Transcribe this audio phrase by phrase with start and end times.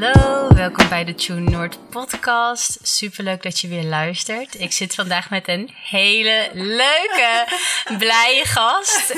[0.00, 2.78] Hallo, welkom bij de Tune Noord podcast.
[2.82, 4.60] Superleuk dat je weer luistert.
[4.60, 7.46] Ik zit vandaag met een hele leuke,
[8.04, 9.14] blije gast.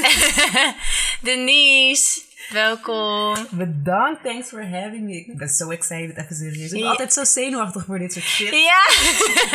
[1.22, 3.46] Denise, welkom.
[3.50, 5.16] Bedankt, thanks for having me.
[5.16, 6.64] Ik ben zo excited, even serieus.
[6.64, 6.88] Ik ben Ja.
[6.90, 8.50] altijd zo zenuwachtig voor dit soort shit.
[8.50, 8.82] Ja,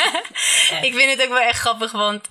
[0.87, 2.27] ik vind het ook wel echt grappig, want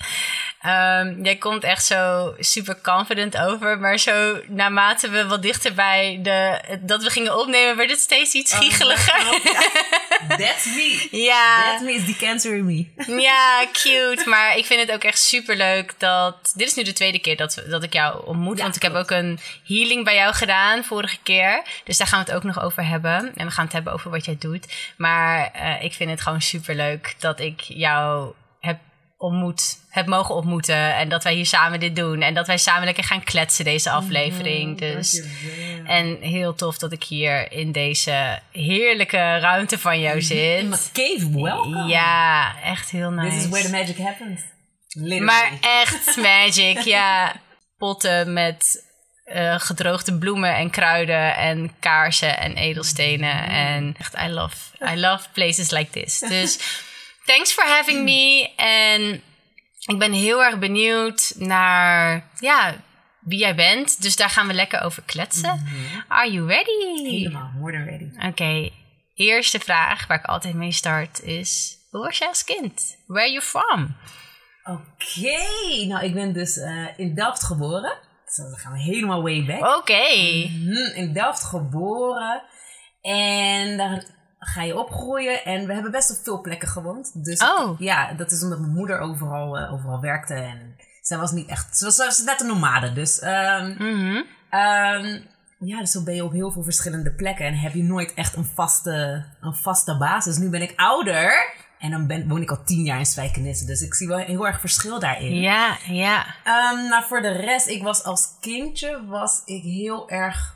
[0.65, 3.79] ehm, jij komt echt zo super confident over.
[3.79, 8.35] Maar zo naarmate we wat dichter bij de, dat we gingen opnemen, werd het steeds
[8.35, 9.23] iets giecheliger.
[10.29, 11.09] That's me.
[11.11, 11.71] Ja.
[11.71, 12.87] That's me is the cancer in me.
[13.23, 14.23] Ja, cute.
[14.29, 16.53] Maar ik vind het ook echt super leuk dat.
[16.55, 18.57] Dit is nu de tweede keer dat, dat ik jou ontmoet.
[18.57, 21.63] Ja, want ik heb ook een healing bij jou gedaan vorige keer.
[21.85, 23.33] Dus daar gaan we het ook nog over hebben.
[23.37, 24.93] En we gaan het hebben over wat jij doet.
[24.97, 28.33] Maar eh, ik vind het gewoon super leuk dat ik jou
[29.25, 29.79] ontmoet.
[29.89, 30.95] Heb mogen ontmoeten.
[30.95, 32.23] En dat wij hier samen dit doen.
[32.23, 34.79] En dat wij samen lekker gaan kletsen deze aflevering.
[34.79, 35.23] Dus.
[35.85, 40.91] En heel tof dat ik hier in deze heerlijke ruimte van jou In zit.
[40.93, 41.89] cave, welcome.
[41.89, 43.37] Ja, echt heel nice.
[43.37, 44.41] This is where the magic happens.
[44.89, 45.25] Literally.
[45.25, 47.33] Maar echt magic, ja.
[47.79, 48.85] Potten met
[49.25, 53.49] eh, gedroogde bloemen en kruiden en kaarsen en edelstenen.
[53.49, 54.57] En echt, I love,
[54.93, 56.19] I love places like this.
[56.19, 56.59] Dus
[57.25, 58.51] thanks for having me.
[58.57, 59.23] En
[59.87, 62.75] ik ben heel erg benieuwd naar, ja,
[63.21, 64.03] wie jij bent.
[64.03, 65.67] Dus daar gaan we lekker over kletsen.
[66.09, 67.03] Are you ready?
[67.03, 68.29] Helemaal, more than ready.
[68.29, 68.71] Oké,
[69.15, 71.79] eerste vraag waar ik altijd mee start is...
[71.91, 72.97] Hoe was jij als kind?
[73.07, 73.97] Where are you from?
[74.65, 77.99] Oké, nou ik ben dus eh, in Delft geboren.
[78.27, 79.77] Zo, dan gaan we helemaal way back.
[79.77, 80.09] Oké.
[80.49, 82.43] Mhm, in Delft geboren.
[83.01, 84.05] En daar
[84.47, 85.45] ga je opgroeien.
[85.45, 87.25] En we hebben best op veel plekken gewoond.
[87.25, 87.81] Dus Oh.
[87.81, 90.35] ja, dat is omdat mijn moeder overal, eh, overal werkte.
[90.35, 91.79] En zij was niet echt...
[91.79, 92.93] Ze was, ze was net een nomade.
[92.93, 93.75] Dus, ehm,
[95.59, 97.47] ja, dus zo ben je op heel veel verschillende plekken.
[97.47, 100.37] En heb je nooit echt een vaste, een vaste basis.
[100.37, 101.53] Nu ben ik ouder.
[101.79, 103.65] En dan ben, woon ik al tien jaar in Spijkenisse.
[103.67, 105.35] Dus ik zie wel heel erg verschil daarin.
[105.41, 106.27] Ja, ja.
[106.45, 110.54] Ehm, nou, voor de rest, ik was als kindje, was ik heel erg,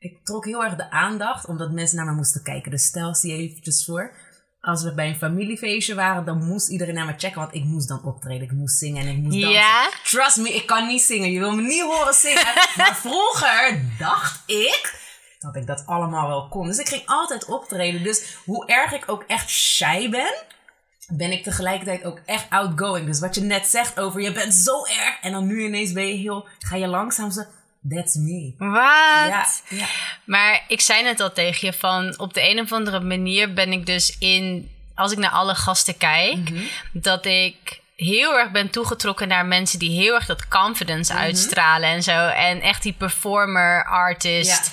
[0.00, 2.70] ik trok heel erg de aandacht, omdat mensen naar me moesten kijken.
[2.70, 4.12] Dus stel, zie je eventjes voor,
[4.60, 7.88] als we bij een familiefeestje waren, dan moest iedereen naar me checken, want ik moest
[7.88, 9.98] dan optreden, ik moest zingen en ik moest dansen.
[10.04, 12.44] Trust me, ik kan niet zingen, je wil me niet horen zingen.
[12.76, 14.98] maar vroeger dacht ik
[15.38, 16.66] dat ik dat allemaal wel kon.
[16.66, 18.02] Dus ik ging altijd optreden.
[18.02, 20.34] Dus hoe erg ik ook echt shy ben,
[21.08, 23.06] ben ik tegelijkertijd ook echt outgoing.
[23.06, 26.06] Dus wat je net zegt over je bent zo erg en dan nu ineens ben
[26.06, 27.42] je heel, ga je langzaam zo,
[27.88, 28.54] that's me.
[28.58, 28.72] Wat?
[28.78, 29.86] Ja, ja.
[30.24, 32.18] Maar ik zei net al tegen je van...
[32.18, 34.70] Op de een of andere manier ben ik dus in...
[34.94, 36.50] Als ik naar alle gasten kijk...
[36.50, 36.62] Mhm.
[36.92, 39.78] Dat ik heel erg ben toegetrokken naar mensen...
[39.78, 41.22] die heel erg dat confidence Mhm.
[41.22, 42.26] uitstralen en zo.
[42.28, 44.70] En echt die performer, artist...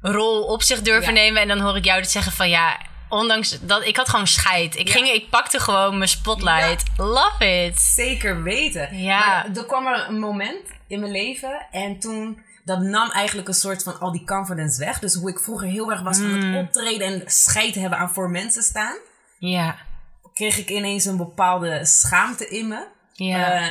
[0.00, 1.42] rol op zich durven nemen.
[1.42, 2.78] En dan hoor ik jou dit zeggen van ja,
[3.12, 4.76] ondanks dat ik had gewoon scheid.
[4.76, 4.92] Ik, Ja.
[4.92, 6.82] ging, ik pakte gewoon mijn spotlight.
[6.96, 7.80] Love it.
[7.80, 8.98] Zeker weten.
[8.98, 9.18] Ja.
[9.26, 13.54] Maar er kwam er een moment in mijn leven en toen, dat nam eigenlijk een
[13.54, 14.98] soort van al die confidence weg.
[14.98, 16.54] Dus hoe ik vroeger heel erg was van Mm.
[16.54, 18.96] het optreden en scheid hebben aan voor mensen staan,
[19.38, 19.76] Ja,
[20.34, 22.86] kreeg ik ineens een bepaalde schaamte in me.
[23.12, 23.66] ja, Eh,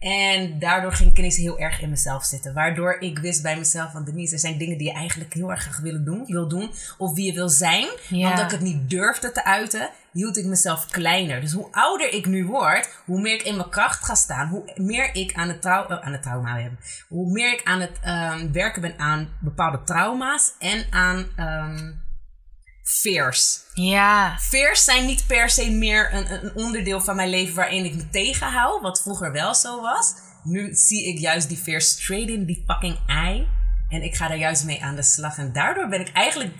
[0.00, 2.54] en daardoor ging ik ineens heel erg in mezelf zitten.
[2.54, 5.62] Waardoor ik wist bij mezelf van Denise, er zijn dingen die je eigenlijk heel erg
[5.62, 6.70] graag willen doen, wil doen.
[6.98, 7.88] Of wie je wil zijn.
[8.08, 8.18] Ja.
[8.22, 11.40] Maar omdat ik het niet durfde te uiten, hield ik mezelf kleiner.
[11.40, 14.48] Dus hoe ouder ik nu word, hoe meer ik in mijn kracht ga staan.
[14.48, 16.72] Hoe meer ik aan het, trau eh, aan het trauma heb.
[17.08, 21.90] Hoe meer ik aan het ehm, werken ben aan bepaalde trauma's en aan ehm
[23.00, 23.60] fears.
[23.74, 24.36] ja.
[24.38, 28.08] Fears zijn niet per se meer een, een onderdeel van mijn leven waarin ik me
[28.10, 30.14] tegenhoud, wat vroeger wel zo was.
[30.44, 33.46] Nu zie ik juist die fears straight in die fucking eye.
[33.88, 35.38] En ik ga daar juist mee aan de slag.
[35.38, 36.54] En daardoor ben ik eigenlijk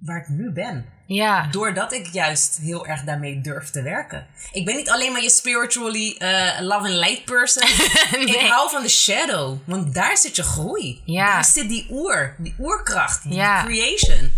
[0.00, 0.84] waar ik nu ben.
[1.06, 1.46] ja.
[1.50, 4.26] Doordat ik juist heel erg daarmee durf te werken.
[4.52, 7.68] Ik ben niet alleen maar je spiritually eh, love and light person.
[8.26, 9.58] Ik hou van de shadow.
[9.64, 11.02] Want daar zit je groei.
[11.04, 11.32] Ja.
[11.32, 12.34] Daar zit die oer.
[12.38, 13.22] Die oerkracht.
[13.22, 13.64] Die Ja.
[13.64, 14.30] creation.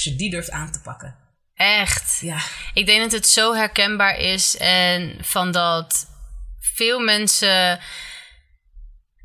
[0.00, 1.16] Als je die durft aan te pakken.
[1.54, 2.18] Echt.
[2.20, 2.38] Ja.
[2.74, 6.06] Ik denk dat het zo herkenbaar is en van dat
[6.60, 7.78] veel mensen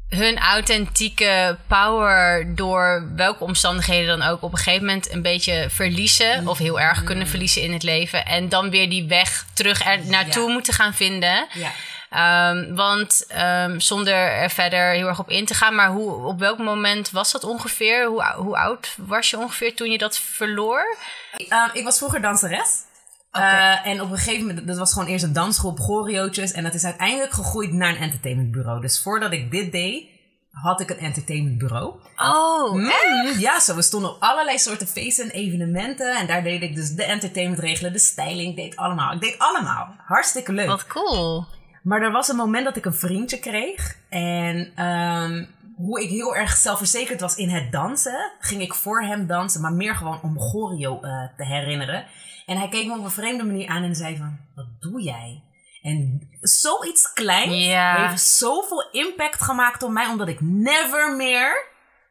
[0.10, 6.48] hun authentieke power door welke omstandigheden dan ook op een gegeven moment een beetje verliezen
[6.48, 10.06] of heel erg kunnen verliezen in het leven en dan weer die weg terug er
[10.06, 10.54] naartoe Ja.
[10.54, 11.48] moeten gaan vinden.
[11.54, 11.72] Ja.
[12.16, 16.40] Ehm, want ehm, zonder er verder heel erg op in te gaan, maar hoe, op
[16.40, 18.06] welk moment was dat ongeveer?
[18.06, 20.98] Hoe, hoe oud was je ongeveer toen je dat verloor?
[21.38, 22.84] Ehm, ik was vroeger danseres.
[23.32, 26.52] Eh, en op een gegeven moment, dat was gewoon eerst een dansgroep, choreootjes.
[26.52, 28.82] En dat is uiteindelijk gegroeid naar een entertainmentbureau.
[28.82, 30.06] Dus voordat ik dit deed,
[30.52, 31.94] had ik een entertainmentbureau.
[32.18, 33.76] Oh, Mm, ja, zo.
[33.76, 36.16] We stonden op allerlei soorten feesten en evenementen.
[36.16, 39.14] En daar deed ik dus de entertainment regelen, de styling, ik deed allemaal.
[39.14, 39.96] Ik deed allemaal.
[39.98, 40.68] Hartstikke leuk.
[40.68, 41.46] wat cool.
[41.86, 43.98] Maar er was een moment dat ik een vriendje kreeg.
[44.10, 45.46] En ehm,
[45.76, 49.74] hoe ik heel erg zelfverzekerd was in het dansen, ging ik voor hem dansen, maar
[49.74, 52.06] meer gewoon om choreo eh, te herinneren.
[52.46, 55.44] En hij keek me op een vreemde manier aan en zei van, wat doe jij?
[55.82, 58.08] En zoiets kleins Ja.
[58.08, 61.66] heeft zoveel impact gemaakt op mij, omdat ik never meer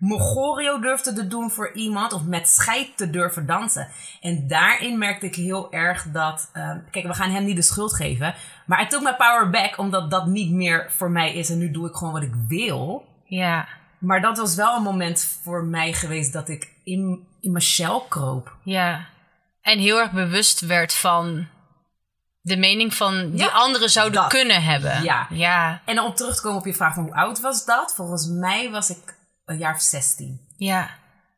[0.08, 3.88] mijn choreo durfde te doen voor iemand of met scheid te durven dansen.
[4.20, 7.94] En daarin merkte ik heel erg dat, ehm, kijk, we gaan hem niet de schuld
[7.94, 8.34] geven,
[8.66, 11.70] maar I took my power back omdat dat niet meer voor mij is en nu
[11.70, 13.06] doe ik gewoon wat ik wil.
[13.24, 13.68] Ja,
[13.98, 18.00] Maar dat was wel een moment voor mij geweest dat ik in, in mijn shell
[18.08, 18.56] kroop.
[18.62, 19.06] ja.
[19.62, 21.46] En heel erg bewust werd van
[22.40, 24.30] de mening van die Ja, anderen zouden dat.
[24.30, 25.02] kunnen hebben.
[25.02, 25.26] Ja.
[25.30, 27.94] Ja, En om terug te komen op je vraag van hoe oud was dat?
[27.94, 29.13] Volgens mij was ik
[29.46, 30.40] een jaar of 16.
[30.56, 30.90] ja,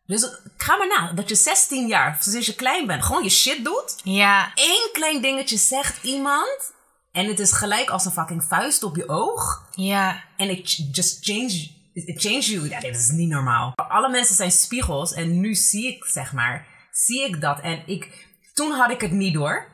[0.06, 3.64] Dus ga maar na, dat je 16 jaar, sinds je klein bent, gewoon je shit
[3.64, 3.94] doet.
[4.03, 6.75] ja, Eén klein dingetje zegt iemand.
[7.12, 9.69] En het is gelijk als een fucking vuist op je oog.
[9.75, 12.69] ja, En it just change, it change you.
[12.69, 13.73] Ja, dit is niet normaal.
[13.88, 15.12] Alle mensen zijn spiegels.
[15.12, 17.61] En nu zie ik, zeg maar, zie ik dat.
[17.61, 19.69] En ik, toen had ik het niet door.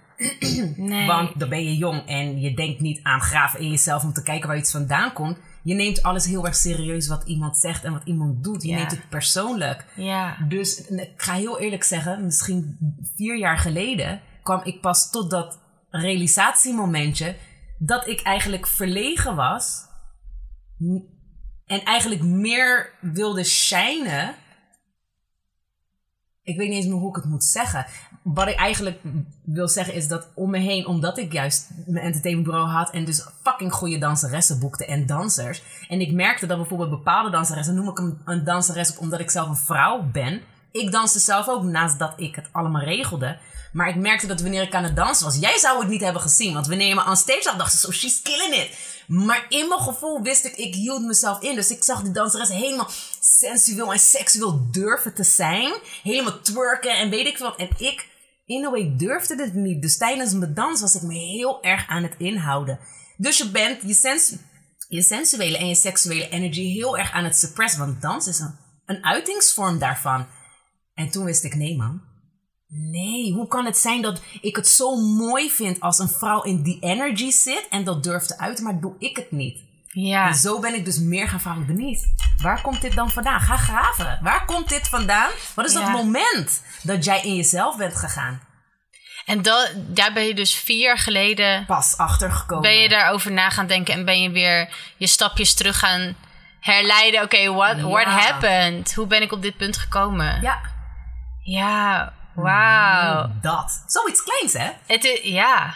[0.76, 1.06] nee.
[1.06, 4.22] Want dan ben je jong en je denkt niet aan graven in jezelf om te
[4.22, 5.38] kijken waar iets vandaan komt.
[5.64, 8.62] Je neemt alles heel erg serieus wat iemand zegt en wat iemand doet.
[8.62, 8.76] Je Ja.
[8.76, 9.86] neemt het persoonlijk.
[9.96, 12.78] ja, Dus ik ga heel eerlijk zeggen, misschien
[13.16, 15.58] vier jaar geleden kwam ik pas tot dat
[15.90, 17.36] realisatiemomentje
[17.78, 19.80] dat ik eigenlijk verlegen was
[21.66, 24.34] en eigenlijk meer wilde shinen.
[26.42, 27.86] Ik weet niet eens meer hoe ik het moet zeggen.
[28.22, 29.00] Wat ik eigenlijk
[29.44, 33.26] wil zeggen is dat om me heen, omdat ik juist mijn entertainmentbureau had en dus
[33.42, 35.62] fucking goede danseressen boekte en dansers.
[35.88, 39.30] En ik merkte dat bijvoorbeeld bepaalde danseressen, noem ik een, een danseres ook omdat ik
[39.30, 40.40] zelf een vrouw ben.
[40.70, 43.38] Ik danste zelf ook naast dat ik het allemaal regelde.
[43.72, 46.22] Maar ik merkte dat wanneer ik aan het dansen was, jij zou het niet hebben
[46.22, 46.54] gezien.
[46.54, 48.76] Want wanneer je me on stage zag, dacht je zo, she's killing it.
[49.06, 51.54] Maar in mijn gevoel wist ik, ik hield mezelf in.
[51.54, 52.88] Dus ik zag die danseres helemaal
[53.20, 55.72] sensueel en seksueel durven te zijn.
[56.02, 57.56] Helemaal twerken en weet ik wat.
[57.56, 58.08] En ik,
[58.52, 59.82] in a way, durfde het niet.
[59.82, 62.78] Dus tijdens mijn dans was ik me heel erg aan het inhouden.
[63.16, 64.34] Dus je bent je, sens
[64.88, 67.80] je sensuele en je seksuele energy heel erg aan het suppressen.
[67.80, 68.54] Want dans is een,
[68.86, 70.26] een uitingsvorm daarvan.
[70.94, 72.02] En toen wist ik, nee man.
[72.66, 76.62] Nee, hoe kan het zijn dat ik het zo mooi vind als een vrouw in
[76.62, 79.71] die energy zit en dat durft uiten, maar doe ik het niet?
[79.94, 80.26] Ja.
[80.26, 82.06] En zo ben ik dus meer gaan vragen, Denise,
[82.42, 83.40] waar komt dit dan vandaan?
[83.40, 84.18] Ga graven.
[84.22, 85.30] Waar komt dit vandaan?
[85.54, 88.40] Wat is dat moment dat jij in jezelf bent gegaan?
[89.26, 92.62] En dat, daar ben je dus vier jaar geleden Pas achtergekomen.
[92.62, 96.16] ben je daarover na gaan denken en ben je weer je stapjes terug gaan
[96.60, 97.22] herleiden.
[97.22, 98.18] Oké, what, what Ja.
[98.18, 98.94] happened?
[98.94, 100.40] Hoe ben ik op dit punt gekomen?
[100.42, 100.60] Ja,
[101.44, 103.30] Ja, wauw.
[103.40, 103.82] dat.
[103.86, 104.70] Zoiets kleins, hè?
[104.86, 105.74] Het ja.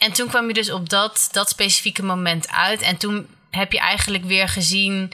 [0.00, 2.82] En toen kwam je dus op dat, dat specifieke moment uit.
[2.82, 5.12] En toen heb je eigenlijk weer gezien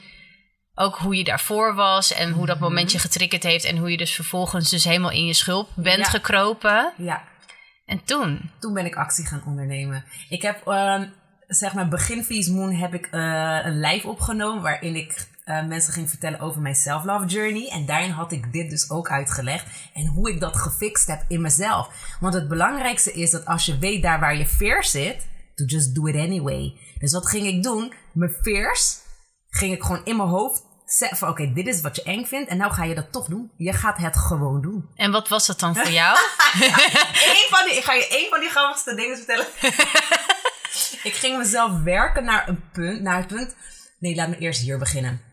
[0.75, 2.13] ook hoe je daarvoor was.
[2.13, 3.65] En hoe dat moment je getriggerd heeft.
[3.65, 6.11] En hoe je dus vervolgens dus helemaal in je schulp bent Ja.
[6.11, 6.93] gekropen.
[6.97, 7.23] Ja.
[7.85, 8.51] En toen?
[8.61, 10.05] Toen ben ik actie gaan ondernemen.
[10.29, 11.09] Ik heb, ehm,
[11.47, 12.25] zeg maar, begin
[12.55, 13.21] Moon heb ik eh,
[13.65, 17.69] een live opgenomen waarin ik eh, mensen ging vertellen over mijn self-love journey.
[17.69, 19.67] En daarin had ik dit dus ook uitgelegd.
[19.95, 21.89] En hoe ik dat gefixt heb in mezelf.
[22.21, 25.95] Want het belangrijkste is dat als je weet daar waar je fear zit, to just
[25.95, 26.77] do it anyway.
[26.99, 27.93] Dus wat ging ik doen?
[28.13, 28.99] Mijn fears
[29.51, 32.51] ging ik gewoon in mijn hoofd zetten van oké, dit is wat je eng vindt.
[32.51, 33.51] En nou ga je dat toch doen.
[33.57, 34.89] Je gaat het gewoon doen.
[34.95, 36.19] En wat was dat dan voor jou?
[37.33, 39.47] Eén van die, ik ga je één van die grappigste dingen vertellen.
[41.11, 43.57] ik ging mezelf werken naar een punt, naar het punt.
[43.99, 45.26] Nee, laat me eerst hier beginnen.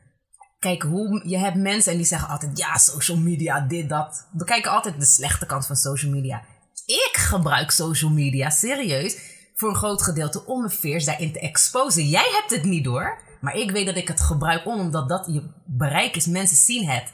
[0.64, 4.28] Kijk, hoe, je hebt mensen en die zeggen altijd, ja, social media, dit, dat.
[4.32, 6.42] We kijken altijd de slechte kant van social media.
[6.86, 9.18] Ik gebruik social media, serieus,
[9.56, 12.10] voor een groot gedeelte om fears daarin te exposen.
[12.10, 15.26] Jij hebt het niet door, maar ik weet dat ik het gebruik om, omdat dat
[15.28, 16.26] je bereik is.
[16.26, 17.12] Mensen zien het.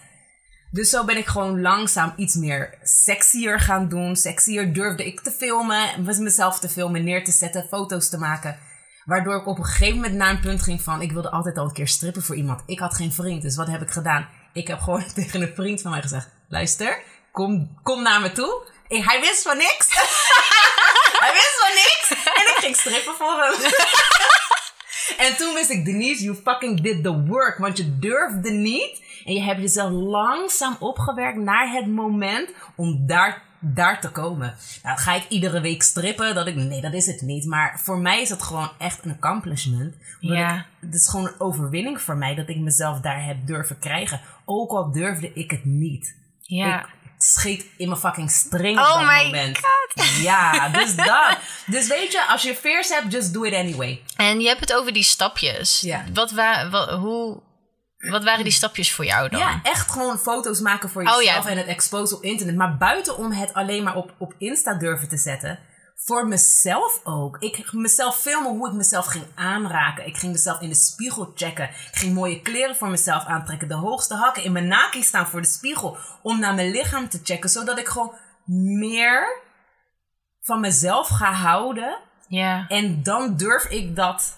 [0.71, 4.15] Dus zo ben ik gewoon langzaam iets meer sexier gaan doen.
[4.15, 8.57] Sexier durfde ik te filmen, mezelf te filmen, neer te zetten, foto's te maken.
[9.09, 11.01] Waardoor ik op een gegeven moment naar een punt ging van...
[11.01, 12.63] ik wilde altijd al een keer strippen voor iemand.
[12.65, 14.29] Ik had geen vriend, dus wat heb ik gedaan?
[14.53, 16.29] Ik heb gewoon tegen een vriend van mij gezegd...
[16.49, 17.01] luister,
[17.31, 18.67] kom, kom naar me toe.
[18.87, 19.87] Hij wist van niks.
[21.23, 22.25] hij wist van niks.
[22.25, 23.71] En ik ging strippen voor hem.
[25.17, 27.57] En toen wist ik, Denise, you fucking did the work.
[27.57, 29.01] Want je durfde niet.
[29.25, 34.55] En je hebt jezelf langzaam opgewerkt naar het moment om daar, daar te komen.
[34.83, 36.35] Nou, ga ik iedere week strippen?
[36.35, 37.45] Dat ik, nee, dat is het niet.
[37.45, 39.95] Maar voor mij is het gewoon echt een accomplishment.
[40.19, 40.65] Ja.
[40.79, 44.21] het is gewoon een overwinning voor mij dat ik mezelf daar heb durven krijgen.
[44.45, 46.15] Ook al durfde ik het niet.
[46.41, 46.79] Ja.
[46.81, 46.87] Ik
[47.17, 49.59] scheet in mijn fucking string Oh op dat my moment.
[50.21, 51.37] Ja, dus dat.
[51.65, 54.01] Dus weet je, als je fears hebt, just do it anyway.
[54.15, 55.81] En je hebt het over die stapjes.
[55.81, 56.03] Ja.
[56.13, 57.41] Wat, wa wat, hoe,
[57.99, 59.39] wat waren die stapjes voor jou dan?
[59.39, 61.49] Ja, echt gewoon foto's maken voor Oh, jezelf ja.
[61.49, 62.55] en het exposen op internet.
[62.55, 65.59] Maar buiten om het alleen maar op, op Insta durven te zetten.
[65.95, 67.37] Voor mezelf ook.
[67.39, 70.07] Ik mezelf filmen hoe ik mezelf ging aanraken.
[70.07, 71.69] Ik ging mezelf in de spiegel checken.
[71.69, 73.67] Ik ging mooie kleren voor mezelf aantrekken.
[73.67, 75.97] De hoogste hakken in mijn naki staan voor de spiegel.
[76.21, 77.49] Om naar mijn lichaam te checken.
[77.49, 78.15] Zodat ik gewoon
[78.79, 79.41] meer
[80.41, 81.97] van mezelf ga houden.
[82.27, 82.65] Ja.
[82.67, 84.37] En dan durf ik dat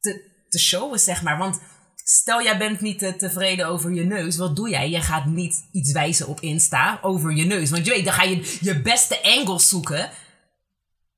[0.00, 1.38] te, te showen, zeg maar.
[1.38, 1.60] Want
[2.06, 4.36] stel, jij bent niet te- tevreden over je neus.
[4.36, 4.90] Wat doe jij?
[4.90, 7.70] Je gaat niet iets wijzen op Insta over je neus.
[7.70, 10.10] Want je weet, dan ga je je beste angles zoeken.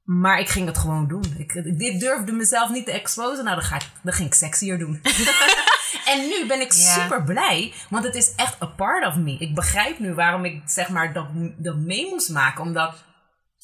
[0.03, 1.25] Maar ik ging het gewoon doen.
[1.39, 3.45] Ik, dit durfde mezelf niet te exposen.
[3.45, 5.01] Nou, dan, ga ik, dan ging ik sexier doen.
[6.13, 6.79] en nu ben ik Ja.
[7.03, 7.73] super blij.
[7.91, 9.37] Want het is echt a part of me.
[9.39, 11.27] Ik begrijp nu waarom ik zeg maar dat,
[11.59, 12.65] dat mee moest maken.
[12.65, 13.05] Omdat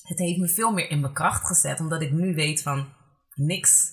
[0.02, 1.80] het heeft me veel meer in mijn kracht gezet.
[1.80, 2.88] Omdat ik nu weet van
[3.34, 3.90] niks.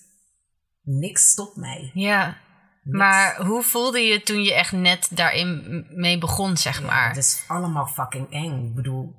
[0.84, 1.92] Niks stopt mij.
[1.94, 2.38] Ja.
[2.84, 7.08] Maar hoe voelde je toen je echt net daarin mee begon, zeg maar?
[7.08, 8.66] Het is allemaal fucking eng.
[8.66, 9.16] Ik bedoel,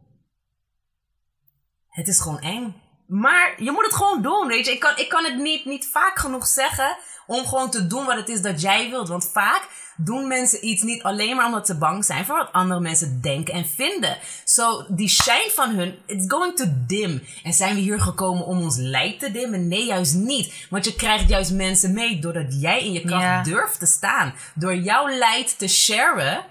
[1.89, 2.75] het is gewoon eng.
[3.11, 4.73] Maar je moet het gewoon doen, weet je.
[4.73, 8.17] Ik kan, ik kan het niet, niet vaak genoeg zeggen om gewoon te doen wat
[8.17, 9.09] het is dat jij wilt.
[9.09, 12.81] Want vaak doen mensen iets niet alleen maar omdat ze bang zijn voor wat andere
[12.81, 14.17] mensen denken en vinden.
[14.45, 17.23] Zo, die shine van hun, it's going to dim.
[17.43, 19.69] En zijn we hier gekomen om ons light te dimmen?
[19.69, 20.67] Nee, juist niet.
[20.71, 24.35] Want je krijgt juist mensen mee doordat jij in je kracht durft te staan.
[24.55, 26.45] Door jouw light te sharen,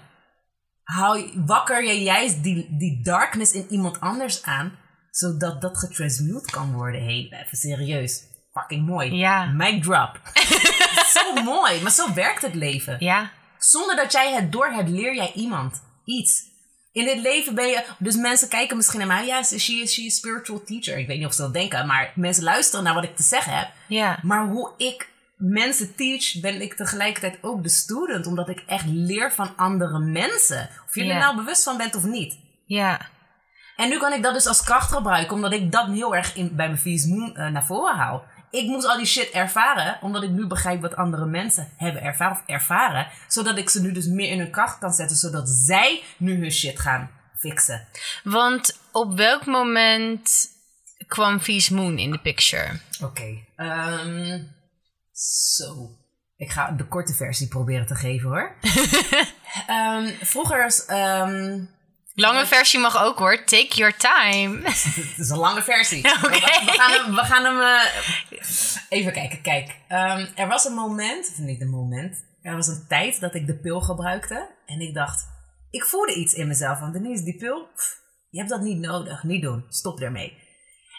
[0.82, 4.78] hou, wakker je juist die, die darkness in iemand anders aan,
[5.10, 7.00] zodat dat getransmute kan worden.
[7.00, 8.22] Hé, hey, even serieus.
[8.52, 9.14] Fucking mooi.
[9.14, 9.44] Ja.
[9.46, 10.20] Mic drop.
[11.14, 12.96] zo mooi, maar zo werkt het leven.
[12.98, 13.30] Ja.
[13.58, 16.48] Zonder dat jij het door hebt, leer jij iemand iets.
[16.92, 17.84] In dit leven ben je...
[17.98, 19.26] Dus mensen kijken misschien naar mij.
[19.26, 20.98] Ja, she is she is spiritual teacher.
[20.98, 21.86] Ik weet niet of ze dat denken.
[21.86, 23.68] Maar mensen luisteren naar wat ik te zeggen heb.
[23.88, 24.18] Ja.
[24.22, 28.26] Maar hoe ik mensen teach, ben ik tegelijkertijd ook de student.
[28.26, 30.68] Omdat ik echt leer van andere mensen.
[30.88, 31.12] Of je Ja.
[31.14, 32.38] er nou bewust van bent of niet.
[32.66, 33.08] Ja.
[33.80, 35.34] En nu kan ik dat dus als kracht gebruiken.
[35.34, 38.24] Omdat ik dat heel erg in, bij mijn Vies Moon eh, naar voren haal.
[38.50, 39.98] Ik moest al die shit ervaren.
[40.00, 42.36] Omdat ik nu begrijp wat andere mensen hebben ervaren.
[42.36, 43.06] Of ervaren.
[43.28, 45.16] Zodat ik ze nu dus meer in hun kracht kan zetten.
[45.16, 47.86] Zodat zij nu hun shit gaan fixen.
[48.24, 50.48] Want op welk moment
[51.06, 52.80] kwam Vies Moon in de picture?
[53.02, 53.38] Oké.
[53.56, 54.42] ehm,
[55.56, 55.90] Zo.
[56.36, 58.54] Ik ga de korte versie proberen te geven hoor.
[59.66, 60.84] Ehm, vroeger is...
[60.84, 61.60] ehm,
[62.14, 63.44] Lange versie mag ook hoor.
[63.44, 64.60] Take your time.
[64.64, 66.04] Het is een lange versie.
[66.24, 66.30] Oké.
[66.30, 67.14] We, gaan hem...
[67.14, 68.38] We gaan hem eh,
[68.88, 69.40] even kijken.
[69.42, 69.76] Kijk.
[69.88, 71.28] Ehm, er was een moment...
[71.32, 72.24] Of niet een moment.
[72.42, 74.48] Er was een tijd dat ik de pil gebruikte.
[74.66, 75.28] En ik dacht...
[75.70, 76.78] Ik voelde iets in mezelf.
[76.78, 77.68] Want Denise, die pil...
[77.74, 77.96] pff,
[78.30, 79.22] je hebt dat niet nodig.
[79.22, 79.64] Niet doen.
[79.68, 80.38] Stop ermee.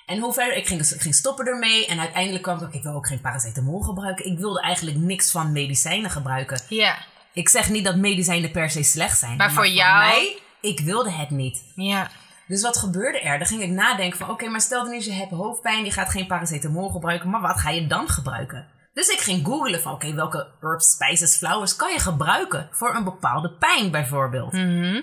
[0.06, 0.56] En hoe verder...
[0.56, 1.86] Ik ging, ik ging stoppen ermee.
[1.88, 2.64] En uiteindelijk kwam ik...
[2.64, 4.26] ook, Ik wil ook geen paracetamol gebruiken.
[4.26, 6.62] Ik wilde eigenlijk niks van medicijnen gebruiken.
[6.70, 6.98] Ja.
[7.34, 9.38] Ik zeg niet dat medicijnen per se slecht zijn.
[9.38, 10.40] Maar voor jou- mij...
[10.62, 11.64] Ik wilde het niet.
[11.76, 12.10] Ja.
[12.48, 13.38] Dus wat gebeurde er?
[13.38, 14.30] Dan ging ik nadenken van...
[14.30, 15.86] Oké, maar stel dan eens je hebt hoofdpijn.
[15.86, 17.30] Je gaat geen paracetamol gebruiken.
[17.30, 18.68] Maar wat ga je dan gebruiken?
[18.94, 19.94] Dus ik ging googlen van...
[19.94, 22.70] Oké, welke herbs, spices, flowers kan je gebruiken?
[22.72, 24.52] Voor een bepaalde pijn bijvoorbeeld.
[24.54, 25.02] Mhm.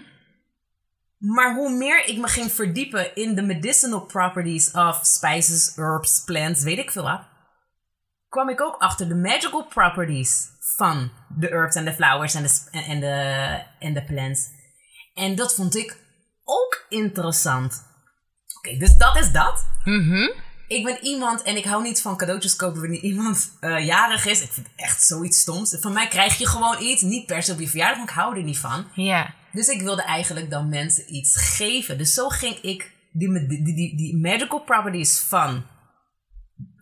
[1.19, 6.62] Maar hoe meer ik me ging verdiepen in de medicinal properties of spices, herbs, plants,
[6.62, 7.21] weet ik veel wat,
[8.29, 10.47] kwam ik ook achter de magical properties
[10.77, 14.49] van de herbs en de flowers en de, sp- en en de, en de plants.
[15.19, 15.97] En dat vond ik
[16.45, 17.85] ook interessant.
[18.59, 19.67] Oké, dus dat is dat.
[19.85, 20.31] Mhm.
[20.69, 24.43] Ik ben iemand en ik hou niet van cadeautjes kopen wanneer iemand eh, jarig is.
[24.43, 25.77] Ik vind het echt zoiets stoms.
[25.81, 28.37] Van mij krijg je gewoon iets, niet per se op je verjaardag, maar ik hou
[28.37, 28.87] er niet van.
[28.95, 29.35] Ja.
[29.53, 31.99] Dus ik wilde eigenlijk dan mensen iets geven.
[31.99, 35.65] Dus zo ging ik die, die, die, die magical properties van,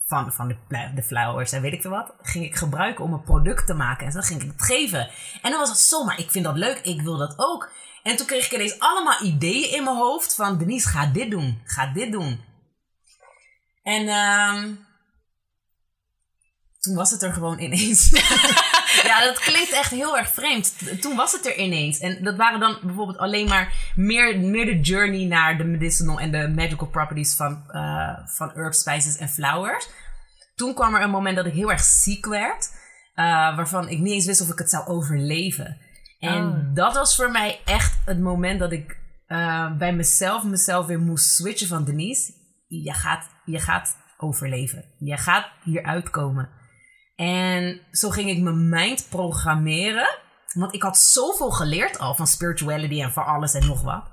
[0.07, 0.57] van, van de,
[0.95, 4.07] de flowers en weet ik veel wat, ging ik gebruiken om een product te maken.
[4.07, 5.11] En zo ging ik het geven.
[5.43, 7.71] En dan was het zomaar, ik vind dat leuk, ik wil dat ook.
[8.06, 11.60] En toen kreeg ik ineens allemaal ideeën in mijn hoofd van Denise, ga dit doen,
[11.64, 12.40] ga dit doen.
[13.82, 14.75] En ehm
[16.80, 18.10] toen was het er gewoon ineens.
[19.10, 20.75] ja, dat klinkt echt heel erg vreemd.
[21.00, 21.98] Toen was het er ineens.
[21.98, 26.30] En dat waren dan bijvoorbeeld alleen maar meer, meer de journey naar de medicinal en
[26.30, 29.88] de magical properties van, eh, van herbs, spices en flowers.
[30.54, 32.70] Toen kwam er een moment dat ik heel erg ziek werd.
[33.14, 35.80] eh, waarvan ik niet eens wist of ik het zou overleven.
[36.18, 36.75] En Oh.
[36.75, 41.30] dat was voor mij echt het moment dat ik eh, bij mezelf mezelf weer moest
[41.35, 42.32] switchen van Denise.
[42.68, 44.85] Je gaat, je gaat overleven.
[44.99, 46.49] Je gaat hier uitkomen.
[47.16, 50.18] En zo ging ik mijn mind programmeren.
[50.54, 54.04] Want ik had zoveel geleerd al van spirituality en van alles en nog wat.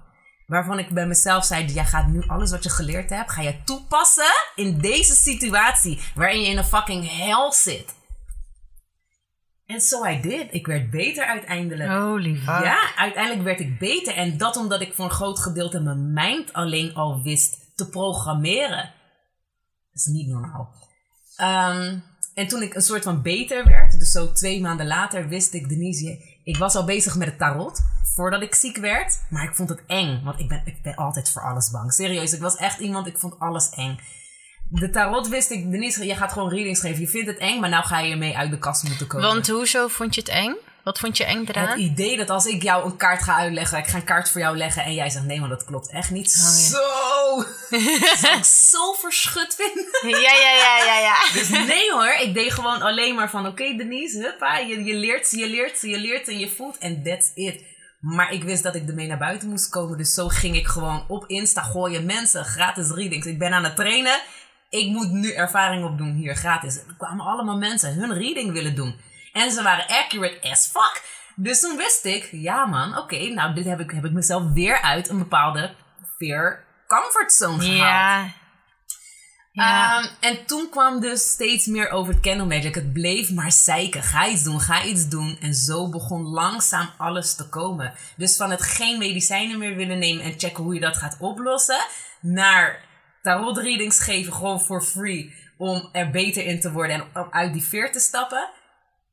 [0.48, 3.64] Waarvan ik bij mezelf zei, jij gaat nu alles wat je geleerd hebt, ga je
[3.64, 7.96] toepassen in deze situatie waarin je in een fucking hel zit.
[9.74, 10.48] En so I did.
[10.52, 11.90] Ik werd beter uiteindelijk.
[11.90, 12.64] Holy fuck.
[12.64, 14.16] Ja, uiteindelijk werd ik beter.
[14.16, 18.92] En dat omdat ik voor een groot gedeelte mijn mind alleen al wist te programmeren.
[19.92, 20.74] Dat is niet normaal.
[21.36, 22.00] Ehm,
[22.34, 25.70] en toen ik een soort van beter werd, dus zo twee maanden later, wist ik,
[25.70, 27.82] Denise, ik was al bezig met het tarot
[28.16, 29.22] voordat ik ziek werd.
[29.30, 31.94] Maar ik vond het eng, want ik ben, ik ben altijd voor alles bang.
[31.94, 34.00] Serieus, ik was echt iemand, ik vond alles eng.
[34.80, 37.00] De tarot wist ik, Denise, je gaat gewoon readings geven.
[37.00, 39.28] Je vindt het eng, maar nou ga je ermee uit de kast moeten komen.
[39.28, 40.56] Want hoezo vond je het eng?
[40.84, 41.80] Wat vond je eng Het eraan?
[41.80, 44.58] idee dat als ik jou een kaart ga uitleggen, ik ga een kaart voor jou
[44.58, 46.32] leggen en jij zegt nee, maar dat klopt echt niet.
[46.32, 46.78] Zo!
[48.00, 50.20] Dat zou ik zo verschut vinden.
[50.22, 51.16] Ja, ja, ja, ja, ja.
[51.34, 55.32] Dus nee hoor, ik deed gewoon alleen maar van oké Denise, huppa, je, je leert,
[55.32, 57.64] je leert, je leert en je voelt en that's it.
[58.00, 61.06] Maar ik wist dat ik ermee naar buiten moest komen, dus zo ging ik gewoon
[61.08, 63.26] op Insta gooien mensen, gratis readings.
[63.26, 64.20] Ik ben aan het trainen,
[64.74, 66.76] ik moet nu ervaring opdoen hier gratis.
[66.76, 68.96] Er kwamen allemaal mensen hun reading willen doen.
[69.34, 71.02] En ze waren accurate as fuck.
[71.36, 74.82] Dus toen wist ik, ja man, oké, nou dit heb ik, heb ik mezelf weer
[74.82, 75.76] uit een bepaalde
[76.18, 77.78] fear comfort zone gehaald.
[77.78, 78.34] Ja.
[79.52, 79.98] Ja.
[79.98, 82.76] Ehm, en toen kwam dus steeds meer over het Candle Magic.
[82.76, 84.04] Het bleef maar zeiken.
[84.04, 85.38] Ga iets doen, ga iets doen.
[85.42, 87.94] En zo begon langzaam alles te komen.
[88.18, 91.86] Dus van het geen medicijnen meer willen nemen en checken hoe je dat gaat oplossen.
[92.22, 92.92] Naar
[93.24, 95.34] tarot readings geven gewoon for free.
[95.58, 98.50] Om er beter in te worden en om uit die veer te stappen.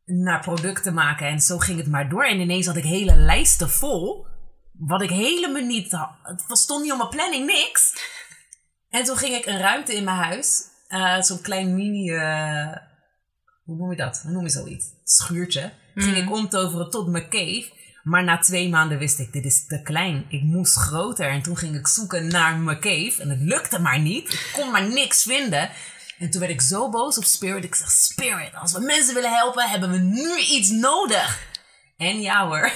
[0.05, 1.27] Naar producten maken.
[1.27, 2.25] En zo ging het maar door.
[2.25, 4.27] En ineens had ik hele lijsten vol.
[4.73, 6.11] Wat ik helemaal niet had.
[6.23, 7.93] Het stond niet op mijn planning, niks.
[8.89, 10.63] En toen ging ik een ruimte in mijn huis.
[10.89, 12.11] eh, Zo'n klein mini...
[12.11, 12.77] eh,
[13.65, 14.21] hoe noem je dat?
[14.23, 14.87] Hoe noem je zoiets?
[15.05, 15.73] Schuurtje.
[15.95, 17.71] Ging ik omtoveren tot mijn cave.
[18.03, 20.27] Maar na twee maanden wist ik, dit is te klein.
[20.29, 21.29] Ik moest groter.
[21.29, 23.15] En toen ging ik zoeken naar mijn cave.
[23.19, 24.33] En het lukte maar niet.
[24.33, 25.71] Ik kon maar niks vinden.
[26.19, 27.65] En toen werd ik zo boos op Spirit.
[27.65, 31.49] Ik zeg, Spirit, als we mensen willen helpen, hebben we nu iets nodig.
[31.97, 32.73] En ja hoor.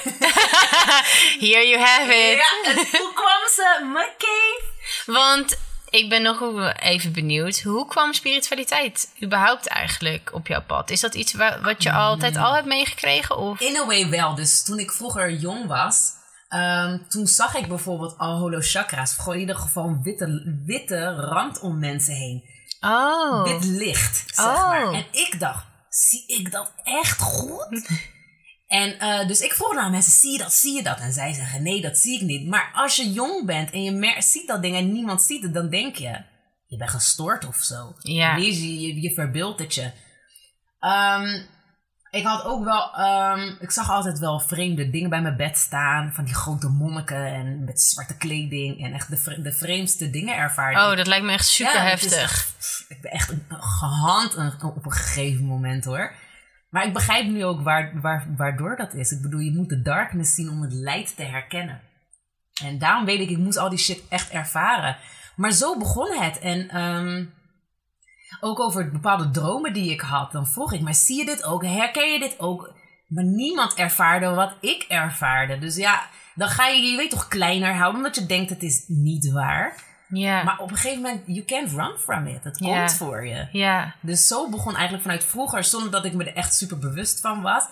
[1.45, 2.37] Here you have it.
[2.37, 4.63] Ja, en toen kwam ze, mijn cave.
[5.07, 5.59] Want
[5.95, 6.43] ik ben nog
[6.81, 7.61] even benieuwd.
[7.61, 10.91] Hoe kwam spiritualiteit überhaupt eigenlijk op jouw pad?
[10.91, 13.37] Is dat iets wa- wat je altijd al hebt meegekregen?
[13.37, 13.61] Of?
[13.61, 14.35] In a way wel.
[14.35, 16.11] Dus toen ik vroeger jong was,
[16.49, 19.13] ehm, toen zag ik bijvoorbeeld al holochakra's.
[19.15, 22.43] Gewoon in ieder geval een witte, witte rand om mensen heen.
[22.81, 23.43] Oh.
[23.43, 24.69] Wit licht, zeg Oh.
[24.69, 24.93] maar.
[24.93, 27.89] En ik dacht, zie ik dat echt goed?
[28.67, 30.99] En eh, dus ik vroeg naar mensen, zie je dat, zie je dat?
[31.01, 32.49] En zij zeggen, nee, dat zie ik niet.
[32.49, 35.55] Maar als je jong bent en je mer- ziet dat ding en niemand ziet het,
[35.55, 36.23] dan denk je,
[36.67, 37.95] je bent gestoord of zo.
[37.99, 38.37] Ja.
[38.37, 39.91] Je, je, je verbeeldt het je.
[40.81, 41.43] Ehm,
[42.11, 46.13] ik had ook wel, ehm, ik zag altijd wel vreemde dingen bij mijn bed staan.
[46.13, 48.85] Van die grote monniken en met zwarte kleding.
[48.85, 50.87] En echt de, vre- de vreemdste dingen ervaarde ik.
[50.87, 52.87] Oh, dat lijkt me echt super Ja, het is heftig.
[52.89, 56.15] ik ben echt gehand op een gegeven moment hoor.
[56.75, 59.11] Maar ik begrijp nu ook waar, waar, waardoor dat is.
[59.11, 61.81] Ik bedoel, je moet de darkness zien om het light te herkennen.
[62.63, 64.97] En daarom weet ik, ik moest al die shit echt ervaren.
[65.37, 66.39] Maar zo begon het.
[66.39, 67.25] En ehm,
[68.41, 70.33] ook over bepaalde dromen die ik had.
[70.33, 71.65] Dan vroeg ik, maar zie je dit ook?
[71.65, 72.75] Herken je dit ook?
[73.09, 75.59] Maar niemand ervaarde wat ik ervaarde.
[75.59, 77.97] Dus ja, dan ga je je weet toch kleiner houden.
[77.97, 79.83] Omdat je denkt, het is niet waar.
[80.17, 80.43] Ja.
[80.43, 82.45] Maar op een gegeven moment, you can't run from it.
[82.45, 83.49] Het komt voor je.
[83.53, 83.95] ja.
[84.01, 87.43] Dus zo begon eigenlijk vanuit vroeger, zonder dat ik me er echt super bewust van
[87.43, 87.65] was,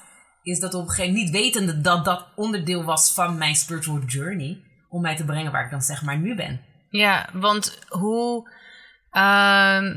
[0.42, 3.98] is dat op een gegeven moment, niet wetende dat dat onderdeel was van mijn spiritual
[4.06, 6.60] journey, om mij te brengen waar ik dan zeg maar nu ben.
[6.90, 8.50] Ja, want hoe.
[9.10, 9.96] ehm,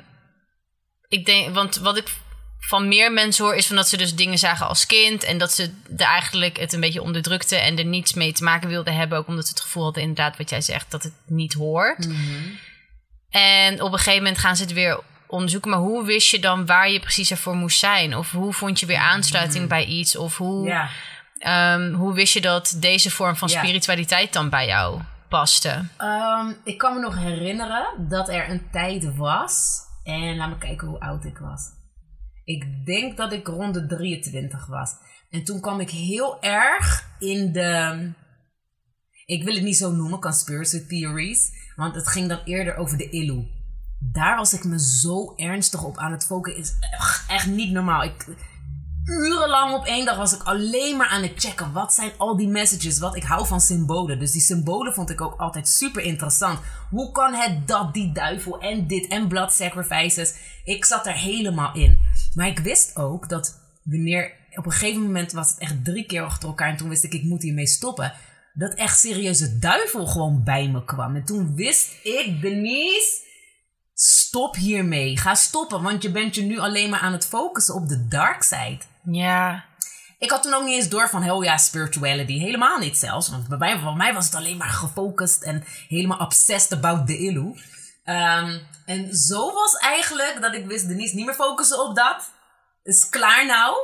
[1.07, 2.07] ik denk, want wat ik
[2.67, 5.23] van meer mensen hoor, is van dat ze dus dingen zagen als kind.
[5.23, 8.69] En dat ze er eigenlijk het een beetje onderdrukten en er niets mee te maken
[8.69, 9.17] wilden hebben.
[9.17, 12.07] Ook omdat ze het gevoel hadden, inderdaad, wat jij zegt, dat het niet hoort.
[13.29, 15.69] En op een gegeven moment gaan ze het weer onderzoeken.
[15.71, 18.15] Maar hoe wist je dan waar je precies ervoor moest zijn?
[18.15, 20.15] Of hoe vond je weer aansluiting bij iets?
[20.17, 20.89] Of hoe, Ja.
[21.37, 25.85] ehm, hoe wist je dat deze vorm van spiritualiteit dan bij jou paste?
[25.97, 30.87] Ehm, ik kan me nog herinneren dat er een tijd was, en laat me kijken
[30.87, 31.61] hoe oud ik was.
[32.45, 34.91] Ik denk dat ik rond de 23 was.
[35.29, 38.11] En toen kwam ik heel erg in de.
[39.25, 41.51] Ik wil het niet zo noemen, conspiracy theories.
[41.75, 43.47] Want het ging dan eerder over de Illu.
[43.99, 46.61] daar was ik me zo ernstig op aan het focussen.
[46.61, 46.73] Is
[47.27, 48.03] echt, niet normaal.
[48.03, 48.27] Ik,
[49.03, 51.71] urenlang op één dag was ik alleen maar aan het checken.
[51.71, 52.99] Wat zijn al die messages?
[52.99, 54.19] Wat ik hou van symbolen.
[54.19, 56.59] Dus die symbolen vond ik ook altijd super interessant.
[56.89, 60.33] Hoe kan het dat, die duivel en dit en blood sacrifices?
[60.63, 62.04] Ik zat er helemaal in.
[62.33, 66.21] Maar ik wist ook dat wanneer op een gegeven moment was het echt drie keer
[66.21, 68.13] achter elkaar en toen wist ik ik moet hiermee stoppen.
[68.53, 71.15] Dat echt serieus de duivel gewoon bij me kwam.
[71.15, 73.21] En toen wist ik, Denise,
[73.93, 75.17] stop hiermee.
[75.17, 78.43] Ga stoppen, want je bent je nu alleen maar aan het focussen op de dark
[78.43, 78.79] side.
[79.03, 79.65] Ja.
[80.19, 82.39] Ik had toen ook niet eens door van, oh ja, spirituality.
[82.39, 83.29] Helemaal niet zelfs.
[83.29, 87.17] Want bij mij, bij mij was het alleen maar gefocust en helemaal obsessed about the
[87.17, 87.55] illu.
[88.05, 92.31] Um, en zo was eigenlijk dat ik wist, Denise, niet meer focussen op dat.
[92.83, 93.77] Is klaar nou.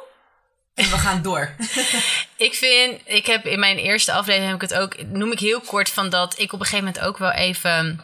[0.73, 1.55] En we gaan door.
[2.47, 5.61] ik vind, ik heb in mijn eerste aflevering heb ik het ook, noem ik heel
[5.61, 8.01] kort van dat ik op een gegeven moment ook wel even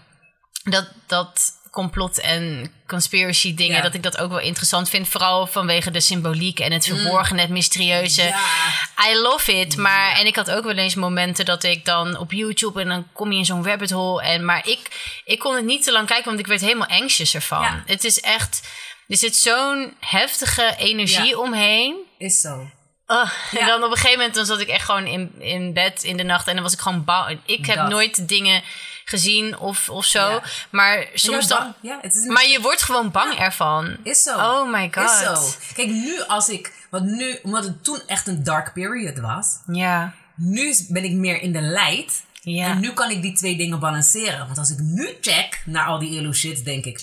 [0.64, 3.82] dat, dat complot en conspiracy dingen, Ja.
[3.82, 5.08] dat ik dat ook wel interessant vind.
[5.08, 8.22] Vooral vanwege de symboliek en het verborgen, het mysterieuze.
[8.22, 8.28] Mm.
[8.28, 9.10] Ja.
[9.12, 9.78] I love it.
[9.78, 13.08] Maar, en ik had ook wel eens momenten dat ik dan op YouTube en dan
[13.14, 14.22] kom je in zo'n rabbit hole.
[14.24, 14.80] En, maar ik,
[15.26, 17.84] ik kon het niet te lang kijken, want ik werd helemaal anxious ervan.
[17.86, 18.68] Het is echt,
[19.08, 21.96] er zit zo'n heftige energie omheen.
[22.18, 22.70] Is zo.
[23.10, 26.04] Oh, En dan op een gegeven moment dan zat ik echt gewoon in, in bed
[26.04, 27.40] in de nacht en dan was ik gewoon bang.
[27.46, 27.90] Ik heb Dat.
[27.90, 28.64] nooit dingen
[29.10, 30.30] gezien of, of zo.
[30.30, 30.44] Ja.
[30.70, 31.74] Maar soms dan.
[31.82, 33.98] Ja, het is Maar je wordt gewoon bang ervan.
[34.04, 34.38] Is zo.
[34.38, 35.10] Oh my god.
[35.10, 35.60] Is zo.
[35.74, 36.74] Kijk, nu als ik...
[36.90, 39.58] Want nu, omdat het toen echt een dark period was...
[39.68, 40.14] Ja.
[40.36, 42.24] Nu ben ik meer in de light.
[42.42, 42.68] Ja.
[42.68, 44.46] En nu kan ik die twee dingen balanceren.
[44.46, 46.96] Want als ik nu check naar al die elo shit, denk ik...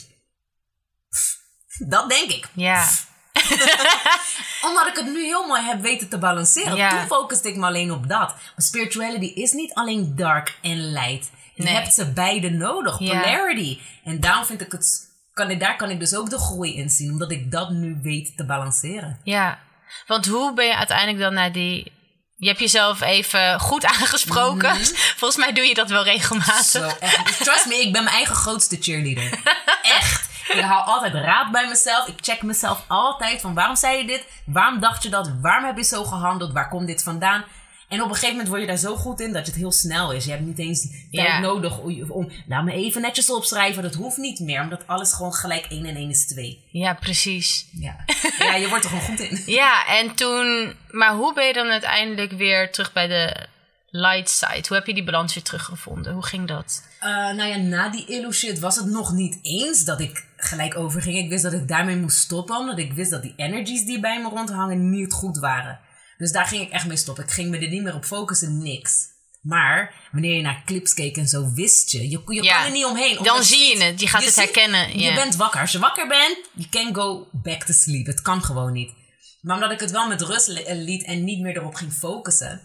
[1.10, 1.38] pff,
[1.78, 2.48] dat denk ik.
[2.52, 2.88] Ja.
[4.68, 6.76] Omdat ik het nu heel mooi heb weten te balanceren.
[6.76, 6.88] Ja.
[6.88, 8.28] Toen focuste ik me alleen op dat.
[8.28, 11.30] Maar spirituality is niet alleen dark en light.
[11.54, 11.74] Je Nee.
[11.74, 12.98] hebt ze beide nodig.
[12.98, 13.20] Ja.
[13.20, 13.78] Polarity.
[14.04, 15.12] En daarom vind ik het...
[15.32, 17.10] Kan ik, daar kan ik dus ook de groei in zien.
[17.12, 19.20] Omdat ik dat nu weet te balanceren.
[19.24, 19.58] Ja.
[20.06, 21.92] Want hoe ben je uiteindelijk dan naar die.
[22.36, 24.76] Je hebt jezelf even goed aangesproken.
[25.16, 26.54] Volgens mij doe je dat wel regelmatig.
[26.80, 26.90] Mhm.
[26.90, 27.42] Zo, echt.
[27.44, 29.38] Trust me, ik ben mijn eigen grootste cheerleader.
[30.00, 30.28] Echt.
[30.48, 32.06] Ik haal altijd raad bij mezelf.
[32.06, 34.24] Ik check mezelf altijd van waarom zei je dit?
[34.46, 35.30] Waarom dacht je dat?
[35.40, 36.52] Waarom heb je zo gehandeld?
[36.52, 37.44] Waar komt dit vandaan?
[37.88, 40.12] En op een gegeven moment word je daar zo goed in dat het heel snel
[40.12, 40.24] is.
[40.24, 41.38] Je hebt niet eens tijd Ja.
[41.40, 42.30] nodig om, om...
[42.48, 43.82] Laat me even netjes opschrijven.
[43.82, 44.60] Dat hoeft niet meer.
[44.60, 46.64] Omdat alles gewoon gelijk 1 en 1 is 2.
[46.70, 47.66] Ja, precies.
[47.72, 47.96] Ja.
[48.38, 49.42] ja, je wordt er gewoon goed in.
[49.54, 50.74] Ja, en toen.
[50.90, 53.46] Maar hoe ben je dan uiteindelijk weer terug bij de
[53.90, 54.64] light side?
[54.68, 56.12] Hoe heb je die balans weer teruggevonden?
[56.12, 56.82] Hoe ging dat?
[57.00, 60.76] Eh, nou ja, na die illu shit was het nog niet eens dat ik gelijk
[60.76, 61.16] overging.
[61.18, 64.20] Ik wist dat ik daarmee moest stoppen, omdat ik wist dat die energies die bij
[64.22, 65.80] me rondhangen niet goed waren.
[66.18, 67.24] Dus daar ging ik echt mee stoppen.
[67.24, 69.12] Ik ging me er niet meer op focussen, niks.
[69.42, 72.08] Maar wanneer je naar clips keek en zo, wist je.
[72.10, 72.56] Je, je Ja.
[72.56, 73.22] kan er niet omheen.
[73.22, 74.00] Dan zie je het.
[74.00, 74.98] Je gaat het ziet- herkennen.
[74.98, 75.14] Je Ja.
[75.14, 75.60] bent wakker.
[75.60, 78.06] Als je wakker bent, you can go back to sleep.
[78.06, 78.92] Het kan gewoon niet.
[79.40, 82.60] Maar omdat ik het wel met rust eh, liet en niet meer erop ging focussen.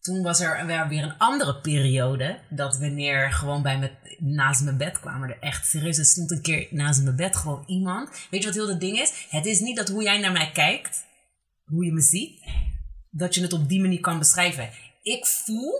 [0.00, 2.38] Toen was er weer weer een andere periode.
[2.50, 5.98] Dat wanneer gewoon bij me naast mijn bed kwamen er echt serieus.
[5.98, 8.08] Er stond een keer naast mijn bed gewoon iemand.
[8.30, 9.12] Weet je wat heel het ding is?
[9.28, 11.04] Het is niet dat hoe jij naar mij kijkt,
[11.64, 12.40] hoe je me ziet,
[13.16, 14.70] dat je het op die manier kan beschrijven.
[15.02, 15.72] Ik voel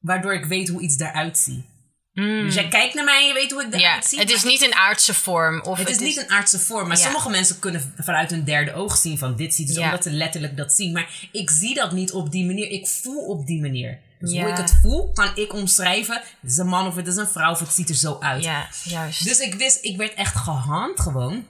[0.00, 1.64] waardoor ik weet hoe iets eruit ziet.
[2.12, 4.00] Dus jij kijkt naar mij en je weet hoe ik eruit Mm.
[4.00, 4.18] Ja, zie.
[4.18, 5.60] het is niet een aardse vorm.
[5.62, 8.96] Of het is niet een aardse vorm, maar sommige mensen kunnen vanuit hun derde oog
[8.96, 9.84] zien van dit ziet, dus Ja.
[9.84, 10.92] omdat ze letterlijk dat zien.
[10.92, 12.70] Maar ik zie dat niet op die manier.
[12.70, 13.98] Ik voel op die manier.
[14.20, 16.22] Dus hoe ik het voel, kan ik omschrijven.
[16.40, 18.44] Het is een man of het is een vrouw of het ziet er zo uit.
[18.44, 19.24] Ja, juist.
[19.24, 21.46] Dus ik wist, ik werd echt gehand gewoon.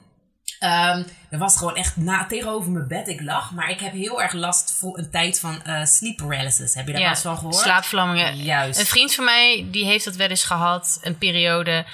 [0.58, 3.50] Ehm, er was gewoon echt na, tegenover mijn bed, ik lag.
[3.50, 6.74] Maar ik heb heel erg last voor een tijd van eh, sleep paralysis.
[6.74, 7.54] Heb je daar wel eens van gehoord?
[7.54, 8.36] slaapvlammingen.
[8.36, 8.80] Juist.
[8.80, 11.86] Een vriend van mij, die heeft dat wel eens gehad, een periode.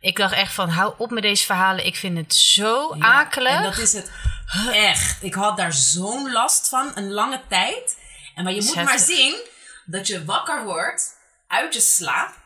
[0.00, 1.86] Ik dacht echt van, hou op met deze verhalen.
[1.86, 3.56] Ik vind het zo Ja, akelig.
[3.56, 4.10] En dat is het
[4.72, 5.22] echt.
[5.22, 7.96] Ik had daar zo'n last van, een lange tijd.
[8.34, 9.36] En maar je moet maar zien
[9.84, 11.16] dat je wakker wordt
[11.48, 12.42] uit je slaap.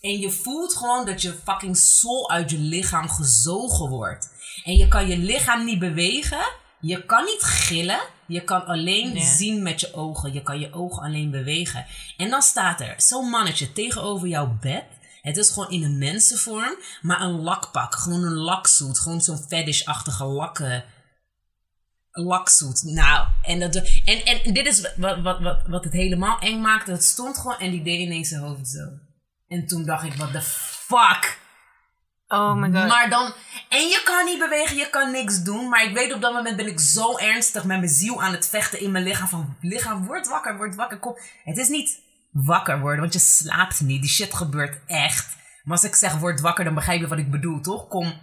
[0.00, 4.28] En je voelt gewoon dat je fucking soul uit je lichaam gezogen wordt.
[4.68, 6.52] En je kan je lichaam niet bewegen.
[6.80, 8.00] Je kan niet gillen.
[8.26, 10.32] Je kan alleen zien met je ogen.
[10.32, 11.86] Je kan je ogen alleen bewegen.
[12.16, 14.84] En dan staat er zo'n mannetje tegenover jouw bed.
[15.20, 17.94] Het is gewoon in een mensenvorm, maar een lakpak.
[17.94, 18.98] Gewoon een laksuit.
[18.98, 20.84] Gewoon zo'n fetish-achtige lakken.
[22.10, 22.82] Laksuit.
[22.82, 26.90] Nou, en, dat, en, en dit is wat, wat, wat, wat het helemaal eng maakte.
[26.90, 28.88] Het stond gewoon en die deed ineens zijn hoofd zo.
[29.46, 31.46] En toen dacht ik, what the fuck?
[32.28, 32.88] Oh my god.
[32.88, 33.32] Maar dan,
[33.68, 35.68] en je kan niet bewegen, je kan niks doen.
[35.68, 38.48] Maar ik weet op dat moment ben ik zo ernstig met mijn ziel aan het
[38.48, 39.28] vechten in mijn lichaam.
[39.28, 41.18] Van lichaam, word wakker, word wakker, kom.
[41.44, 42.00] Het is niet
[42.32, 44.00] wakker worden, want je slaapt niet.
[44.02, 45.36] Die shit gebeurt echt.
[45.62, 47.88] Maar als ik zeg word wakker, dan begrijp je wat ik bedoel, toch?
[47.88, 48.20] Kom.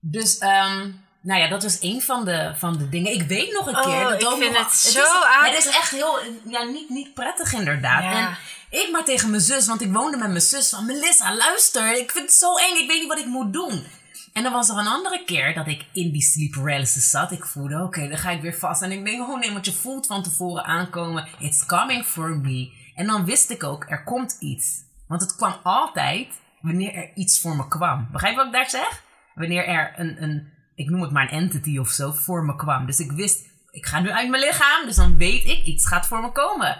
[0.00, 0.90] Dus, ehm,
[1.22, 3.12] nou ja, dat was een van de, van de dingen.
[3.12, 4.02] Ik weet nog een Oh, keer.
[4.04, 5.54] Dat ik vind nog- het is- zo aardig.
[5.54, 8.02] Het is echt heel, ja, niet, niet prettig inderdaad.
[8.02, 8.28] Ja.
[8.28, 8.36] En
[8.70, 10.86] ik maar tegen mijn zus, want ik woonde met mijn zus van...
[10.86, 13.86] Melissa, luister, ik vind het zo eng, ik weet niet wat ik moet doen.
[14.32, 17.32] En dan was er een andere keer dat ik in die sleep paralysis zat.
[17.32, 18.82] Ik voelde, oké, dan ga ik weer vast.
[18.82, 21.28] En ik denk, oh nee, want je voelt van tevoren aankomen.
[21.38, 22.72] It's coming for me.
[22.94, 24.86] En dan wist ik ook, er komt iets.
[25.06, 26.28] Want het kwam altijd
[26.60, 28.08] wanneer er iets voor me kwam.
[28.12, 29.02] Begrijp je wat ik daar zeg?
[29.34, 32.86] Wanneer er een, een ik noem het maar een entity of zo, voor me kwam.
[32.86, 34.86] Dus ik wist, ik ga nu uit mijn lichaam.
[34.86, 36.78] Dus dan weet ik, iets gaat voor me komen.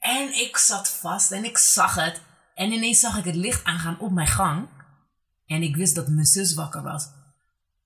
[0.00, 2.20] En ik zat vast en ik zag het.
[2.54, 4.68] En ineens zag ik het licht aangaan op mijn gang.
[5.46, 7.08] En ik wist dat mijn zus wakker was.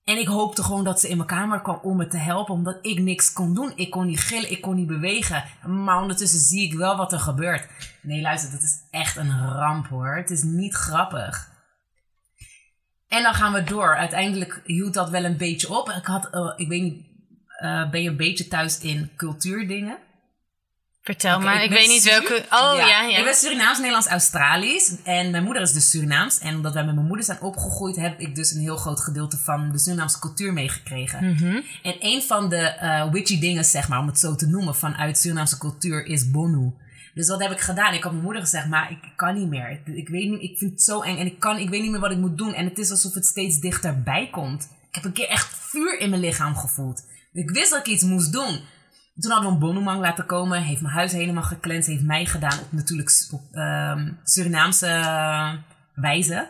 [0.03, 2.77] En ik hoopte gewoon dat ze in mijn kamer kwam om me te helpen, omdat
[2.81, 3.73] ik niks kon doen.
[3.75, 5.43] Ik kon niet gillen, ik kon niet bewegen.
[5.67, 7.67] Maar ondertussen zie ik wel wat er gebeurt.
[8.01, 10.15] Nee, luister, dat is echt een ramp hoor.
[10.15, 11.53] Het is niet grappig.
[13.07, 13.95] En dan gaan we door.
[13.95, 15.89] Uiteindelijk hield dat wel een beetje op.
[15.89, 17.05] Ik had, eh, ik weet niet,
[17.47, 19.97] eh, ben je een beetje thuis in cultuurdingen?
[21.05, 22.45] Vertel maar, ik, weet niet welke...
[22.49, 23.17] Oh ja, ja.
[23.17, 24.95] Ik ben Surinaams, Nederlands, Australisch.
[25.03, 26.39] En mijn moeder is dus Surinaams.
[26.39, 29.37] En omdat wij met mijn moeder zijn opgegroeid, heb ik dus een heel groot gedeelte
[29.37, 31.25] van de Surinaamse cultuur meegekregen.
[31.25, 31.61] Mhm.
[31.83, 35.17] En een van de eh witchy dingen, zeg maar, om het zo te noemen, vanuit
[35.17, 36.73] Surinaamse cultuur is Bonu.
[37.13, 37.93] Dus wat heb ik gedaan?
[37.93, 39.69] Ik had mijn moeder gezegd, maar ik kan niet meer.
[39.69, 41.91] Ik, ik weet niet, ik vind het zo eng en ik, kan, ik weet niet
[41.91, 42.53] meer wat ik moet doen.
[42.53, 44.63] En het is alsof het steeds dichterbij komt.
[44.63, 47.03] Ik heb een keer echt vuur in mijn lichaam gevoeld.
[47.33, 48.59] Ik wist dat ik iets moest doen.
[49.19, 50.61] Toen hadden we een bonumang laten komen.
[50.61, 51.87] Heeft mijn huis helemaal geklenst.
[51.87, 54.87] Heeft mij gedaan op natuurlijk op, ehm, Surinaamse
[55.93, 56.47] wijze.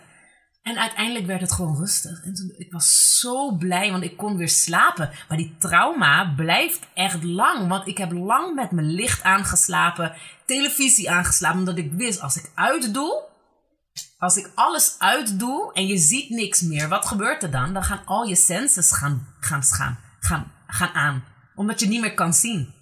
[0.61, 2.23] En uiteindelijk werd het gewoon rustig.
[2.23, 5.09] En toen, ik was zo blij, want ik kon weer slapen.
[5.27, 7.67] Maar die trauma blijft echt lang.
[7.67, 10.13] Want ik heb lang met mijn licht aangeslapen.
[10.45, 11.59] Televisie aangeslapen.
[11.59, 13.33] Omdat ik wist, als ik uitdoe...
[14.17, 17.73] Als ik alles uitdoe en je ziet niks meer, wat gebeurt er dan?
[17.73, 21.23] Dan gaan al je senses gaan, gaan, gaan, gaan, gaan aan.
[21.55, 22.73] Omdat je niet meer kan zien.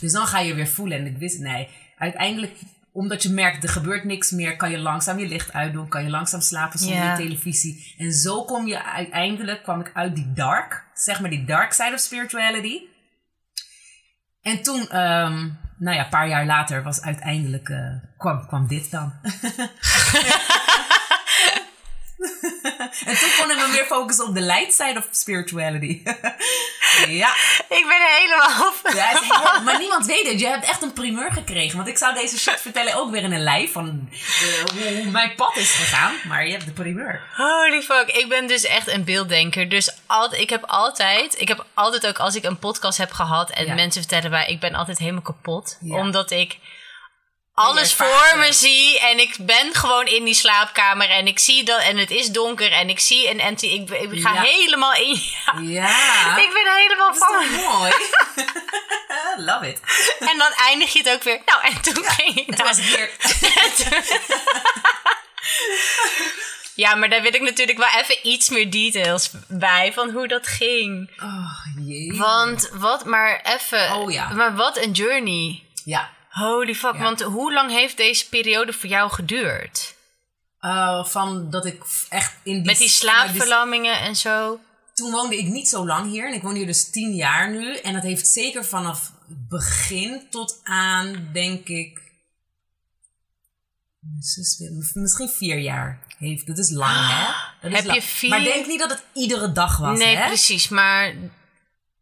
[0.00, 0.98] Dus dan ga je weer voelen.
[0.98, 1.68] En ik wist, nee,
[1.98, 2.58] uiteindelijk,
[2.92, 6.10] omdat je merkt, er gebeurt niks meer, kan je langzaam je licht uitdoen, kan je
[6.10, 7.94] langzaam slapen zonder televisie.
[7.98, 11.92] En zo kom je uiteindelijk, kwam ik uit die dark, zeg maar die dark side
[11.92, 12.80] of spirituality.
[14.42, 18.90] En toen, ehm, nou ja, een paar jaar later was uiteindelijk, eh, kwam, kwam dit
[18.90, 19.12] dan.
[23.10, 26.02] en toen kon ik me meer focussen op de light side of spirituality.
[27.22, 27.34] ja.
[27.68, 28.72] Ik ben er helemaal...
[28.94, 30.40] Ja, is heel- maar niemand weet het.
[30.40, 31.76] Je hebt echt een primeur gekregen.
[31.76, 35.34] Want ik zou deze shit vertellen ook weer in een live van eh, hoe, mijn
[35.34, 36.14] pad is gegaan.
[36.28, 37.22] Maar je hebt de primeur.
[37.36, 39.68] Holy fuck, ik ben dus echt een beelddenker.
[39.68, 43.50] Dus altijd, ik heb altijd, ik heb altijd ook als ik een podcast heb gehad
[43.50, 43.74] en Ja.
[43.74, 45.78] mensen vertellen bij, ik ben altijd helemaal kapot.
[45.80, 45.94] Ja.
[45.96, 46.56] Omdat ik
[47.64, 51.80] alles voor me zie en ik ben gewoon in die slaapkamer en ik zie dat
[51.80, 54.40] en het is donker en ik zie een anti, ik, ik ga Ja.
[54.40, 55.20] helemaal in.
[55.52, 56.36] Ja, Ja.
[56.44, 57.60] ik ben helemaal dat is van.
[57.62, 57.92] toch mooi?
[59.46, 59.80] Love it.
[60.18, 61.40] En dan eindig je het ook weer.
[61.46, 63.10] Nou, en toen ging ik naar was hier.
[66.74, 70.46] Ja, maar daar wil ik natuurlijk wel even iets meer details bij van hoe dat
[70.46, 71.10] ging.
[71.22, 72.16] Oh jee.
[72.16, 73.92] Want wat, maar even.
[73.94, 74.28] Oh ja.
[74.28, 75.62] Maar wat een journey.
[75.84, 76.10] Ja.
[76.36, 76.94] Holy fuck.
[76.94, 77.02] Ja.
[77.02, 79.94] Want hoe lang heeft deze periode voor jou geduurd?
[80.60, 82.64] Eh, van dat ik echt in die...
[82.64, 84.60] Met die slaapverlammingen en zo.
[84.94, 86.26] Toen woonde ik niet zo lang hier.
[86.26, 87.76] En ik woon hier dus tien jaar nu.
[87.76, 92.04] En dat heeft zeker vanaf begin tot aan, denk ik...
[94.94, 96.46] Misschien vier jaar heeft.
[96.46, 97.24] Dat is lang, hè?
[97.68, 100.26] Dat is Heb je vier- Maar denk niet dat het iedere dag was, nee, hè?
[100.26, 100.68] precies.
[100.68, 101.14] Maar.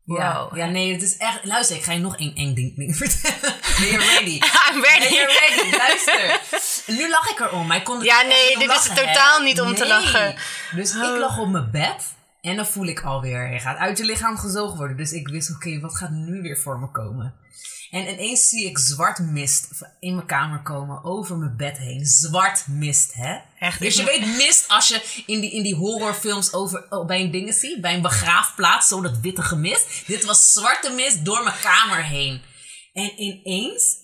[0.06, 0.56] Ja, Wow.
[0.56, 1.38] ja, nee, het is echt...
[1.42, 3.54] Luister, ik ga je nog één eng ding vertellen.
[3.78, 4.38] Ben je ready?
[4.70, 5.14] I'm Ben ready.
[5.14, 5.76] je ready?
[5.76, 6.40] Luister.
[6.86, 9.06] Nu lach ik erom, maar ik kon Ja, nee, dit is lachen, hè?
[9.06, 10.34] totaal niet om te lachen.
[10.74, 11.02] Dus Oh.
[11.14, 11.94] ik lag op mijn bed
[12.44, 14.96] en dan voel ik alweer, je gaat uit je lichaam gezogen worden.
[14.96, 17.34] Dus ik wist, oké, wat gaat nu weer voor me komen?
[17.90, 19.68] En ineens zie ik zwart mist
[20.00, 22.04] in mijn kamer komen, over mijn bed heen.
[22.04, 23.38] Zwart mist, hè?
[23.58, 27.20] Echt, Dus je weet mist als je in die, in die horrorfilms over, oh, bij
[27.20, 30.06] een dingen ziet, bij een begraafplaats, zo dat witte mist.
[30.06, 32.42] Dit was zwarte mist door mijn kamer heen.
[32.92, 33.96] En ineens,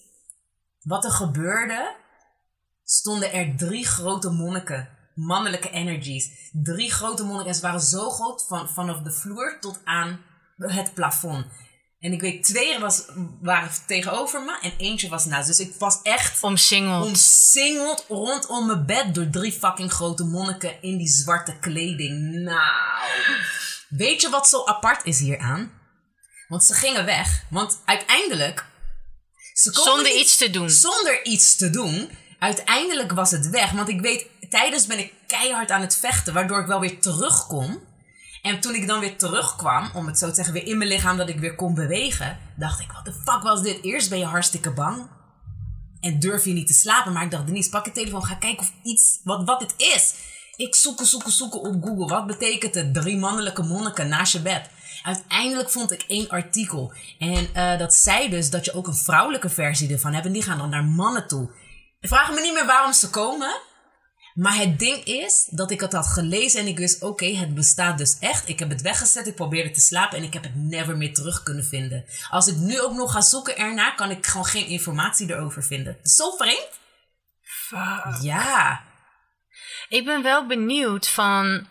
[0.83, 1.96] wat er gebeurde,
[2.85, 4.98] stonden er drie grote monniken.
[5.26, 6.28] Mannelijke energies.
[6.52, 7.61] Drie grote monniken.
[7.62, 10.20] Waren zo groot van, vanaf de vloer tot aan
[10.56, 11.46] het plafond.
[11.98, 13.04] En ik weet, twee was,
[13.40, 15.46] waren tegenover me en eentje was naast.
[15.46, 17.06] Dus ik was echt Omsingeld.
[17.06, 22.33] omsingeld rondom mijn bed door drie fucking grote monniken in die zwarte kleding.
[22.44, 23.12] Nou,
[23.88, 25.72] weet je wat zo apart is hieraan?
[26.48, 27.44] Want ze gingen weg.
[27.50, 28.66] Want uiteindelijk.
[29.52, 30.70] Ze Zonder niet- iets te doen.
[30.70, 32.11] Zonder iets te doen.
[32.38, 33.70] uiteindelijk was het weg.
[33.70, 37.78] Want ik weet, tijdens ben ik keihard aan het vechten, waardoor ik wel weer terugkom.
[38.42, 41.16] En toen ik dan weer terugkwam, om het zo te zeggen, weer in mijn lichaam
[41.16, 43.82] dat ik weer kon bewegen, dacht ik, wat de fuck was dit?
[43.82, 45.08] Eerst ben je hartstikke bang
[46.00, 47.12] en durf je niet te slapen.
[47.12, 50.14] Maar ik dacht, Denise, pak je telefoon, ga kijken of iets, wat, wat het is.
[50.56, 52.06] Ik zoeken, zoeken, zoeken op Google.
[52.06, 52.94] Wat betekent het?
[52.94, 54.70] Drie mannelijke monniken naast je bed.
[55.02, 56.92] Uiteindelijk vond ik één artikel.
[57.18, 60.26] En eh, dat zei dus dat je ook een vrouwelijke versie ervan hebt.
[60.26, 61.50] En die gaan dan naar mannen toe.
[62.00, 63.60] Vraag me niet meer waarom ze komen.
[64.40, 67.98] Maar het ding is dat ik het had gelezen en ik wist, oké, het bestaat
[67.98, 68.48] dus echt.
[68.48, 71.42] Ik heb het weggezet, ik probeerde te slapen en ik heb het never meer terug
[71.42, 72.05] kunnen vinden.
[72.31, 75.98] Als ik nu ook nog ga zoeken ernaar, kan ik gewoon geen informatie erover vinden.
[76.03, 76.68] Zo vreemd?
[78.22, 78.85] Ja.
[79.88, 81.66] Ik ben wel benieuwd van,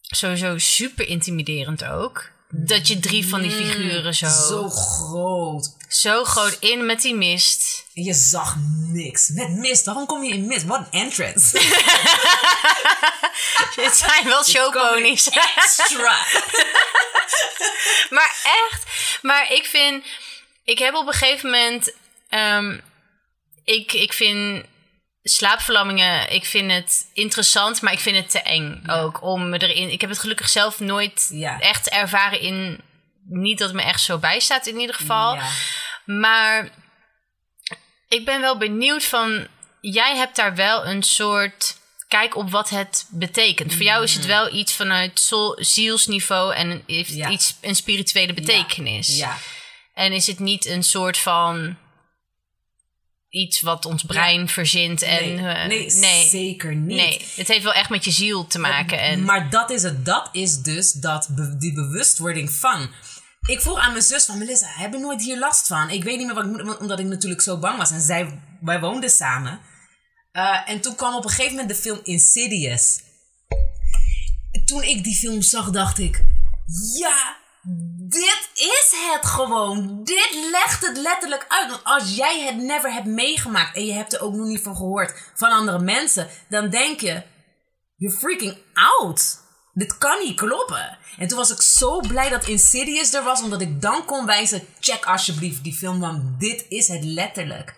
[0.00, 5.76] sowieso super intimiderend ook, dat je drie van die figuren zo, Zo groot.
[5.88, 7.84] zo groot in met die mist.
[7.94, 8.56] En je zag
[8.88, 9.28] niks.
[9.28, 9.84] Met mist.
[9.84, 10.64] Waarom kom je in mist?
[10.64, 11.58] Wat een entrance.
[13.82, 15.28] Het zijn wel showponies.
[15.56, 16.16] Extra.
[18.16, 18.34] maar
[18.70, 18.84] echt.
[19.22, 20.04] Maar ik vind.
[20.64, 21.92] Ik heb op een gegeven moment.
[22.28, 22.78] ehm,
[23.64, 24.64] ik, ik vind
[25.22, 26.32] slaapverlammingen.
[26.32, 29.22] Ik vind het interessant, maar ik vind het te eng ook.
[29.22, 29.90] Om me erin.
[29.92, 31.60] Ik heb het gelukkig zelf nooit Ja.
[31.60, 32.80] echt ervaren in.
[33.28, 35.34] Niet dat het me echt zo bijstaat in ieder geval.
[35.34, 35.48] Ja.
[36.04, 36.68] Maar
[38.08, 39.46] ik ben wel benieuwd van.
[39.80, 41.76] Jij hebt daar wel een soort
[42.08, 43.72] kijk op wat het betekent.
[43.74, 49.16] Voor jou is het wel iets vanuit soul- zielsniveau en heeft iets een spirituele betekenis.
[49.16, 49.38] Ja.
[49.94, 51.76] En is het niet een soort van
[53.32, 56.96] iets wat ons brein verzint en Nee, eh, nee, nee, zeker niet.
[56.96, 60.04] nee, het heeft wel echt met je ziel te maken en Maar dat is het.
[60.04, 62.90] Dat is dus dat die bewustwording van.
[63.46, 65.90] Ik vroeg aan mijn zus van Melissa, heb je nooit hier last van?
[65.90, 67.90] Ik weet niet meer wat ik moet, omdat ik natuurlijk zo bang was.
[67.90, 69.60] En zij, wij woonden samen.
[70.32, 73.00] Eh, en toen kwam op een gegeven moment de film Insidious.
[74.64, 76.24] Toen ik die film zag, dacht ik,
[76.98, 77.36] ja,
[78.08, 80.04] dit is het gewoon.
[80.04, 81.70] Dit legt het letterlijk uit.
[81.70, 84.76] Want als jij het never hebt meegemaakt en je hebt er ook nog niet van
[84.76, 87.22] gehoord van andere mensen, dan denk je,
[87.96, 89.40] you're freaking out.
[89.72, 90.98] Dit kan niet kloppen.
[91.18, 94.62] En toen was ik zo blij dat Insidious er was, omdat ik dan kon wijzen,
[94.80, 97.74] check alsjeblieft die film, want dit is het letterlijk.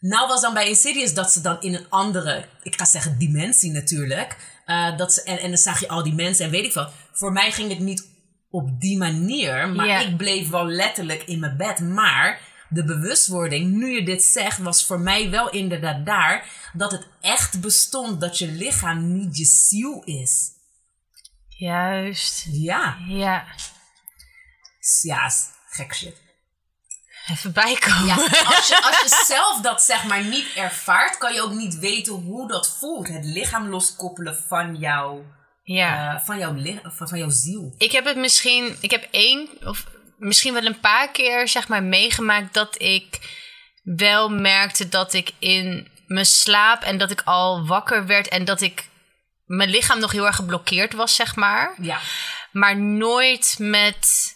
[0.00, 3.72] Nou was dan bij Insidious dat ze dan in een andere, ik ga zeggen dimensie
[3.72, 6.72] natuurlijk, eh, dat ze, en, en dan zag je al die mensen en weet ik
[6.72, 6.88] veel.
[7.12, 8.15] Voor mij ging het niet
[8.56, 11.80] op die manier, maar ik bleef wel letterlijk in mijn bed.
[11.80, 17.06] Maar de bewustwording, nu je dit zegt, was voor mij wel inderdaad daar dat het
[17.20, 20.50] echt bestond dat je lichaam niet je ziel is.
[21.48, 22.46] juist.
[22.50, 23.44] Ja, Ja,
[25.02, 25.30] ja,
[25.68, 26.16] gek shit.
[27.26, 28.06] even bijkomen.
[28.06, 31.78] Ja, als je, als je zelf dat zeg maar niet ervaart, kan je ook niet
[31.78, 33.08] weten hoe dat voelt.
[33.08, 35.22] Het lichaam loskoppelen van, jou,
[35.74, 36.14] Ja.
[36.14, 37.74] eh, van, jouw, van, van jouw ziel.
[37.78, 39.84] Ik heb het misschien, ik heb één of
[40.18, 43.18] misschien wel een paar keer zeg maar meegemaakt dat ik
[43.82, 48.60] wel merkte dat ik in mijn slaap en dat ik al wakker werd en dat
[48.60, 48.88] ik
[49.44, 51.74] mijn lichaam nog heel erg geblokkeerd was, zeg maar.
[51.80, 51.98] Ja,
[52.52, 54.34] Maar nooit met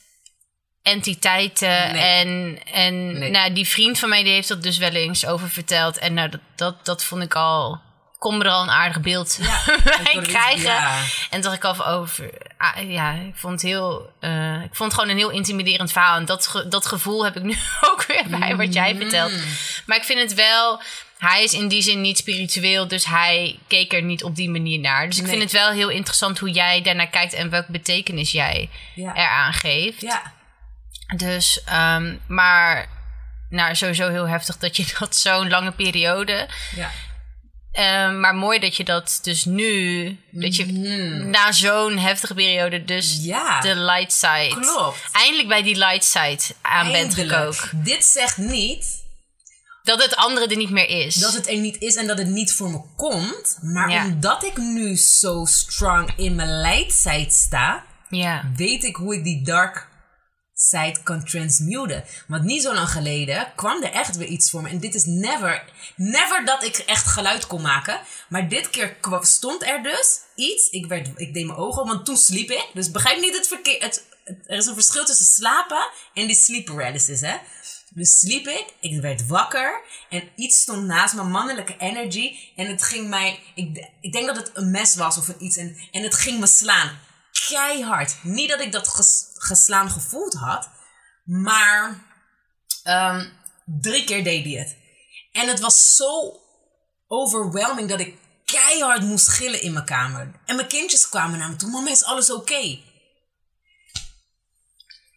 [0.83, 1.93] entiteiten.
[1.93, 2.03] Nee.
[2.03, 3.31] En, en Nee.
[3.31, 5.99] nou, die vriend van mij die heeft dat dus wel eens over verteld.
[5.99, 7.81] En nou, dat, dat, dat vond ik al.
[8.21, 9.39] Kon me er al een aardig beeld
[10.05, 10.63] bij dat- krijgen.
[10.71, 10.99] ja.
[11.31, 12.31] En dacht ik al over.
[12.59, 14.13] ah, ja, ik vond het heel.
[14.21, 16.17] eh, ik vond het gewoon een heel intimiderend verhaal.
[16.17, 17.57] En dat, ge- dat gevoel heb ik nu
[17.91, 19.33] ook weer bij wat jij vertelt.
[19.87, 20.83] Maar ik vind het wel.
[21.19, 24.79] Hij is in die zin niet spiritueel, dus hij keek er niet op die manier
[24.81, 25.07] naar.
[25.07, 25.31] Dus ik Nee.
[25.31, 29.15] vind het wel heel interessant hoe jij daarnaar kijkt en welke betekenis jij Ja.
[29.15, 30.01] eraan geeft.
[30.01, 30.33] ja.
[31.17, 32.87] Dus, ehm, maar
[33.49, 36.49] nou, sowieso heel heftig dat je dat zo'n lange periode.
[36.77, 36.91] ja.
[37.73, 40.67] Ehm, maar mooi dat je dat dus nu, dat je
[41.27, 43.27] na zo'n heftige periode, dus Mhm.
[43.27, 43.61] Ja.
[43.61, 44.57] de light side.
[44.61, 44.99] Klopt.
[45.13, 47.85] Eindelijk bij die light side aan bent gekookt.
[47.85, 48.99] Dit zegt niet
[49.83, 51.15] Dat het andere er niet meer is.
[51.15, 53.59] dat het er niet is en dat het niet voor me komt.
[53.61, 54.05] Maar Ja.
[54.05, 58.51] omdat ik nu zo strong in mijn light side sta, ja.
[58.57, 59.89] weet ik hoe ik die dark
[60.69, 62.05] side kan transmuten.
[62.27, 64.69] Want niet zo lang geleden kwam er echt weer iets voor me.
[64.69, 65.65] En dit is never,
[65.97, 68.01] never dat ik echt geluid kon maken.
[68.29, 70.71] Maar dit keer stond er dus iets.
[70.71, 72.67] Ik, werd, ik deed mijn ogen open, want toen sliep ik.
[72.75, 74.01] Dus begrijp niet het verkeer.
[74.47, 77.37] Er is een verschil tussen slapen en die sleep paralysis, hè.
[77.95, 82.37] Dus sliep ik, ik werd wakker en iets stond naast mijn mannelijke energy.
[82.57, 85.57] En het ging mij, ik, ik denk dat het een mes was of iets.
[85.57, 86.99] En, en het ging me slaan.
[87.49, 88.17] Keihard.
[88.23, 90.69] Niet dat ik dat ges- geslaan gevoeld had,
[91.25, 92.05] maar
[92.83, 93.27] ehm,
[93.65, 94.77] drie keer deed hij het.
[95.33, 96.41] En het was zo
[97.07, 100.41] overwhelming dat ik keihard moest gillen in mijn kamer.
[100.47, 101.71] En mijn kindjes kwamen naar me toe.
[101.71, 102.79] Mama, is alles oké?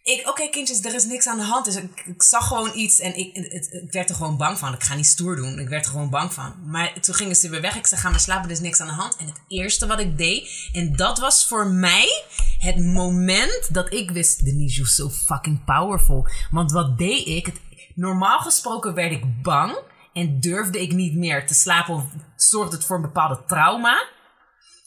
[0.04, 1.66] Ik, oké kindjes, er is niks aan de hand.
[1.66, 4.74] Dus ik, ik zag gewoon iets en ik, het, ik werd er gewoon bang van.
[4.74, 5.60] Ik ga niet stoer doen.
[5.60, 6.56] Ik werd er gewoon bang van.
[6.66, 7.76] Maar toen gingen ze weer weg.
[7.76, 9.16] Ik zei, ga slapen, er is niks aan de hand.
[9.16, 12.24] En het eerste wat ik deed, en dat was voor mij
[12.60, 16.28] het moment dat ik wist, Denise, you're so fucking powerful.
[16.52, 17.52] Want wat deed ik?
[17.96, 19.78] Normaal gesproken werd ik bang
[20.14, 22.04] en durfde ik niet meer te slapen of
[22.36, 24.08] zorgde het voor een bepaalde trauma.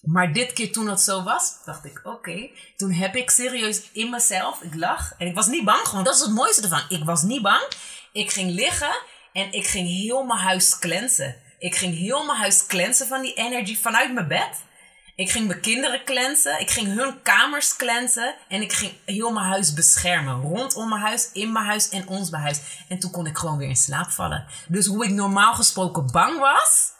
[0.06, 2.48] Maar dit keer toen dat zo was, dacht ik, oké.
[2.76, 5.86] Toen heb ik serieus in mezelf, ik lag en ik was niet bang.
[5.86, 6.82] Gewoon, dat is het mooiste ervan.
[6.88, 7.68] Ik was niet bang.
[8.12, 8.98] Ik ging liggen
[9.32, 11.36] en ik ging heel mijn huis cleansen.
[11.58, 14.64] Ik ging heel mijn huis cleansen van die energy vanuit mijn bed.
[15.14, 16.60] Ik ging mijn kinderen cleansen.
[16.60, 18.34] Ik ging hun kamers cleansen.
[18.48, 20.40] En ik ging heel mijn huis beschermen.
[20.40, 22.60] Rondom mijn huis, in mijn huis en ons huis.
[22.88, 24.46] En toen kon ik gewoon weer in slaap vallen.
[24.68, 26.94] Dus hoe ik normaal gesproken bang was,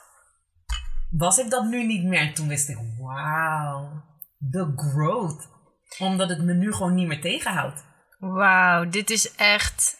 [1.09, 2.19] was ik dat nu niet meer.
[2.19, 4.03] En toen wist ik, wauw,
[4.51, 5.47] the growth.
[5.99, 7.83] Omdat het me nu gewoon niet meer tegenhoudt.
[8.19, 9.97] Wauw, dit is echt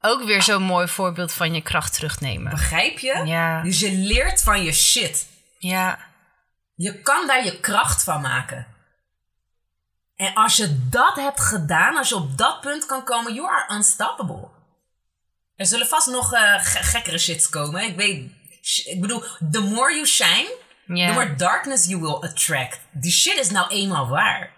[0.00, 2.50] ook weer zo'n mooi voorbeeld van je kracht terugnemen.
[2.50, 3.22] Begrijp je?
[3.24, 3.62] Ja.
[3.62, 5.28] Dus je leert van je shit.
[5.58, 5.98] Ja.
[6.74, 8.66] Je kan daar je kracht van maken.
[10.16, 13.74] En als je dat hebt gedaan, als je op dat punt kan komen, you are
[13.74, 14.48] unstoppable.
[15.56, 17.82] Er zullen vast nog uh, gekkere shits komen.
[17.82, 18.32] Ik weet,
[18.84, 20.48] ik bedoel, the more you shine,
[20.86, 22.80] the more darkness you will attract.
[22.92, 24.50] Die shit is nou eenmaal waar.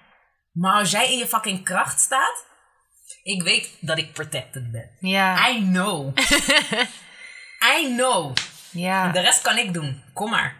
[0.53, 2.45] Maar als jij in je fucking kracht staat,
[3.23, 4.91] ik weet dat ik protected ben.
[5.01, 5.49] Ja.
[5.49, 6.19] I know.
[7.79, 8.37] I know.
[8.71, 9.13] Ja.
[9.13, 10.03] De rest kan ik doen.
[10.13, 10.57] Kom maar.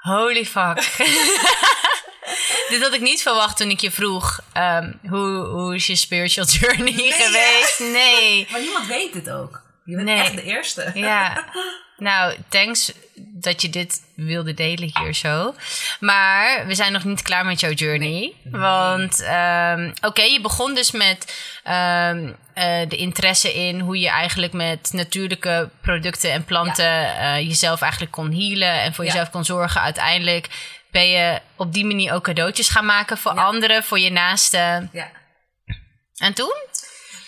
[0.00, 0.76] Holy fuck.
[2.68, 6.46] Dit had ik niet verwacht toen ik je vroeg, ehm, hoe, hoe is je spiritual
[6.46, 7.78] journey geweest?
[7.78, 8.48] Nee.
[8.50, 9.62] Maar niemand weet het ook.
[9.84, 10.18] Je bent Nee.
[10.20, 10.90] echt de eerste.
[10.94, 11.44] Ja.
[11.96, 15.54] Nou, thanks dat je dit wilde delen hier zo.
[16.00, 18.32] Maar we zijn nog niet klaar met jouw journey.
[18.44, 24.52] Want, ehm, oké, je begon dus met ehm, eh, de interesse in hoe je eigenlijk
[24.52, 29.10] met natuurlijke producten en planten eh, jezelf eigenlijk kon healen en voor Ja.
[29.10, 29.80] jezelf kon zorgen.
[29.80, 30.48] Uiteindelijk
[30.90, 34.88] ben je op die manier ook cadeautjes gaan maken voor anderen, voor je naasten.
[34.92, 35.10] Ja.
[36.16, 36.54] En toen?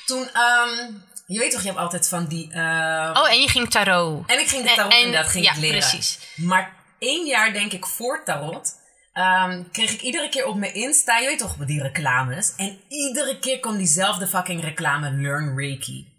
[0.07, 0.93] Toen, ehm,
[1.27, 2.53] je weet toch, je hebt altijd van die...
[2.53, 4.27] eh, Oh, en je ging tarot.
[4.31, 5.79] en ik ging de en- tarot en- inderdaad ging ja, ik leren.
[5.79, 6.19] precies.
[6.37, 8.73] Maar één jaar, denk ik, voor tarot...
[9.13, 12.53] ehm, kreeg ik iedere keer op mijn Insta, je weet toch, die reclames.
[12.57, 16.15] En iedere keer kwam diezelfde fucking reclame, Learn Reiki.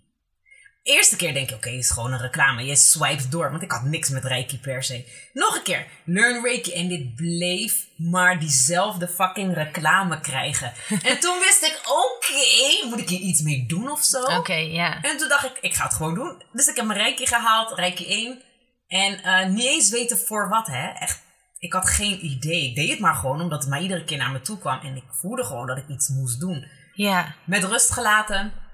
[0.88, 2.66] Eerste keer denk ik, oké, het is gewoon een reclame.
[2.66, 5.06] Je swipes door, want ik had niks met Reiki per se.
[5.34, 6.74] Nog een keer, Learn Reiki.
[6.74, 10.74] En dit bleef maar diezelfde fucking reclame krijgen.
[11.10, 14.22] en toen wist ik, oké, moet ik hier iets mee doen of zo?
[14.22, 15.02] Oké, ja.
[15.02, 16.42] En toen dacht ik, ik ga het gewoon doen.
[16.52, 18.42] Dus ik heb mijn Reiki gehaald, Reiki 1.
[18.88, 20.88] En eh, niet eens weten voor wat, hè.
[20.88, 21.22] Echt,
[21.60, 22.70] ik had geen idee.
[22.70, 24.80] Ik deed het maar gewoon, omdat het maar iedere keer naar me toe kwam.
[24.80, 26.68] En ik voelde gewoon dat ik iets moest doen.
[26.94, 27.36] Ja.
[27.44, 28.66] Met rust gelaten.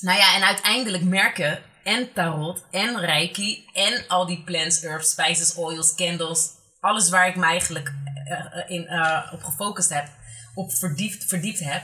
[0.00, 5.54] Nou ja, en uiteindelijk merken en tarot en reiki en al die plants, herbs, spices,
[5.54, 6.50] oils, candles.
[6.80, 7.94] Alles waar ik me eigenlijk
[8.24, 10.08] eh, eh, in, eh, op gefocust heb,
[10.54, 11.82] op verdiept, verdiept heb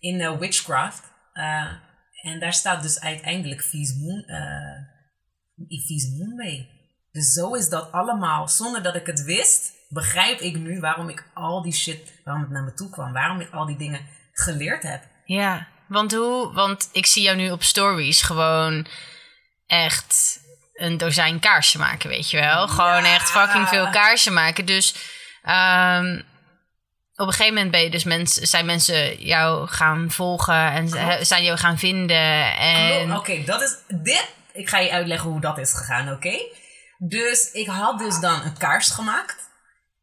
[0.00, 1.02] in witchcraft.
[2.22, 4.24] En daar staat dus uiteindelijk Vies Moon,
[5.86, 6.68] Vies Moon mee.
[7.10, 11.30] Dus zo is dat allemaal, zonder dat ik het wist, begrijp ik nu waarom ik
[11.34, 14.00] al die shit, waarom het naar me toe kwam, waarom ik al die dingen
[14.32, 15.02] geleerd heb.
[15.24, 16.52] Ja, want hoe?
[16.52, 18.86] Want ik zie jou nu op stories gewoon
[19.66, 20.40] echt
[20.74, 22.68] een dozijn kaarsen maken, weet je wel?
[22.68, 24.64] Gewoon echt fucking veel kaarsen maken.
[24.64, 24.94] Dus
[25.42, 26.20] ehm,
[27.14, 30.88] op een gegeven moment ben je dus mensen, zijn mensen jou gaan volgen en
[31.26, 32.56] zijn jou gaan vinden.
[32.56, 33.16] En.
[33.16, 34.28] Oké, dat is dit.
[34.52, 36.38] Ik ga je uitleggen hoe dat is gegaan, oké?
[36.98, 39.36] Dus ik had dus dan een kaars gemaakt.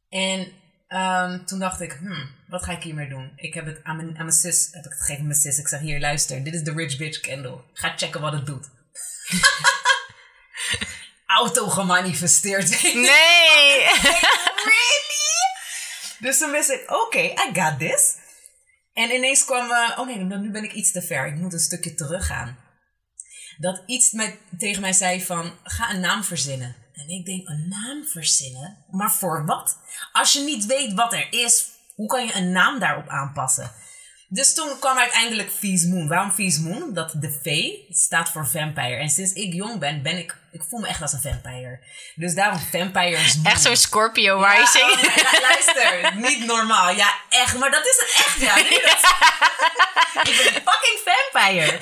[0.10, 0.52] En
[0.90, 3.32] ehm, toen dacht ik, hmm, wat ga ik hiermee doen?
[3.36, 5.58] Ik heb het aan mijn, aan mijn zus, heb ik het gegeven aan mijn zus.
[5.58, 7.62] Ik zeg, hier, luister, dit is de Rich Bitch Candle.
[7.74, 8.70] Ga checken wat het doet.
[11.40, 12.84] Auto gemanifesteerd.
[12.84, 13.88] nee!
[14.70, 15.20] really?
[16.20, 18.16] Dus toen wist ik, oké, I got this.
[18.94, 21.28] En ineens kwam, eh, oh nee, nu ben ik iets te ver.
[21.28, 22.58] Ik moet een stukje teruggaan.
[23.58, 26.76] Dat iets met, tegen mij zei van, ga een naam verzinnen.
[27.00, 28.78] En ik denk, een naam verzinnen?
[28.92, 29.78] Maar voor wat?
[30.12, 33.72] Als je niet weet wat er is, hoe kan je een naam daarop aanpassen?
[34.32, 36.08] Dus toen kwam uiteindelijk Fees Moon.
[36.08, 36.84] Waarom Fees Moon?
[36.84, 38.96] Omdat de V staat voor vampire.
[38.96, 41.80] En sinds ik jong ben, ben ik ik voel me echt als een vampire.
[42.16, 43.36] Dus daarom vampires.
[43.36, 43.46] moon.
[43.46, 44.92] Echt zo'n Scorpio Ja, rising.
[44.92, 46.90] oh luister, niet normaal.
[46.96, 48.56] Ja, echt, maar dat is het echt, ja.
[48.56, 48.64] Dat-
[50.30, 51.00] ik ben een fucking
[51.32, 51.78] vampire.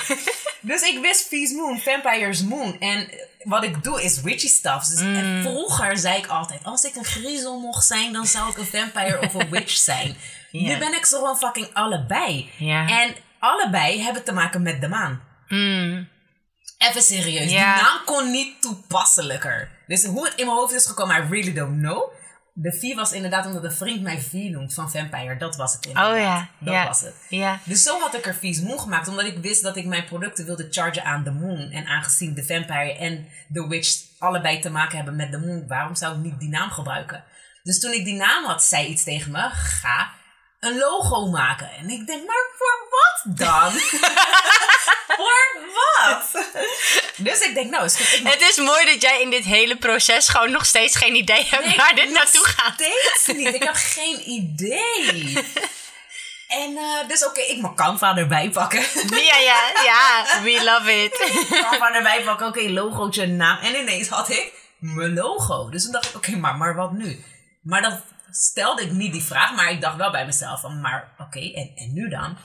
[0.61, 2.79] Dus ik wist Feast Moon, Vampire's Moon.
[2.79, 3.09] En
[3.43, 4.85] wat ik doe is witchy stuff.
[4.87, 5.15] Dus Mm.
[5.15, 8.65] en vroeger zei ik altijd, als ik een griezel mocht zijn, dan zou ik een
[8.67, 10.17] vampire of een witch zijn.
[10.61, 12.51] Nu ben ik zo gewoon fucking allebei.
[12.87, 15.21] En allebei hebben te maken met de maan.
[15.47, 16.07] Mm.
[16.77, 19.69] Even serieus, die naam kon niet toepasselijker.
[19.87, 22.11] Dus hoe het in mijn hoofd is gekomen, I really don't know.
[22.53, 25.37] De V was inderdaad omdat een vriend mij V noemt van Vampire.
[25.37, 26.13] Dat was het inderdaad.
[26.13, 26.85] Oh ja, Dat ja.
[26.87, 27.15] was het.
[27.29, 27.59] Ja.
[27.63, 29.07] Dus zo had ik er Vies Moon gemaakt.
[29.07, 31.71] Omdat ik wist dat ik mijn producten wilde chargen aan de Moon.
[31.71, 35.67] En aangezien de Vampire en de Witch allebei te maken hebben met de Moon.
[35.67, 37.23] Waarom zou ik niet die naam gebruiken?
[37.63, 39.49] Dus toen ik die naam had, zei iets tegen me.
[39.53, 40.11] Ga
[40.59, 41.71] een logo maken.
[41.79, 43.71] En ik denk, maar voor wat dan?
[45.17, 46.45] voor wat?
[47.27, 48.13] dus ik denk, nou, is.
[48.13, 51.15] Ik mag Het is mooi dat jij in dit hele proces gewoon nog steeds geen
[51.15, 52.73] idee hebt Nee, waar dit naartoe gaat.
[52.73, 53.53] steeds niet.
[53.53, 55.45] Ik heb geen idee.
[56.47, 58.85] En eh, dus oké, ik mag Canva erbij pakken.
[59.09, 60.25] Ja, ja, ja.
[60.41, 61.47] We love it.
[61.49, 63.57] Canva erbij pakken, oké, logootje, naam.
[63.57, 65.69] En ineens had ik mijn logo.
[65.69, 67.23] Dus toen dacht ik, oké, maar, maar wat nu?
[67.61, 68.01] Maar dan
[68.39, 71.71] stelde ik niet die vraag, maar ik dacht wel bij mezelf van, maar oké, en,
[71.75, 72.37] en nu dan?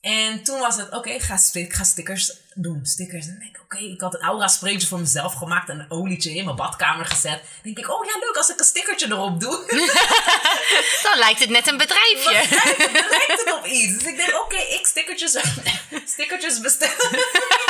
[0.00, 2.80] En toen was het, oké, ga, sti- ga stickers doen.
[2.82, 3.26] Stickers.
[3.26, 6.34] En denk ik, oké, ik had een aura spreetje voor mezelf gemaakt en een olietje
[6.34, 7.32] in mijn badkamer gezet.
[7.42, 9.64] Dan denk ik, oh ja, leuk als ik een stickertje erop doe.
[11.02, 12.58] Dan lijkt het net een bedrijfje.
[12.78, 13.92] Dan lijkt het op iets.
[13.92, 15.38] Dus ik denk, oké, ik stickertjes,
[16.14, 17.10] stickertjes bestellen.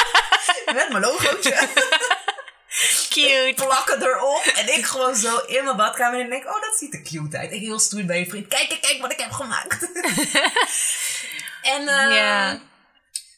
[0.74, 1.68] Met mijn logootje.
[3.08, 3.52] Cute.
[3.56, 4.44] Plakken erop.
[4.44, 6.20] En ik gewoon zo in mijn badkamer.
[6.20, 7.52] En denk, oh, dat ziet er cute uit.
[7.52, 8.48] Ik heel stoer bij je vriend.
[8.48, 9.90] Kijk, kijk, kijk wat ik heb gemaakt.
[11.74, 12.60] en eh,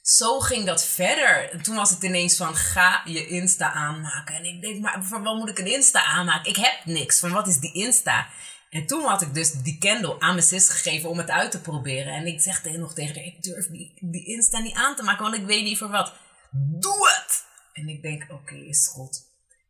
[0.02, 1.50] zo ging dat verder.
[1.50, 4.34] En toen was het ineens van, ga je Insta aanmaken.
[4.34, 6.50] En ik denk, maar voor wat moet ik een Insta aanmaken?
[6.50, 7.18] Ik heb niks.
[7.18, 8.28] Van wat is die Insta?
[8.70, 11.60] En toen had ik dus die candle aan mijn zus gegeven om het uit te
[11.60, 12.12] proberen.
[12.12, 15.02] En ik zeg tegen- nog tegen haar, ik durf die, die Insta niet aan te
[15.02, 16.12] maken, want ik weet niet voor wat.
[16.50, 17.44] Doe het!
[17.72, 19.23] En ik denk, oké, is goed.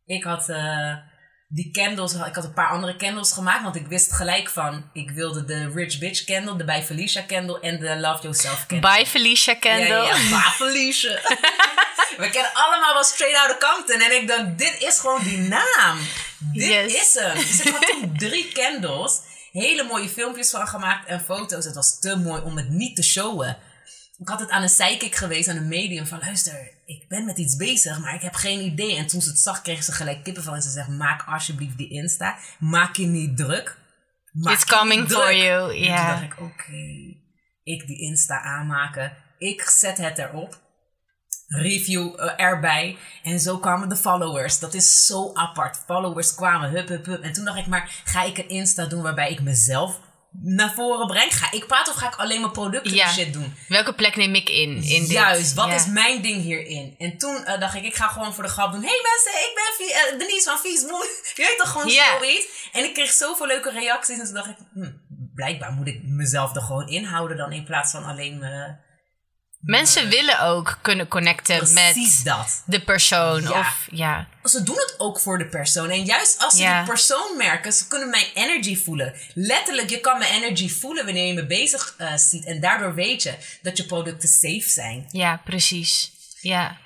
[0.05, 0.93] Ik had eh,
[1.47, 5.09] die candles, ik had een paar andere candles gemaakt, want ik wist gelijk van, ik
[5.11, 8.91] wilde de Rich Bitch candle, de Bij Felicia candle en de Love Yourself candle.
[8.95, 9.87] Bye Felicia Candle.
[9.87, 11.19] Ja, ja, Felicia.
[12.17, 13.99] We kennen allemaal wel Straight Outta Compton.
[14.01, 15.97] En ik dacht, dit is gewoon die naam.
[16.39, 16.93] Dit Yes.
[16.93, 17.35] is hem.
[17.37, 19.19] Dus ik had toen drie candles.
[19.51, 21.65] Hele mooie filmpjes van gemaakt en foto's.
[21.65, 23.57] Het was te mooi om het niet te showen.
[24.17, 26.05] Ik had het aan een psychic geweest, aan een medium.
[26.05, 28.95] Van luister, ik ben met iets bezig, maar ik heb geen idee.
[28.95, 30.53] En toen ze het zag, kreeg ze gelijk kippen van.
[30.53, 32.37] En ze zegt, maak alsjeblieft die Insta.
[32.59, 33.77] Maak je niet druk.
[34.31, 35.97] Maak It's coming for you, En ja.
[35.97, 37.15] toen dacht ik, oké,
[37.63, 39.17] ik die Insta aanmaken.
[39.37, 40.63] Ik zet het erop.
[41.47, 42.97] Review eh, erbij.
[43.23, 44.59] En zo kwamen de followers.
[44.59, 45.83] Dat is zo apart.
[45.85, 47.21] Followers kwamen, hup, hup, hup.
[47.21, 49.99] En toen dacht ik, maar ga ik een Insta doen waarbij ik mezelf
[50.41, 51.35] naar voren breng?
[51.37, 53.09] Ga ik praten of ga ik alleen mijn producten Ja.
[53.09, 53.53] shit doen?
[53.67, 54.69] Welke plek neem ik in?
[54.83, 55.09] in dit?
[55.09, 55.73] Juist, wat Ja.
[55.75, 56.95] is mijn ding hierin?
[56.97, 58.83] En toen eh, dacht ik, ik ga gewoon voor de grap doen.
[58.83, 60.81] hey mensen, ik ben eh, Denise van Vies.
[61.35, 62.17] Je weet toch gewoon Ja.
[62.19, 62.45] zoiets?
[62.71, 64.19] En ik kreeg zoveel leuke reacties.
[64.19, 64.91] En toen dacht ik, hm,
[65.35, 68.83] blijkbaar moet ik mezelf er gewoon inhouden dan in plaats van alleen me...
[69.65, 72.63] Mensen willen ook kunnen connecten Precies met dat.
[72.65, 73.41] de persoon.
[73.41, 73.59] Ja.
[73.59, 74.27] Of ja.
[74.43, 75.89] Ze doen het ook voor de persoon.
[75.89, 76.79] En juist als ze Ja.
[76.79, 79.13] de persoon merken, ze kunnen mijn energy voelen.
[79.33, 82.45] Letterlijk, je kan mijn energy voelen wanneer je me bezig eh, ziet.
[82.45, 85.05] En daardoor weet je dat je producten safe zijn.
[85.11, 86.11] ja, precies.
[86.41, 86.77] Ja.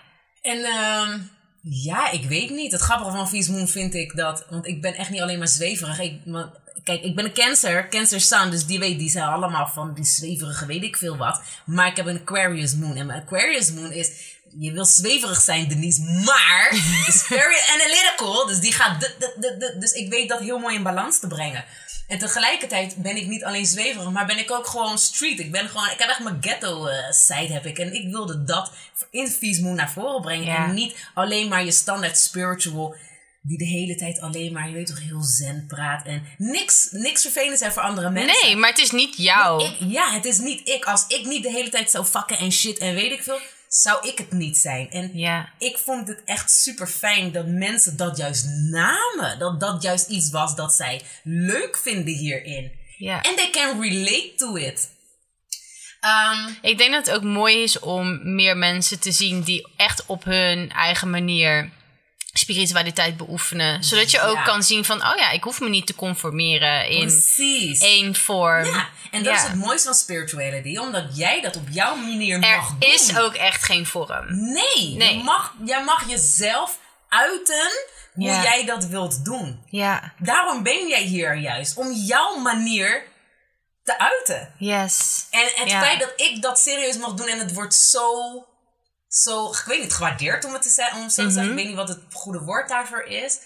[0.42, 1.20] En ehm,
[1.62, 2.72] ja, ik weet niet.
[2.72, 4.46] Het grappige van Vies Moon vind ik dat...
[4.50, 6.00] Want ik ben echt niet alleen maar zweverig.
[6.00, 6.50] Ik, maar,
[6.90, 8.50] kijk, ik ben een cancer, cancer sun.
[8.52, 11.42] Dus die weet, die zijn allemaal van die zweverige weet ik veel wat.
[11.66, 12.96] Maar ik heb een Aquarius Moon.
[12.96, 14.12] En mijn Aquarius Moon is...
[14.58, 16.70] Je wil zweverig zijn, Denise, maar
[17.08, 18.46] is very analytical.
[18.46, 19.02] Dus die gaat...
[19.02, 21.66] d- d- d- d- Dus ik weet dat heel mooi in balans te brengen.
[22.08, 25.40] En tegelijkertijd ben ik niet alleen zweverig, maar ben ik ook gewoon street.
[25.40, 27.80] Ik ben gewoon, ik heb echt mijn ghetto eh, side heb ik.
[27.80, 28.72] En ik wilde dat
[29.12, 30.46] in Feast Moon naar voren brengen.
[30.46, 30.66] Ja.
[30.66, 32.96] En niet alleen maar je standaard spiritual,
[33.50, 36.06] die de hele tijd alleen maar, je weet toch, heel zen praat.
[36.06, 38.44] En niks, niks vervelends zijn voor andere mensen.
[38.46, 39.64] Nee, maar het is niet jou.
[39.64, 40.86] Ik, ja, het is niet ik.
[40.86, 44.08] Als ik niet de hele tijd zou fucken en shit en weet ik veel, zou
[44.08, 44.90] ik het niet zijn.
[44.90, 45.50] En Ja.
[45.58, 49.40] ik vond het echt super fijn dat mensen dat juist namen.
[49.40, 52.72] Dat dat juist iets was dat zij leuk vinden hierin.
[52.98, 53.22] ja.
[53.22, 54.90] En they can relate to it.
[56.00, 60.06] Ehm, Ik denk dat het ook mooi is om meer mensen te zien die echt
[60.06, 61.70] op hun eigen manier
[62.40, 63.84] spiritualiteit beoefenen.
[63.84, 64.44] Zodat je ook Ja.
[64.44, 67.80] kan zien van, oh ja, ik hoef me niet te conformeren in precies.
[67.82, 68.66] één vorm.
[68.66, 69.40] Ja, en dat Ja.
[69.42, 70.78] is het mooiste van spirituality.
[70.78, 72.90] Omdat jij dat op jouw manier Er mag doen.
[72.90, 74.26] is ook echt geen vorm.
[74.52, 75.18] Nee, Nee.
[75.18, 76.78] Je mag, jij mag jezelf
[77.10, 77.70] uiten
[78.14, 78.44] hoe Ja.
[78.44, 79.64] jij dat wilt doen.
[79.70, 81.78] Ja, Daarom ben jij hier juist.
[81.78, 83.04] Om jouw manier
[83.84, 84.54] te uiten.
[84.58, 85.26] yes.
[85.32, 88.46] En het feit dat ik dat serieus mag doen en het wordt zo,
[89.10, 90.98] zo ik weet niet, gewaardeerd om het te zeggen.
[90.98, 91.52] Om het zo te zeggen.
[91.52, 93.40] Ik weet niet wat het goede woord daarvoor is.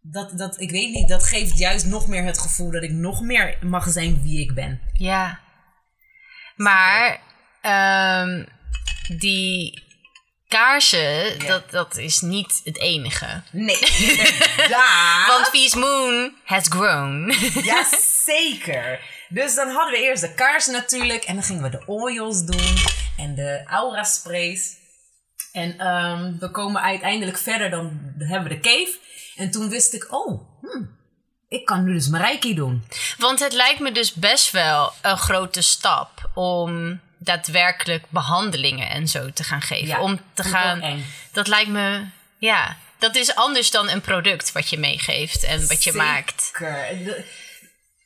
[0.00, 3.20] Dat, dat, ik weet niet, dat geeft juist nog meer het gevoel dat ik nog
[3.20, 4.80] meer mag zijn wie ik ben.
[4.92, 5.40] Ja.
[6.56, 7.20] Maar
[7.60, 8.44] ehm,
[9.18, 9.84] die
[10.48, 13.42] kaarsen, dat, dat is niet het enige.
[13.52, 13.78] Nee.
[15.28, 17.34] Want Feast Moon has grown.
[17.62, 19.00] Jazeker.
[19.28, 21.24] Dus dan hadden we eerst de kaarsen natuurlijk.
[21.24, 22.76] En dan gingen we de oils doen.
[23.16, 24.76] En de aura sprays.
[25.56, 27.70] En ehm, we komen uiteindelijk verder.
[27.70, 28.98] Dan hebben we de cave.
[29.36, 30.96] En toen wist ik, oh, hmm,
[31.48, 32.84] ik kan nu dus mijn reiki doen.
[33.18, 39.30] Want het lijkt me dus best wel een grote stap om daadwerkelijk behandelingen en zo
[39.32, 39.86] te gaan geven.
[39.86, 41.02] Ja, om te gaan.
[41.32, 42.04] Dat lijkt me.
[42.38, 46.42] Ja, dat is anders dan een product wat je meegeeft en wat je maakt.
[46.42, 47.04] Zeker.
[47.04, 47.24] De-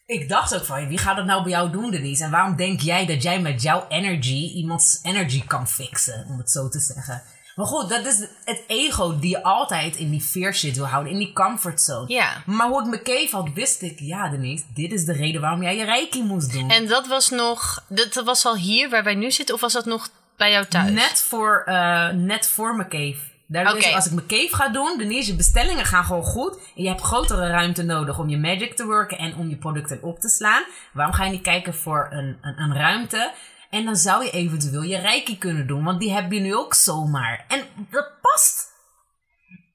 [0.06, 2.24] Ik dacht ook van, wie gaat dat nou bij jou doen, Denise?
[2.24, 6.50] En waarom denk jij dat jij met jouw energy iemands energy kan fixen, om het
[6.50, 7.22] zo te zeggen?
[7.54, 11.12] Maar goed, dat is het ego die je altijd in die fear shit wil houden,
[11.12, 12.12] in die comfortzone.
[12.12, 12.42] Ja.
[12.46, 15.62] Maar hoe ik me cave had, wist ik, ja Denise, dit is de reden waarom
[15.62, 16.70] jij je reiki moest doen.
[16.70, 17.84] En dat was nog.
[17.88, 20.90] Dat was al hier waar wij nu zitten, of was dat nog bij jou thuis?
[20.90, 23.28] Net voor, eh, net voor mijn cave.
[23.46, 26.54] Daardoor is als ik mijn cave ga doen, dan is je bestellingen gaan gewoon goed.
[26.76, 30.02] En je hebt grotere ruimte nodig om je magic te werken en om je producten
[30.02, 30.62] op te slaan.
[30.92, 33.32] Waarom ga je niet kijken voor een, een, een ruimte?
[33.70, 36.74] En dan zou je eventueel je reiki kunnen doen, want die heb je nu ook
[36.74, 37.44] zomaar.
[37.48, 38.68] En dat past.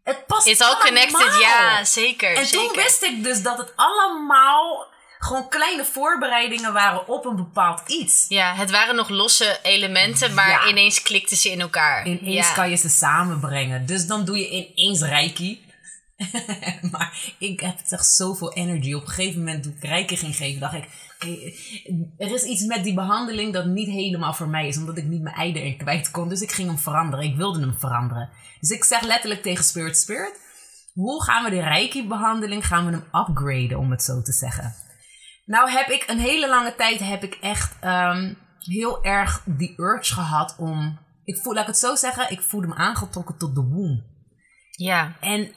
[0.03, 1.39] Het past It's all connected, allemaal.
[1.39, 2.35] ja, zeker.
[2.35, 2.67] En zeker.
[2.67, 4.87] toen wist ik dus dat het allemaal
[5.19, 8.25] gewoon kleine voorbereidingen waren op een bepaald iets.
[8.27, 10.65] Ja, het waren nog losse elementen, maar Ja.
[10.67, 12.07] ineens klikten ze in elkaar.
[12.07, 12.53] Ineens ja.
[12.53, 13.85] kan je ze samenbrengen.
[13.85, 15.65] Dus dan doe je ineens reiki.
[16.91, 18.93] maar ik heb echt zoveel energy.
[18.93, 20.85] Op een gegeven moment toen ik reiki ging geven, dacht ik...
[22.17, 24.77] er is iets met die behandeling dat niet helemaal voor mij is.
[24.77, 26.29] Omdat ik niet mijn ei erin kwijt kon.
[26.29, 27.25] Dus ik ging hem veranderen.
[27.25, 28.29] Ik wilde hem veranderen.
[28.59, 30.43] Dus ik zeg letterlijk tegen Spirit Spirit...
[30.93, 34.73] Hoe gaan we de reiki-behandeling, gaan we hem upgraden, om het zo te zeggen.
[35.45, 40.13] Nou heb ik een hele lange tijd heb ik echt ehm, heel erg die urge
[40.13, 40.99] gehad om...
[41.23, 44.03] Ik voel, laat ik het zo zeggen, ik voelde me aangetrokken tot de womb.
[44.71, 45.15] ja.
[45.19, 45.51] En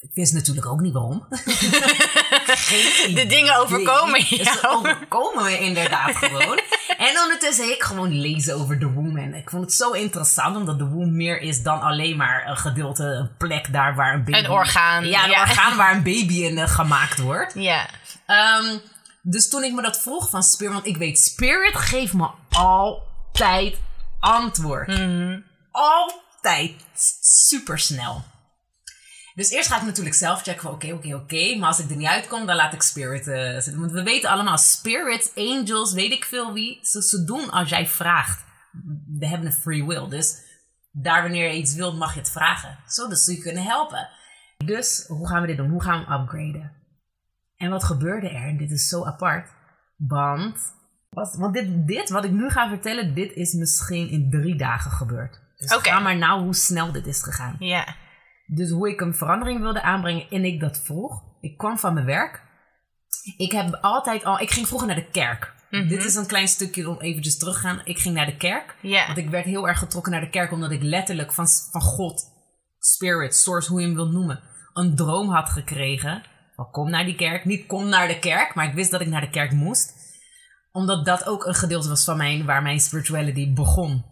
[0.00, 1.26] ik wist natuurlijk ook niet waarom.
[3.14, 4.44] De dingen overkomen jou.
[4.44, 6.60] Ze overkomen me inderdaad gewoon.
[6.98, 9.16] En ondertussen ik gewoon lezen over de womb.
[9.16, 12.56] En ik vond het zo interessant, omdat de womb meer is dan alleen maar een
[12.56, 14.38] gedeelte, een plek daar waar een baby...
[14.38, 15.06] Een orgaan.
[15.06, 15.40] Ja, een Ja.
[15.40, 17.54] orgaan waar een baby in eh, gemaakt wordt.
[17.54, 17.88] Ja.
[18.26, 18.78] Ehm,
[19.22, 23.76] dus toen ik me dat vroeg van Spirit, want ik weet, Spirit geeft me altijd
[24.20, 25.00] antwoord.
[25.70, 26.74] Altijd
[27.20, 28.24] super snel.
[29.38, 31.56] Dus eerst ga ik natuurlijk zelf checken van oké, oké, oké.
[31.58, 33.80] Maar als ik er niet uitkom, dan laat ik Spirit eh, zitten.
[33.80, 36.78] Want we weten allemaal, Spirits, angels, weet ik veel wie.
[36.82, 38.44] Ze, ze doen als jij vraagt.
[39.18, 40.08] We hebben een free will.
[40.08, 40.36] Dus
[40.90, 42.78] daar wanneer je iets wilt, mag je het vragen.
[42.86, 44.08] Zodat ze je kunnen helpen.
[44.64, 45.70] Dus hoe gaan we dit doen?
[45.70, 46.72] Hoe gaan we upgraden?
[47.56, 48.48] En wat gebeurde er?
[48.48, 49.50] En dit is zo apart.
[49.98, 55.40] Want, dit, dit, wat ik nu ga vertellen, dit is misschien in drie dagen gebeurd.
[55.56, 57.56] Dus ga maar nou hoe snel dit is gegaan.
[57.58, 57.96] Ja.
[58.54, 61.22] Dus hoe ik een verandering wilde aanbrengen en ik dat vroeg.
[61.40, 62.42] Ik kwam van mijn werk.
[63.36, 65.54] Ik heb altijd al, ik ging vroeger naar de kerk.
[65.70, 67.80] Dit is een klein stukje om eventjes terug te gaan.
[67.84, 68.76] Ik ging naar de kerk.
[69.06, 72.24] Want ik werd heel erg getrokken naar de kerk omdat ik letterlijk van, van God,
[72.78, 74.40] spirit, source, hoe je hem wilt noemen,
[74.72, 76.22] een droom had gekregen.
[76.54, 77.44] Van kom naar die kerk.
[77.44, 79.92] Niet kom naar de kerk, maar ik wist dat ik naar de kerk moest.
[80.72, 84.04] Omdat dat ook een gedeelte was van mijn, waar mijn spirituality begon.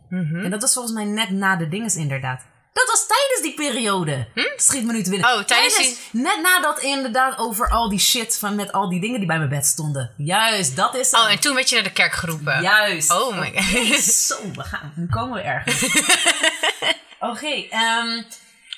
[0.43, 2.47] En dat was volgens mij net na de dinges inderdaad.
[2.77, 4.27] Dat was tijdens die periode.
[4.57, 5.33] Schiet me nu te winnen.
[5.33, 9.27] Oh, tijdens Net nadat inderdaad over al die shit van met al die dingen die
[9.27, 10.11] bij mijn bed stonden.
[10.17, 11.21] Juist, dat is het.
[11.21, 12.63] Oh, en toen werd je naar de kerk geroepen.
[12.63, 13.13] Juist.
[13.13, 14.03] Oh my god.
[14.27, 14.93] Zo, we gaan.
[14.97, 15.83] Nu komen we ergens.
[17.31, 18.23] Oké, ehm,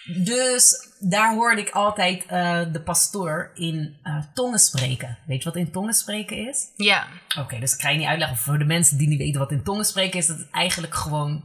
[0.04, 5.18] dus daar hoorde ik altijd eh, de pastoor in eh, tongen spreken.
[5.26, 6.66] Weet je wat in tongen spreken is?
[6.76, 7.06] Ja.
[7.38, 8.36] Oké, dus ik ga je niet uitleggen.
[8.36, 11.44] Voor de mensen die niet weten wat in tongen spreken is, dat het eigenlijk gewoon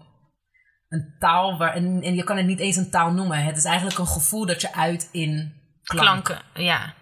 [0.94, 1.76] een taal waar.
[1.76, 3.44] En, en je kan het niet eens een taal noemen.
[3.44, 6.24] Het is eigenlijk een gevoel dat je uit in klank.
[6.24, 6.64] Klanken.
[6.64, 6.94] Ja.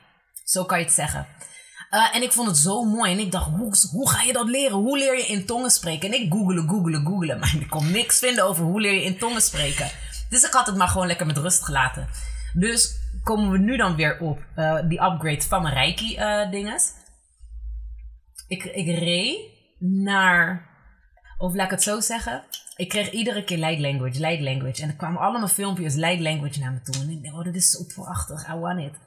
[0.44, 1.28] Zo kan je het zeggen.
[1.90, 3.12] Eh, en ik vond het zo mooi.
[3.12, 4.78] En ik dacht, hoe, hoe ga je dat leren?
[4.78, 6.12] Hoe leer je in tongen spreken?
[6.12, 7.40] En ik googelen, googelen, googelen.
[7.40, 9.90] Maar ik kon niks vinden over hoe leer je in tongen spreken.
[10.30, 12.08] Dus ik had het maar gewoon lekker met rust gelaten.
[12.54, 16.92] Dus komen we nu dan weer op eh, die upgrade van mijn Reiki eh dinges.
[18.48, 19.40] Ik, ik reed
[19.80, 20.70] naar...
[21.38, 22.44] Of laat ik het zo zeggen.
[22.82, 24.82] Ik kreeg iedere keer light language, light language.
[24.82, 27.02] En er kwamen allemaal filmpjes light language naar me toe.
[27.02, 29.00] En ik dacht, oh, dit is zo prachtig, I want it.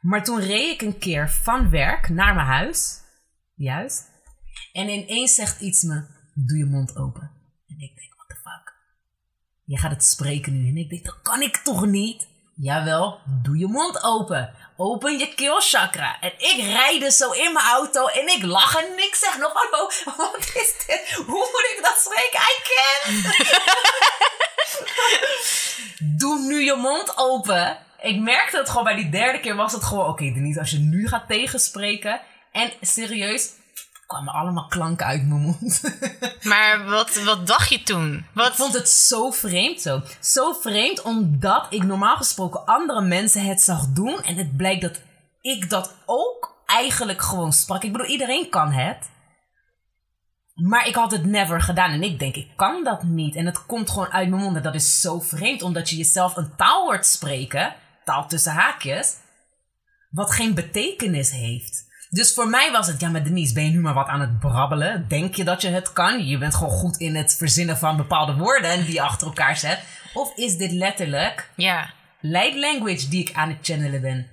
[0.00, 3.00] Maar toen reed ik een keer van werk naar mijn huis.
[3.54, 4.10] Juist.
[4.72, 6.04] En ineens zegt iets me,
[6.34, 7.30] doe je mond open.
[7.66, 8.74] En ik denk, what the fuck?
[9.64, 10.68] Je gaat het spreken nu.
[10.68, 12.28] En ik denk, dat kan ik toch niet?
[12.54, 14.54] Jawel, doe je mond open.
[14.82, 16.16] Open je keelchakra.
[16.20, 19.52] En ik rijd dus zo in mijn auto en ik lach en ik zeg nog,
[19.52, 21.12] hallo, wat is dit?
[21.26, 22.40] Hoe moet ik dat spreken?
[22.40, 23.36] I can't.
[26.20, 27.78] doe nu je mond open.
[28.00, 30.78] Ik merkte het gewoon bij die derde keer was het gewoon, oké Denise, als je
[30.78, 32.20] nu gaat tegenspreken.
[32.52, 33.48] En serieus,
[34.10, 35.80] kwamen allemaal klanken uit mijn mond.
[36.50, 38.26] Maar wat, wat dacht je toen?
[38.34, 38.48] Wat?
[38.48, 40.02] Ik vond het zo vreemd zo.
[40.20, 44.22] Zo vreemd omdat ik normaal gesproken andere mensen het zag doen.
[44.22, 45.00] En het blijkt dat
[45.40, 47.82] ik dat ook eigenlijk gewoon sprak.
[47.82, 49.08] Ik bedoel, iedereen kan het.
[50.54, 51.90] Maar ik had het never gedaan.
[51.90, 53.36] En ik denk, ik kan dat niet.
[53.36, 54.56] En het komt gewoon uit mijn mond.
[54.56, 55.62] En dat is zo vreemd.
[55.62, 57.74] Omdat je jezelf een taal hoort spreken.
[58.04, 59.16] Taal tussen haakjes.
[60.10, 61.88] Wat geen betekenis heeft.
[62.10, 64.38] Dus voor mij was het, ja, maar Denise, ben je nu maar wat aan het
[64.38, 65.08] brabbelen?
[65.08, 66.26] Denk je dat je het kan?
[66.26, 69.56] Je bent gewoon goed in het verzinnen van bepaalde woorden en die je achter elkaar
[69.56, 69.82] zet.
[70.14, 71.90] Of is dit letterlijk Ja.
[72.20, 74.26] light language die ik aan het channelen ben?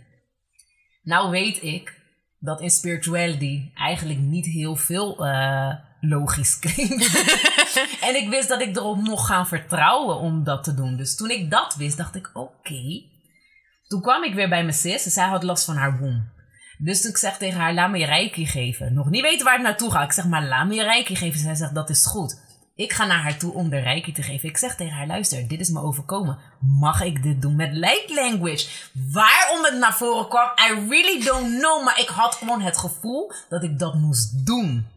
[1.03, 1.95] Nou weet ik
[2.39, 7.23] dat in spirituality eigenlijk niet heel veel eh, logisch klinkt.
[8.07, 10.95] en ik wist dat ik erop mocht gaan vertrouwen om dat te doen.
[10.97, 13.01] Dus toen ik dat wist, dacht ik, oké.
[13.88, 16.36] Toen kwam ik weer bij mijn zus en zij had last van haar womb.
[16.78, 18.93] Dus ik zeg tegen haar, laat me je reiki geven.
[18.93, 20.03] Nog niet weten waar ik naartoe ga.
[20.03, 21.39] Ik zeg, maar laat me je reiki geven.
[21.39, 22.39] Zij zegt, dat is goed.
[22.75, 24.49] Ik ga naar haar toe om de reiki te geven.
[24.49, 26.38] Ik zeg tegen haar, luister, dit is me overkomen.
[26.59, 28.67] Mag ik dit doen met light language?
[29.11, 31.84] Waarom het naar voren kwam, I really don't know.
[31.84, 34.88] Maar ik had gewoon het gevoel dat ik dat moest doen.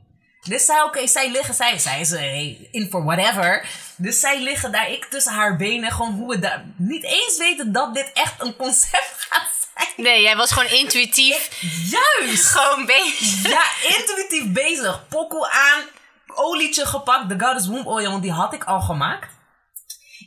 [0.41, 3.66] Dus zij, oké, zij liggen, zij, zij is eh, in for whatever.
[3.97, 5.93] Dus zij liggen daar, ik tussen haar benen.
[5.93, 9.60] Gewoon hoe we daar niet eens weten dat dit echt een concept gaat.
[9.97, 11.61] Nee, jij was gewoon intuïtief
[11.91, 12.45] Juist!
[12.45, 13.43] gewoon bezig.
[13.51, 13.62] Ja,
[13.97, 15.09] intuïtief bezig.
[15.09, 15.83] Pokkel aan,
[16.26, 19.39] olietje gepakt, de Goddess Womb Oil, want die had ik al gemaakt.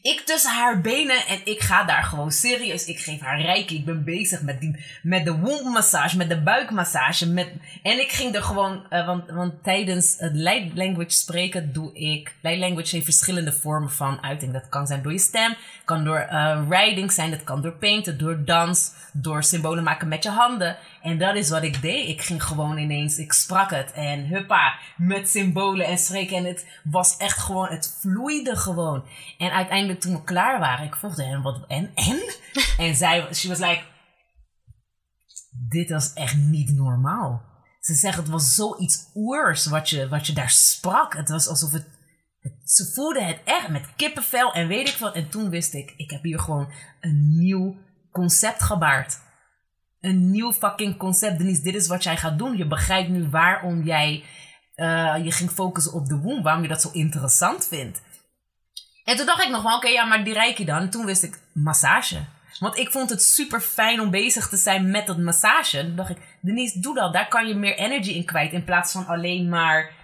[0.04, 2.86] Ik tussen haar benen en ik ga daar gewoon serieus.
[2.86, 3.76] Ik geef haar reiki.
[3.76, 7.28] Ik ben bezig met, die, met de wombmassage, met de buikmassage.
[7.28, 7.48] Met,
[7.84, 12.34] en ik ging er gewoon, eh, want, want tijdens het light language spreken doe ik.
[12.42, 14.54] Light language heeft verschillende vormen van uiting.
[14.54, 15.56] Dat kan zijn door je stem,
[15.86, 20.24] kan door eh writing zijn, dat kan door painten, door dans, door symbolen maken met
[20.24, 20.78] je handen.
[21.02, 22.08] En dat is wat ik deed.
[22.08, 26.38] Ik ging gewoon ineens, ik sprak het en huppa, met symbolen en spreken.
[26.38, 29.04] En het was echt gewoon, het vloeide gewoon.
[29.38, 32.22] En uiteindelijk toen we klaar waren, ik vroeg hen wat, en, en?
[32.86, 33.82] en zij, she was like,
[35.70, 37.52] dit was echt niet normaal.
[37.80, 41.14] Ze zegt, het was zoiets oers wat je, wat je daar sprak.
[41.14, 42.03] Het was alsof het, het,
[42.66, 45.16] ze voelde het echt met kippenvel en weet ik wat.
[45.16, 46.72] En toen wist ik, ik heb hier gewoon
[47.02, 47.78] een nieuw
[48.12, 49.20] concept gebaard.
[50.02, 51.38] Een nieuw fucking concept.
[51.38, 52.58] Denise, dit is wat jij gaat doen.
[52.58, 54.24] Je begrijpt nu waarom jij
[54.76, 56.44] eh, je ging focussen op de womb.
[56.44, 58.02] Waarom je dat zo interessant vindt.
[59.04, 60.78] En toen dacht ik nog wel, oké, ja, maar die reiki dan.
[60.78, 62.26] En toen wist ik, massage.
[62.60, 65.82] Want ik vond het super fijn om bezig te zijn met dat massage.
[65.82, 67.14] Toen dacht ik, Denise, doe dat.
[67.14, 68.54] Daar kan je meer energy in kwijt.
[68.54, 70.02] In plaats van alleen maar...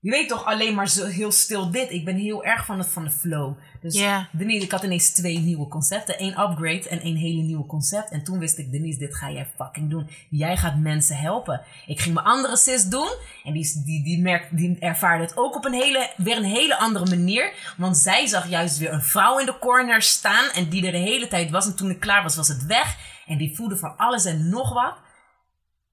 [0.00, 1.90] Je weet toch, alleen maar zo heel stil dit.
[1.90, 3.56] Ik ben heel erg van, het, van de flow.
[3.80, 3.94] Dus.
[4.32, 6.18] Denise, ik had ineens twee nieuwe concepten.
[6.18, 8.10] één upgrade en één hele nieuwe concept.
[8.10, 10.08] En toen wist ik, Denise, dit ga jij fucking doen.
[10.30, 11.60] Jij gaat mensen helpen.
[11.86, 13.08] Ik ging mijn andere sis doen.
[13.44, 16.76] En die, die, die, merkt, die ervaarde het ook op een hele, weer een hele
[16.76, 17.52] andere manier.
[17.76, 20.50] Want zij zag juist weer een vrouw in de corner staan.
[20.50, 21.66] En die er de hele tijd was.
[21.66, 22.96] En toen ik klaar was, was het weg.
[23.26, 24.94] En die voelde van alles en nog wat.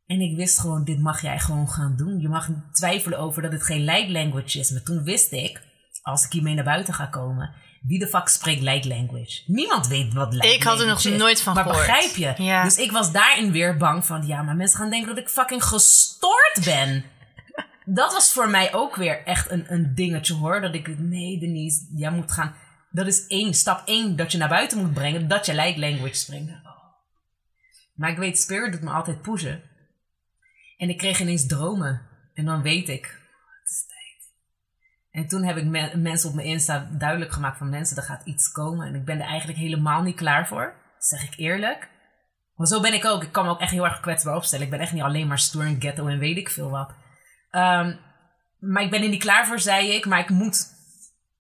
[0.06, 2.20] En ik wist gewoon, dit mag jij gewoon gaan doen.
[2.20, 4.72] Je mag niet twijfelen over dat het geen light language is.
[4.72, 5.62] Maar toen wist ik,
[6.02, 9.42] als ik hiermee naar buiten ga komen, wie de fuck spreekt light language?
[9.48, 11.22] Niemand weet wat light Ik had er language nog is.
[11.22, 11.86] nooit van maar gehoord.
[11.86, 12.44] begrijp je?
[12.44, 12.64] Ja.
[12.64, 15.64] Dus ik was daarin weer bang van, ja, maar mensen gaan denken dat ik fucking
[15.64, 17.04] gestoord ben.
[18.00, 20.62] dat was voor mij ook weer echt een, een dingetje hoor.
[20.62, 22.56] Dat ik, nee Denise, jij moet gaan.
[22.92, 26.16] Dat is één, stap één, dat je naar buiten moet brengen, dat je light language
[26.16, 26.50] spreekt.
[26.50, 26.66] Oh.
[27.96, 29.62] Maar ik weet, Spirit doet me altijd pushen.
[30.78, 32.02] En ik kreeg ineens dromen.
[32.34, 33.04] En dan weet ik,
[33.62, 34.34] het is tijd.
[35.12, 38.26] En toen heb ik me- mensen op mijn Insta duidelijk gemaakt van mensen, er gaat
[38.26, 38.88] iets komen.
[38.88, 40.74] En ik ben er eigenlijk helemaal niet klaar voor.
[41.00, 41.90] Zeg ik eerlijk.
[42.56, 43.24] Maar zo ben ik ook.
[43.24, 44.66] Ik kan me ook echt heel erg kwetsbaar opstellen.
[44.66, 46.94] Ik ben echt niet alleen maar stoer en ghetto en weet ik veel wat.
[47.52, 47.96] Ehm,
[48.60, 50.06] maar ik ben er niet klaar voor, zei ik.
[50.06, 50.74] Maar ik moet.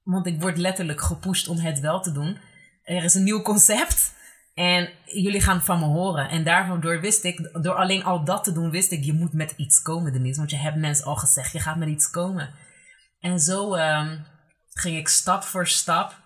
[0.04, 2.38] Want ik word letterlijk gepusht om het wel te doen.
[2.84, 4.14] Er is een nieuw concept.
[4.56, 6.30] En jullie gaan van me horen.
[6.30, 9.53] En daardoor wist ik, door alleen al dat te doen, wist ik, je moet met
[9.58, 10.38] iets komen, Denise.
[10.38, 12.49] Want je hebt mensen al gezegd, je gaat met iets komen.
[13.20, 14.18] En zo, ehm,
[14.74, 16.24] ging ik stap voor stap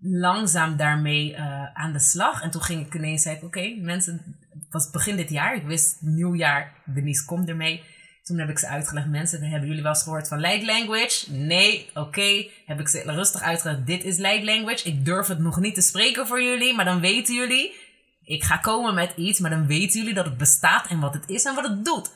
[0.00, 2.42] langzaam daarmee eh, aan de slag.
[2.42, 5.54] En toen ging ik ineens zeggen, oké, mensen, het was begin dit jaar.
[5.54, 7.84] Ik wist, nieuwjaar, Denise komt ermee.
[8.24, 11.32] Toen heb ik ze uitgelegd, mensen, hebben jullie wel eens gehoord van light language?
[11.32, 12.46] Nee, oké.
[12.66, 14.88] Heb ik ze rustig uitgelegd, dit is light language.
[14.88, 17.74] Ik durf het nog niet te spreken voor jullie, maar dan weten jullie.
[18.22, 21.28] Ik ga komen met iets, maar dan weten jullie dat het bestaat en wat het
[21.28, 22.10] is en wat het doet.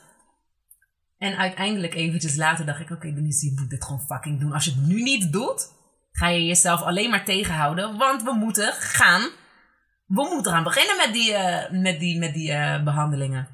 [1.17, 4.53] En uiteindelijk eventjes later dacht ik, oké Denise, je moet dit gewoon fucking doen.
[4.53, 5.67] Als je het nu niet doet,
[6.11, 7.97] ga je jezelf alleen maar tegenhouden.
[7.97, 9.21] Want we moeten gaan,
[10.05, 13.47] we moeten gaan beginnen met die, uh, met die, met die uh, behandelingen.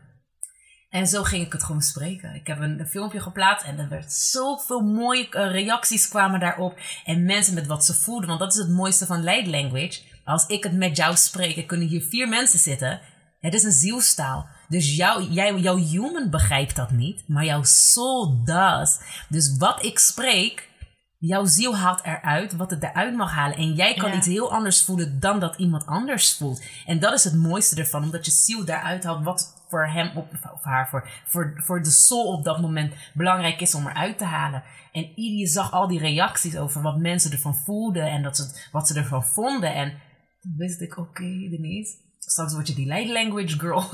[0.95, 2.35] En zo ging ik het gewoon spreken.
[2.35, 6.79] Ik heb een, een filmpje geplaatst en er werd zoveel mooie uh, reacties kwamen daarop.
[7.05, 10.01] En mensen met wat ze voelden, want dat is het mooiste van light language.
[10.23, 12.99] Als ik het met jou spreek, er kunnen hier vier mensen zitten.
[13.39, 14.47] Het is een zielstaal.
[14.69, 18.97] Dus jou, jij, jouw human begrijpt dat niet, maar jouw soul does.
[19.29, 20.69] Dus wat ik spreek,
[21.17, 23.57] jouw ziel haalt eruit wat het eruit mag halen.
[23.57, 24.17] En jij kan Ja.
[24.17, 26.61] iets heel anders voelen dan dat iemand anders voelt.
[26.85, 30.27] En dat is het mooiste ervan, omdat je ziel daaruit haalt wat voor hem op,
[30.53, 34.23] of haar, voor, voor, voor de soul op dat moment belangrijk is om eruit te
[34.23, 34.63] halen.
[34.91, 38.87] En je zag al die reacties over wat mensen ervan voelden en dat ze, wat
[38.87, 39.73] ze ervan vonden.
[39.73, 40.01] En
[40.39, 43.77] toen wist ik, oké, Denise, straks word je die light language girl.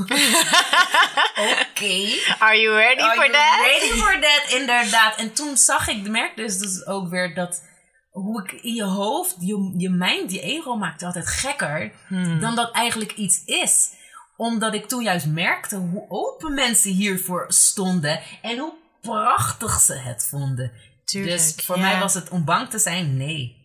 [1.51, 1.95] oké.
[2.39, 3.59] Are you ready Are for you that?
[3.65, 5.15] Ready for that, inderdaad.
[5.17, 7.69] En toen zag ik, merkte dus, dus ook weer dat
[8.09, 12.39] hoe ik in je hoofd, je, je mind, je ego maakt altijd gekker Hmm.
[12.39, 13.99] dan dat eigenlijk iets is.
[14.41, 20.27] Omdat ik toen juist merkte hoe open mensen hiervoor stonden en hoe prachtig ze het
[20.29, 20.71] vonden.
[21.05, 21.81] Tuurlijk, dus voor ja.
[21.81, 23.55] mij was het om bang te zijn, nee.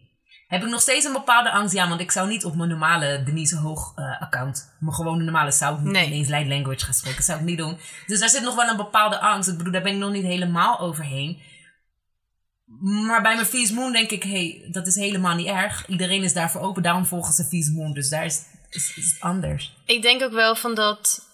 [0.48, 1.74] Heb ik nog steeds een bepaalde angst?
[1.74, 5.50] Ja, want ik zou niet op mijn normale Denise Hoog eh, account, mijn gewone normale,
[5.50, 6.06] zou ik niet Nee.
[6.06, 7.24] ineens light language gaan spreken.
[7.24, 7.78] zou ik niet doen.
[8.06, 9.48] Dus daar zit nog wel een bepaalde angst.
[9.48, 11.38] Ik bedoel, daar ben ik nog niet helemaal overheen.
[12.80, 15.86] Maar bij mijn Feast Moon denk ik, hey, dat is helemaal niet erg.
[15.88, 17.92] Iedereen is daarvoor open, daarom volgen ze Feast Moon.
[17.92, 18.42] Dus daar is,
[18.76, 19.72] is, is het anders.
[19.84, 21.26] Ik denk ook wel van dat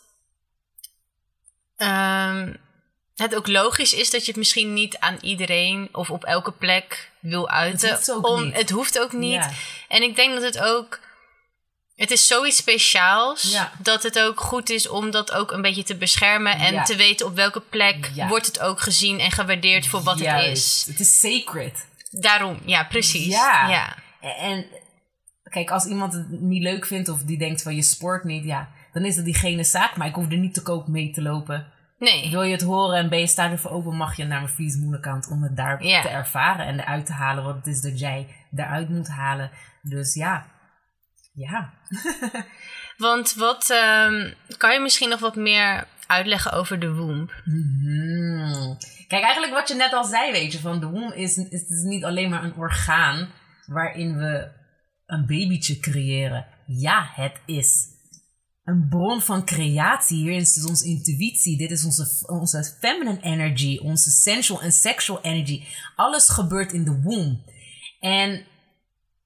[1.76, 2.52] ehm,
[3.16, 7.10] het ook logisch is dat je het misschien niet aan iedereen of op elke plek
[7.20, 7.88] wil uiten.
[7.88, 8.56] Het hoeft ook om, niet.
[8.56, 9.32] Het hoeft ook niet.
[9.32, 9.50] Ja.
[9.88, 11.00] En ik denk dat het ook.
[11.96, 13.72] Het is zoiets speciaals Ja.
[13.78, 16.82] dat het ook goed is om dat ook een beetje te beschermen en Ja.
[16.82, 20.84] te weten op welke plek wordt het ook gezien en gewaardeerd voor wat het is.
[20.86, 21.86] Het is sacred.
[22.10, 23.26] Daarom, ja, precies.
[23.34, 23.68] Ja.
[23.68, 23.96] ja.
[24.20, 24.66] En
[25.52, 28.68] kijk, als iemand het niet leuk vindt of die denkt van je sport niet, ja,
[28.92, 29.96] dan is dat diegene zaak.
[29.96, 31.66] Maar ik hoef er niet te koop mee te lopen.
[31.98, 32.30] Nee.
[32.30, 34.94] Wil je het horen en ben je sta ervoor open, mag je naar mijn Moon
[34.94, 38.28] account om het daar te ervaren en eruit te halen wat het is dat jij
[38.56, 39.50] eruit moet halen.
[39.82, 40.46] Dus ja,
[41.32, 41.72] ja.
[42.96, 47.32] Want wat ehm, kan je misschien nog wat meer uitleggen over de womb?
[47.44, 48.74] Mhm.
[49.08, 51.82] Kijk, eigenlijk wat je net al zei, weet je, van de womb is, is, is
[51.82, 53.28] niet alleen maar een orgaan
[53.66, 54.48] waarin we
[55.12, 56.46] een babytje creëren.
[56.66, 57.88] Ja, het is
[58.64, 60.16] een bron van creatie.
[60.16, 61.58] Hier is onze intuïtie.
[61.58, 65.62] Dit is onze, onze feminine energy, onze sensual en sexual energy.
[65.96, 67.40] Alles gebeurt in de womb.
[68.00, 68.44] En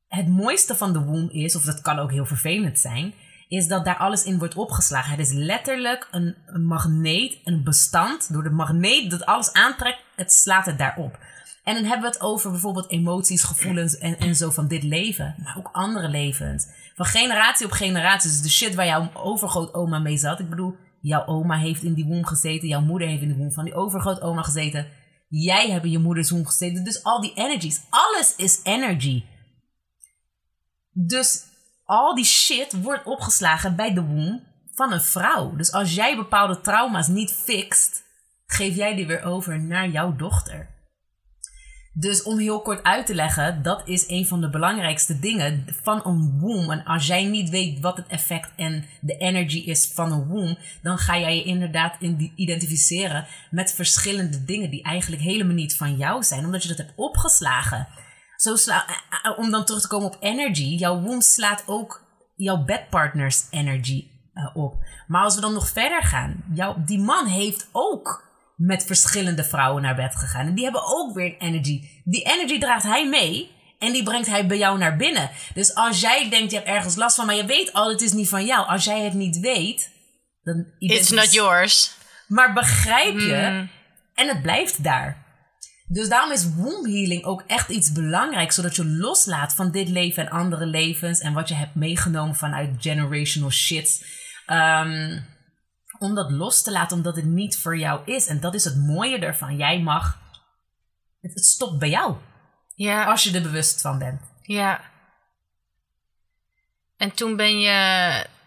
[0.08, 3.14] het mooiste van de womb is, of dat kan ook heel vervelend zijn,
[3.48, 5.10] is dat daar alles in wordt opgeslagen.
[5.10, 8.32] Het is letterlijk een, een magneet, een bestand.
[8.32, 11.18] Door de magneet dat alles aantrekt, het slaat het daarop.
[11.66, 15.34] En dan hebben we het over bijvoorbeeld emoties, gevoelens en, en zo van dit leven.
[15.42, 16.66] Maar ook andere levens.
[16.94, 18.30] Van generatie op generatie.
[18.30, 20.40] Dus de shit waar jouw overgrootoma mee zat.
[20.40, 22.68] Ik bedoel, jouw oma heeft in die womb gezeten.
[22.68, 24.86] Jouw moeder heeft in de womb van die overgrootoma gezeten.
[25.28, 26.84] Jij hebt in je moeders womb gezeten.
[26.84, 27.80] Dus al die energies.
[27.90, 29.24] Alles is energy.
[30.92, 31.44] Dus
[31.84, 34.42] al die shit wordt opgeslagen bij de womb
[34.74, 35.56] van een vrouw.
[35.56, 38.02] Dus als jij bepaalde trauma's niet fixt,
[38.46, 40.74] geef jij die weer over naar jouw dochter.
[41.98, 46.00] Dus om heel kort uit te leggen, dat is een van de belangrijkste dingen van
[46.04, 46.70] een womb.
[46.70, 50.58] En als jij niet weet wat het effect en de energy is van een womb,
[50.82, 55.96] dan ga jij je inderdaad in- identificeren met verschillende dingen die eigenlijk helemaal niet van
[55.96, 57.88] jou zijn, omdat je dat hebt opgeslagen.
[58.36, 62.04] Zo sla, eh, eh, om dan terug te komen op energy, jouw womb slaat ook
[62.34, 64.74] jouw bedpartners energy eh, op.
[65.06, 68.25] Maar als we dan nog verder gaan, jouw, die man heeft ook
[68.56, 70.46] met verschillende vrouwen naar bed gegaan.
[70.46, 71.88] En die hebben ook weer een energy.
[72.04, 75.30] Die energy draagt hij mee en die brengt hij bij jou naar binnen.
[75.54, 78.12] Dus als jij denkt, je hebt ergens last van, maar je weet al, het is
[78.12, 78.66] niet van jou.
[78.66, 79.90] Als jij het niet weet,
[80.42, 80.66] dan...
[80.78, 81.90] It's not yours.
[82.28, 83.68] Maar begrijp je, Hmm.
[84.14, 85.24] en het blijft daar.
[85.88, 90.22] Dus daarom is womb healing ook echt iets belangrijks, zodat je loslaat van dit leven
[90.22, 94.04] en andere levens en wat je hebt meegenomen vanuit generational shits.
[94.46, 95.18] Ehm,
[95.98, 98.26] om dat los te laten, omdat het niet voor jou is.
[98.26, 99.56] En dat is het mooie ervan.
[99.56, 100.18] Jij mag.
[101.20, 102.16] Het, het stopt bij jou.
[102.74, 103.04] Ja.
[103.04, 104.20] Als je er bewust van bent.
[104.42, 104.80] Ja.
[106.96, 107.70] En toen ben je...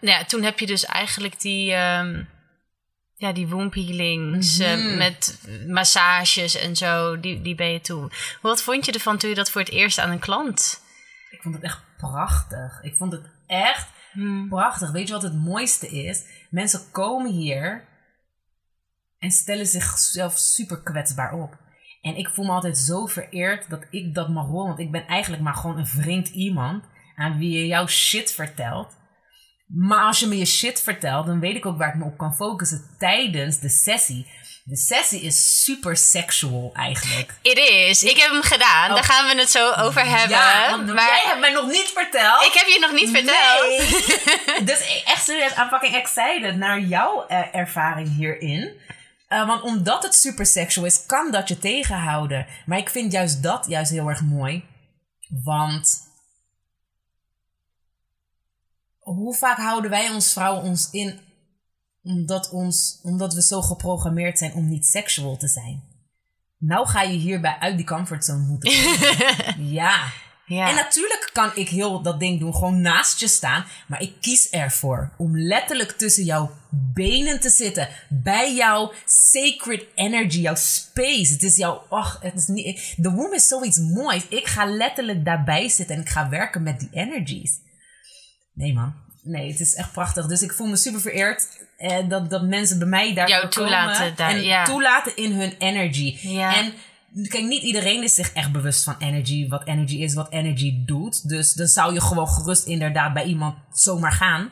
[0.01, 1.73] Nou ja, toen heb je dus eigenlijk die...
[1.73, 2.23] ehm,
[3.15, 4.97] ja, die womb healings Mhm.
[4.97, 8.11] met massages en zo, die, die ben je toe.
[8.41, 10.81] Wat vond je ervan toen je dat voor het eerst aan een klant?
[11.29, 12.79] Ik vond het echt prachtig.
[12.81, 13.87] Ik vond het echt
[14.49, 14.91] prachtig.
[14.91, 16.23] Weet je wat het mooiste is?
[16.49, 17.87] Mensen komen hier
[19.19, 21.57] en stellen zichzelf super kwetsbaar op.
[22.01, 24.67] En ik voel me altijd zo vereerd dat ik dat mag horen.
[24.67, 26.83] Want ik ben eigenlijk maar gewoon een vreemd iemand
[27.15, 28.97] aan wie je jouw shit vertelt.
[29.67, 32.17] Maar als je me je shit vertelt, dan weet ik ook waar ik me op
[32.17, 34.27] kan focussen tijdens de sessie.
[34.69, 37.33] De sessie is super sexual eigenlijk.
[37.41, 38.03] It is.
[38.03, 38.89] Ik heb hem gedaan.
[38.89, 40.37] Daar gaan we het zo over hebben.
[40.37, 40.43] Oh.
[40.43, 42.45] Ja, want maar jij hebt mij nog niet verteld.
[42.45, 43.67] ik heb je nog niet verteld.
[43.67, 44.63] Nee.
[44.69, 48.73] dus echt serieus, I'm fucking excited naar jouw eh, ervaring hierin.
[49.27, 52.47] Eh, want omdat het super sexual is, kan dat je tegenhouden.
[52.65, 54.65] Maar ik vind juist dat juist heel erg mooi.
[55.43, 55.97] Want
[58.99, 61.28] hoe vaak houden wij ons vrouwen ons in
[62.09, 65.83] omdat, ons, omdat we zo geprogrammeerd zijn om niet sexual te zijn?
[66.57, 68.71] Nou ga je hierbij uit die comfortzone moeten.
[68.71, 69.65] komen.
[69.79, 70.11] ja.
[70.45, 70.69] Ja.
[70.69, 73.65] En natuurlijk kan ik heel dat ding doen, gewoon naast je staan.
[73.87, 77.89] Maar ik kies ervoor om letterlijk tussen jouw benen te zitten.
[78.09, 81.33] Bij jouw sacred energy, jouw space.
[81.33, 84.27] Het is jouw, ach, het is niet, de womb is zoiets moois.
[84.27, 87.59] Ik ga letterlijk daarbij zitten en ik ga werken met die energies.
[88.53, 88.93] Nee man,
[89.29, 90.27] nee, het is echt prachtig.
[90.27, 94.15] Dus ik voel me super vereerd eh, dat, dat mensen bij mij daar Jou toelaten
[94.15, 94.63] daar, en ja.
[94.63, 96.17] toelaten in hun energy.
[96.21, 96.55] Ja.
[96.55, 96.73] En
[97.13, 101.29] Kijk, niet iedereen is zich echt bewust van energy, wat energy is, wat energy doet.
[101.29, 104.49] Dus dan zou je gewoon gerust inderdaad bij iemand zomaar gaan.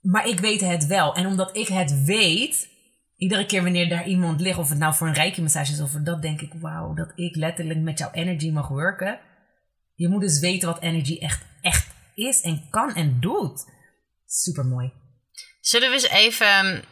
[0.00, 1.14] Maar ik weet het wel.
[1.14, 2.68] En omdat ik het weet,
[3.16, 5.90] iedere keer wanneer daar iemand ligt, of het nou voor een rijke massage is of
[5.90, 9.18] voor dat, denk ik, wauw, dat ik letterlijk met jouw energy mag werken.
[9.94, 13.76] Je moet dus weten wat energy echt, echt is en kan en doet.
[14.30, 14.92] Super mooi.
[15.60, 16.84] Zullen we eens even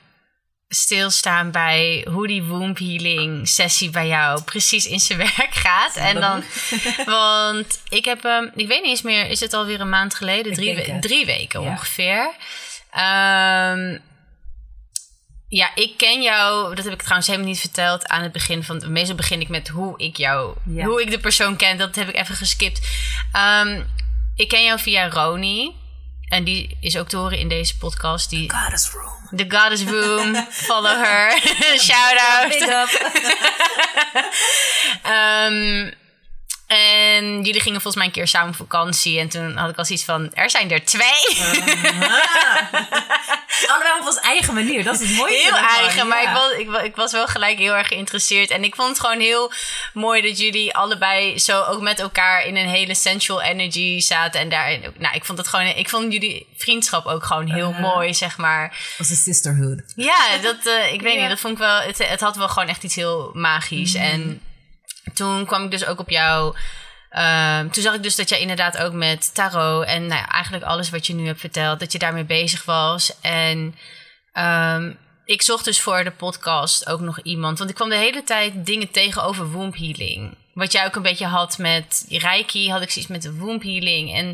[0.69, 5.97] stilstaan bij hoe die womb healing sessie bij jou precies in zijn werk gaat.
[5.97, 6.43] En dan,
[7.07, 10.53] want ik heb hem, ik weet niet eens meer, is het alweer een maand geleden?
[10.53, 11.69] Drie, we- drie weken Ja.
[11.71, 12.35] ongeveer.
[12.91, 13.99] Ehm,
[15.49, 18.93] ja, ik ken jou, dat heb ik trouwens helemaal niet verteld aan het begin van.
[18.93, 20.85] Meestal begin ik met hoe ik jou, Ja.
[20.85, 21.79] hoe ik de persoon ken.
[21.79, 22.89] Dat heb ik even geskipt.
[23.33, 23.83] Ehm,
[24.35, 25.75] ik ken jou via Roni.
[26.29, 28.31] En die is ook te horen in deze podcast.
[28.31, 29.17] Die, Goddess room.
[29.37, 30.35] The Goddess Room.
[30.51, 31.31] Follow her.
[31.79, 32.49] Shout out.
[32.49, 32.91] Big up.
[35.03, 35.91] Ehm,
[36.67, 39.19] en jullie gingen volgens mij een keer samen op vakantie.
[39.19, 41.37] En toen had ik al zoiets van: er zijn er twee.
[43.67, 44.85] Allemaal op onze eigen manier.
[44.85, 45.43] Dat is het mooiste.
[45.43, 46.09] heel eigen.
[46.09, 46.29] Maar ja.
[46.31, 48.51] ik was, ik, wa- ik was wel gelijk heel erg geïnteresseerd.
[48.51, 49.53] En ik vond het gewoon heel
[49.93, 54.41] mooi dat jullie allebei zo ook met elkaar in een hele sensual energy zaten.
[54.41, 54.99] En daarin ook.
[54.99, 55.67] Nou, ik vond het gewoon.
[55.67, 58.79] Ik vond jullie vriendschap ook gewoon heel mooi, zeg maar.
[58.99, 59.83] Als een sisterhood.
[59.97, 61.21] Ja, dat, eh, ik weet Ja.
[61.21, 61.29] niet.
[61.29, 61.79] Dat vond ik wel.
[61.81, 63.95] Het, het had wel gewoon echt iets heel magisch.
[63.95, 64.41] En
[65.17, 66.57] toen kwam ik dus ook op jou.
[67.11, 70.91] ehm, toen zag ik dus dat jij inderdaad ook met tarot en nou eigenlijk alles
[70.91, 73.21] wat je nu hebt verteld, dat je daarmee bezig was.
[73.21, 73.75] En
[74.33, 74.93] ehm,
[75.25, 77.59] ik zocht dus voor de podcast ook nog iemand.
[77.59, 80.37] Want ik kwam de hele tijd dingen tegen over womb healing.
[80.55, 84.15] Wat jij ook een beetje had met Reiki, had ik zoiets met de womb healing.
[84.15, 84.27] En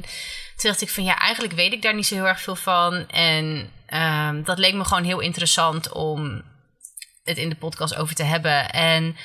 [0.56, 3.08] toen dacht ik van ja, eigenlijk weet ik daar niet zo heel erg veel van.
[3.08, 6.42] En ehm, dat leek me gewoon heel interessant om
[7.24, 8.70] het in de podcast over te hebben.
[8.70, 9.16] En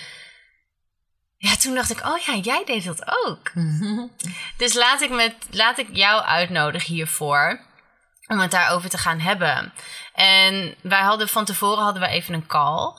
[1.38, 3.51] ja, toen dacht ik, oh ja, jij deed dat ook.
[4.57, 7.65] Dus laat ik, met, laat ik jou uitnodigen hiervoor.
[8.27, 9.73] Om het daarover te gaan hebben.
[10.13, 12.93] En wij hadden van tevoren hadden we even een call.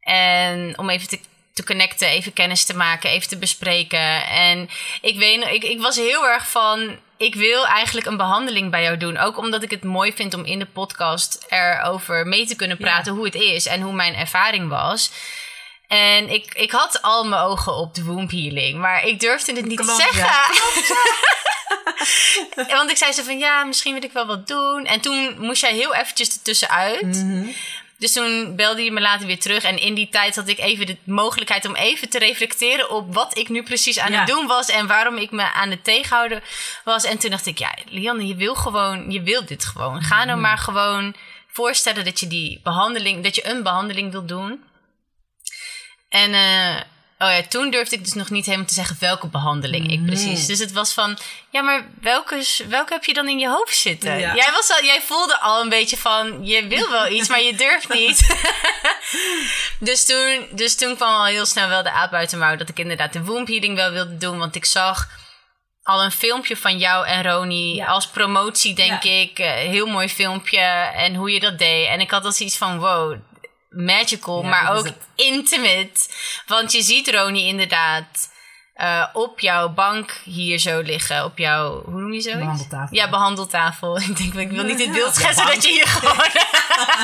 [0.00, 1.20] En om even te,
[1.52, 4.26] te connecten, even kennis te maken, even te bespreken.
[4.26, 4.68] En
[5.00, 6.98] ik weet ik, ik was heel erg van.
[7.16, 9.18] Ik wil eigenlijk een behandeling bij jou doen.
[9.18, 13.12] Ook omdat ik het mooi vind om in de podcast erover mee te kunnen praten
[13.12, 15.10] hoe het is en hoe mijn ervaring was.
[15.94, 19.64] En ik, ik had al mijn ogen op de womb healing, maar ik durfde het
[19.66, 20.18] niet te zeggen.
[20.24, 20.46] ja.
[22.76, 24.84] Want ik zei zo van ja, misschien wil ik wel wat doen.
[24.86, 27.02] En toen moest jij heel eventjes ertussenuit.
[27.24, 27.46] Mhm.
[27.98, 29.62] Dus toen belde je me later weer terug.
[29.64, 33.38] En in die tijd had ik even de mogelijkheid om even te reflecteren op wat
[33.38, 34.18] ik nu precies aan Ja.
[34.18, 34.68] het doen was.
[34.68, 36.42] En waarom ik me aan het tegenhouden
[36.84, 37.04] was.
[37.04, 40.02] En toen dacht ik, ja, Lianne, je wil gewoon, je wil dit gewoon.
[40.02, 40.26] Ga Mhm.
[40.26, 41.14] nou maar gewoon
[41.48, 44.64] voorstellen dat je die behandeling, dat je een behandeling wil doen.
[46.14, 46.80] En eh,
[47.18, 50.46] Oh ja, toen durfde ik dus nog niet helemaal te zeggen welke behandeling ik precies.
[50.46, 51.18] Dus het was van,
[51.50, 54.18] ja, maar welke, welke heb je dan in je hoofd zitten?
[54.18, 54.34] Ja.
[54.34, 57.54] Jij, was al, jij voelde al een beetje van, je wil wel iets, maar je
[57.54, 58.36] durft niet.
[59.88, 62.68] dus, toen, dus toen kwam al heel snel wel de aap uit de mouw dat
[62.68, 64.38] ik inderdaad de womb healing wel wilde doen.
[64.38, 65.08] Want ik zag
[65.82, 67.86] al een filmpje van jou en Roni Ja.
[67.86, 69.10] als promotie, denk Ja.
[69.10, 69.38] ik.
[69.38, 70.58] Eh, heel mooi filmpje
[70.94, 71.86] en hoe je dat deed.
[71.88, 73.16] En ik had al zoiets van, wow,
[73.76, 76.08] magical, Ja, maar ook intimate.
[76.46, 78.32] Want je ziet Roni inderdaad
[78.74, 81.24] eh, op jouw bank hier zo liggen.
[81.24, 82.40] Op jouw, hoe noem je zoiets?
[82.40, 82.96] Behandeltafel.
[82.96, 83.98] Ja, behandeltafel.
[84.08, 86.30] Ik denk, ik wil niet het Ja, beeld schetsen dat je hier gewoon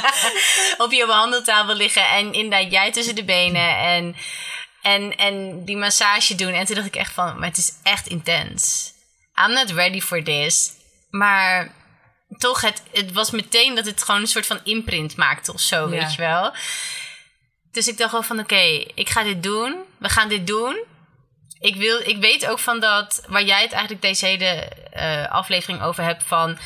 [0.86, 2.08] op je behandeltafel liggen.
[2.08, 3.78] En inderdaad jij tussen de benen.
[3.78, 4.16] En,
[4.82, 6.52] en, en die massage doen.
[6.52, 8.92] En toen dacht ik echt van, maar het is echt intens.
[9.44, 10.72] I'm not ready for this.
[11.10, 11.74] Maar
[12.38, 15.88] toch, het, het was meteen dat het gewoon een soort van imprint maakte of zo,
[15.88, 16.52] weet je wel.
[17.72, 19.76] Dus ik dacht wel van, oké, ik ga dit doen.
[19.98, 20.84] We gaan dit doen.
[21.58, 25.82] Ik, wil, ik weet ook van dat, waar jij het eigenlijk deze hele eh, aflevering
[25.82, 26.58] over hebt, van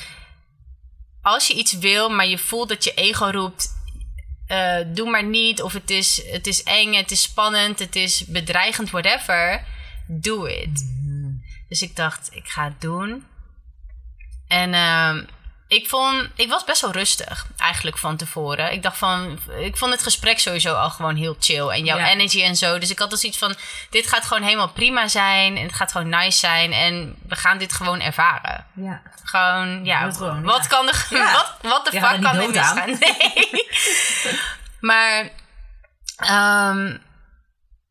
[1.23, 3.69] als je iets wil, maar je voelt dat je ego roept,
[4.47, 8.27] eh, doe maar niet, of het is, het is eng, het is spannend, het is
[8.27, 9.67] bedreigend, whatever,
[10.07, 10.87] do it.
[11.69, 13.27] Dus ik dacht, ik ga het doen.
[14.49, 15.25] En ehm,
[15.75, 18.73] ik, vond, ik was best wel rustig eigenlijk van tevoren.
[18.73, 21.69] Ik dacht van, ik vond het gesprek sowieso al gewoon heel chill.
[21.69, 22.09] En jouw Ja.
[22.09, 22.79] energy en zo.
[22.79, 23.55] Dus ik had dus iets van,
[23.91, 25.57] dit gaat gewoon helemaal prima zijn.
[25.57, 26.73] En het gaat gewoon nice zijn.
[26.73, 28.67] En we gaan dit gewoon ervaren.
[28.75, 29.03] Ja.
[29.25, 30.69] Gewoon, ja, gewoon, wat ja.
[30.69, 31.33] kan er, Ja.
[31.39, 32.91] wat, wat de fuck kan er misgaan?
[33.01, 33.67] Nee.
[34.81, 35.29] maar,
[36.17, 36.97] ehm,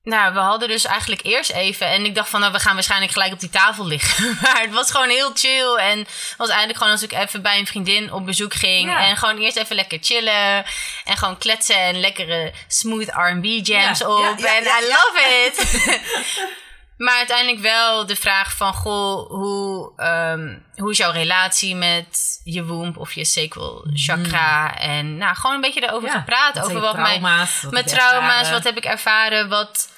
[0.03, 1.87] nou, we hadden dus eigenlijk eerst even...
[1.87, 4.37] En ik dacht van, nou, we gaan waarschijnlijk gelijk op die tafel liggen.
[4.41, 5.75] Maar het was gewoon heel chill.
[5.75, 8.89] En het was eigenlijk gewoon als ik even bij een vriendin op bezoek ging.
[8.89, 9.07] Ja.
[9.07, 10.65] En gewoon eerst even lekker chillen.
[11.03, 14.39] En gewoon kletsen en lekkere smooth R&B jams Ja, op.
[14.39, 15.91] ja, en I love it.
[16.97, 22.65] Maar uiteindelijk wel de vraag van, goh, hoe, ehm, hoe is jouw relatie met je
[22.65, 24.77] womb of je sacral chakra?
[24.77, 26.59] En nou, gewoon een beetje daarover Ja, gepraat.
[26.59, 29.89] Over wat mijn, trauma's, wat mijn trauma's, wat heb ik ervaren, wat,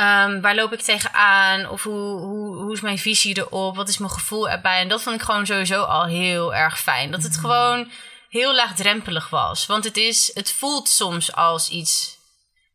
[0.00, 1.68] ehm, waar loop ik tegenaan?
[1.68, 3.76] Of hoe, hoe, hoe is mijn visie erop?
[3.76, 4.80] Wat is mijn gevoel erbij?
[4.80, 7.10] En dat vond ik gewoon sowieso al heel erg fijn.
[7.10, 7.40] Dat het Mhm.
[7.40, 7.90] gewoon
[8.28, 9.66] heel laagdrempelig was.
[9.66, 12.18] Want het, is, het voelt soms als iets...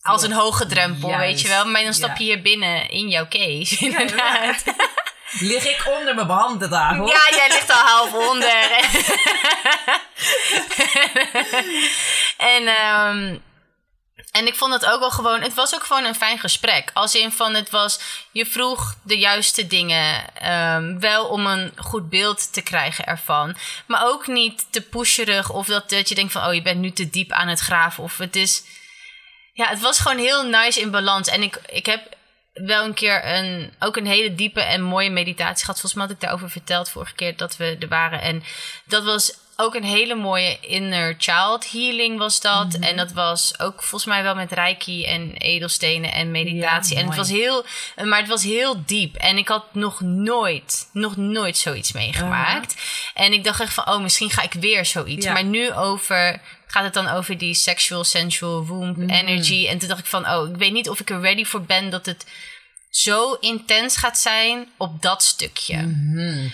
[0.01, 1.65] Als een hoge drempel, weet je wel.
[1.65, 2.15] Maar dan stap ja.
[2.17, 4.63] je hier binnen in jouw case, inderdaad.
[5.39, 7.07] Lig ik onder mijn behandeltafel?
[7.07, 8.69] Ja, jij ligt al half onder.
[12.55, 13.37] en, ehm,
[14.35, 15.41] en ik vond het ook wel gewoon...
[15.41, 16.91] Het was ook gewoon een fijn gesprek.
[16.93, 17.99] Als in van het was...
[18.31, 20.33] Je vroeg de juiste dingen.
[20.33, 23.55] ehm, wel om een goed beeld te krijgen ervan.
[23.85, 25.49] Maar ook niet te pusherig.
[25.49, 26.47] Of dat, dat je denkt van...
[26.47, 28.03] Oh, je bent nu te diep aan het graven.
[28.03, 28.63] Of het is...
[29.53, 31.27] Ja, het was gewoon heel nice in balans.
[31.27, 32.15] En ik, ik heb
[32.53, 35.79] wel een keer een, ook een hele diepe en mooie meditatie gehad.
[35.79, 38.21] Volgens mij had ik daarover verteld vorige keer dat we er waren.
[38.21, 38.43] En
[38.85, 42.67] dat was ook een hele mooie inner child healing was dat.
[42.67, 42.83] Mhm.
[42.83, 46.95] En dat was ook volgens mij wel met reiki en edelstenen en meditatie.
[46.95, 47.65] Ja, en het was heel,
[48.03, 49.15] maar het was heel diep.
[49.15, 52.75] En ik had nog nooit, nog nooit zoiets meegemaakt.
[53.13, 55.25] En ik dacht echt van, oh, misschien ga ik weer zoiets.
[55.25, 55.33] Ja.
[55.33, 59.09] Maar nu over gaat het dan over die sexual, sensual womb Mhm.
[59.09, 59.67] energy.
[59.67, 61.89] En toen dacht ik van, oh, ik weet niet of ik er ready voor ben
[61.89, 62.25] dat het
[62.89, 65.77] zo intens gaat zijn op dat stukje.
[65.81, 66.47] Mhm.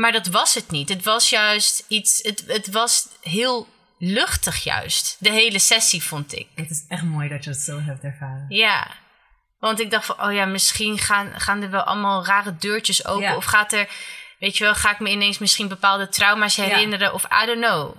[0.00, 0.88] Maar dat was het niet.
[0.88, 5.16] Het was juist iets, het, het was heel luchtig juist.
[5.18, 6.48] De hele sessie vond ik.
[6.54, 8.46] Het is echt mooi dat je het zo hebt ervaren.
[8.48, 8.86] Ja.
[9.58, 13.22] Want ik dacht van, oh ja, misschien gaan, gaan er wel allemaal rare deurtjes open.
[13.22, 13.36] Ja.
[13.36, 13.88] Of gaat er,
[14.38, 17.12] weet je wel, ga ik me ineens misschien bepaalde trauma's herinneren.
[17.12, 17.96] Of I don't know.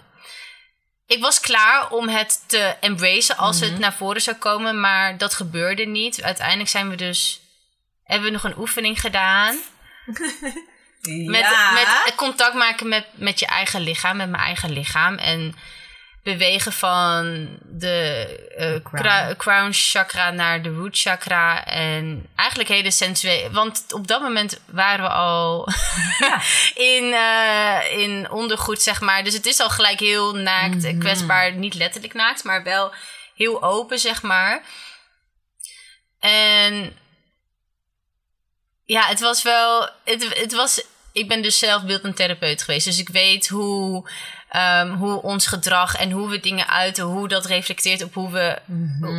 [1.06, 3.70] Ik was klaar om het te embracen als Mhm.
[3.70, 4.80] het naar voren zou komen.
[4.80, 6.22] Maar dat gebeurde niet.
[6.22, 7.41] Uiteindelijk zijn we dus,
[8.04, 9.58] hebben we nog een oefening gedaan.
[11.02, 11.72] Met, ja.
[11.72, 15.18] met contact maken met, met je eigen lichaam, met mijn eigen lichaam.
[15.18, 15.56] En
[16.24, 18.26] bewegen van de
[18.58, 19.72] eh, crown.
[19.72, 21.66] chakra naar de root chakra.
[21.66, 23.52] En eigenlijk hele sensueel.
[23.52, 25.68] Want op dat moment waren we al
[26.20, 26.41] Ja.
[26.93, 29.24] in, eh, in ondergoed, zeg maar.
[29.24, 31.53] Dus het is al gelijk heel naakt, en kwetsbaar.
[31.53, 32.94] Niet letterlijk naakt, maar wel
[33.36, 34.61] heel open, zeg maar.
[36.19, 36.98] En
[38.86, 39.90] ja, het was wel.
[40.03, 40.84] Het, het was,
[41.14, 42.86] ik ben dus zelf beeld- en therapeut geweest.
[42.86, 44.10] Dus ik weet hoe,
[44.50, 48.58] ehm, hoe ons gedrag en hoe we dingen uiten, hoe dat reflecteert op hoe we,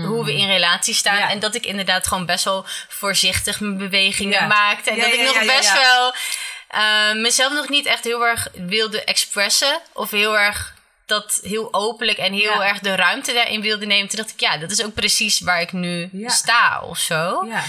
[0.06, 1.18] hoe we in relatie staan.
[1.18, 1.30] Ja.
[1.30, 4.46] En dat ik inderdaad gewoon best wel voorzichtig mijn bewegingen Ja.
[4.46, 4.90] maakte.
[4.90, 6.14] En Ja, dat ik nog best wel
[6.68, 9.80] eh, mezelf nog niet echt heel erg wilde expressen.
[9.92, 10.74] Of heel erg
[11.06, 12.66] dat heel openlijk en heel Ja.
[12.66, 14.08] erg de ruimte daarin wilde nemen.
[14.08, 16.28] Toen dacht ik, ja, dat is ook precies waar ik nu Ja.
[16.28, 17.44] sta of zo.
[17.48, 17.62] Ja.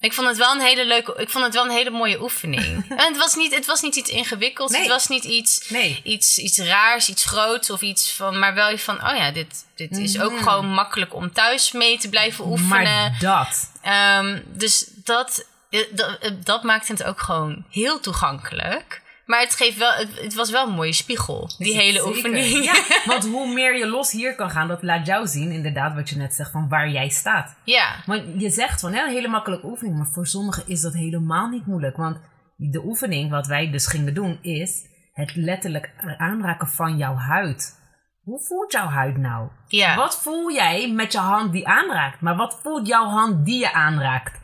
[0.00, 2.84] Ik vond het wel een hele leuke, ik vond het wel een hele mooie oefening.
[2.88, 4.72] en het was niet, het was niet iets ingewikkelds.
[4.72, 4.80] Nee.
[4.82, 6.00] Het was niet iets, Nee.
[6.04, 9.96] iets, iets raars, iets groots of iets van, maar wel van, oh ja, dit, dit
[9.98, 10.42] is ook Mhm.
[10.42, 12.68] gewoon makkelijk om thuis mee te blijven oefenen.
[12.68, 13.70] Maar dat.
[13.82, 19.02] Ehm, dus dat, eh, dat, eh, dat maakt het ook gewoon heel toegankelijk.
[19.30, 22.08] Maar het, geeft wel, het, het was wel een mooie spiegel, die hele zeker.
[22.08, 22.64] oefening.
[22.64, 22.74] Ja,
[23.12, 26.16] want hoe meer je los hier kan gaan, dat laat jou zien, inderdaad, wat je
[26.16, 27.56] net zegt, van waar jij staat.
[27.64, 27.94] ja.
[28.06, 31.48] Want je zegt van hè, een hele makkelijke oefening, maar voor sommigen is dat helemaal
[31.48, 31.96] niet moeilijk.
[31.96, 32.20] Want
[32.56, 37.78] de oefening, wat wij dus gingen doen, is het letterlijk aanraken van jouw huid.
[38.22, 39.48] Hoe voelt jouw huid nou?
[39.66, 39.96] Ja.
[39.96, 42.20] Wat voel jij met je hand die aanraakt?
[42.20, 44.39] Maar wat voelt jouw hand die je aanraakt?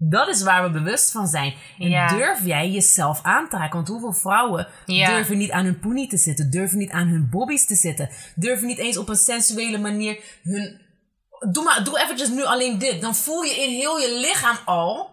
[0.00, 1.54] Dat is waar we bewust van zijn.
[1.78, 2.08] En Ja.
[2.08, 3.74] durf jij jezelf aan te raken?
[3.74, 5.06] Want hoeveel vrouwen Ja.
[5.08, 8.66] durven niet aan hun poenie te zitten, durven niet aan hun bobby's te zitten, durven
[8.66, 10.80] niet eens op een sensuele manier hun.
[11.52, 13.00] Doe maar, doe eventjes nu alleen dit.
[13.00, 15.10] Dan voel je in heel je lichaam al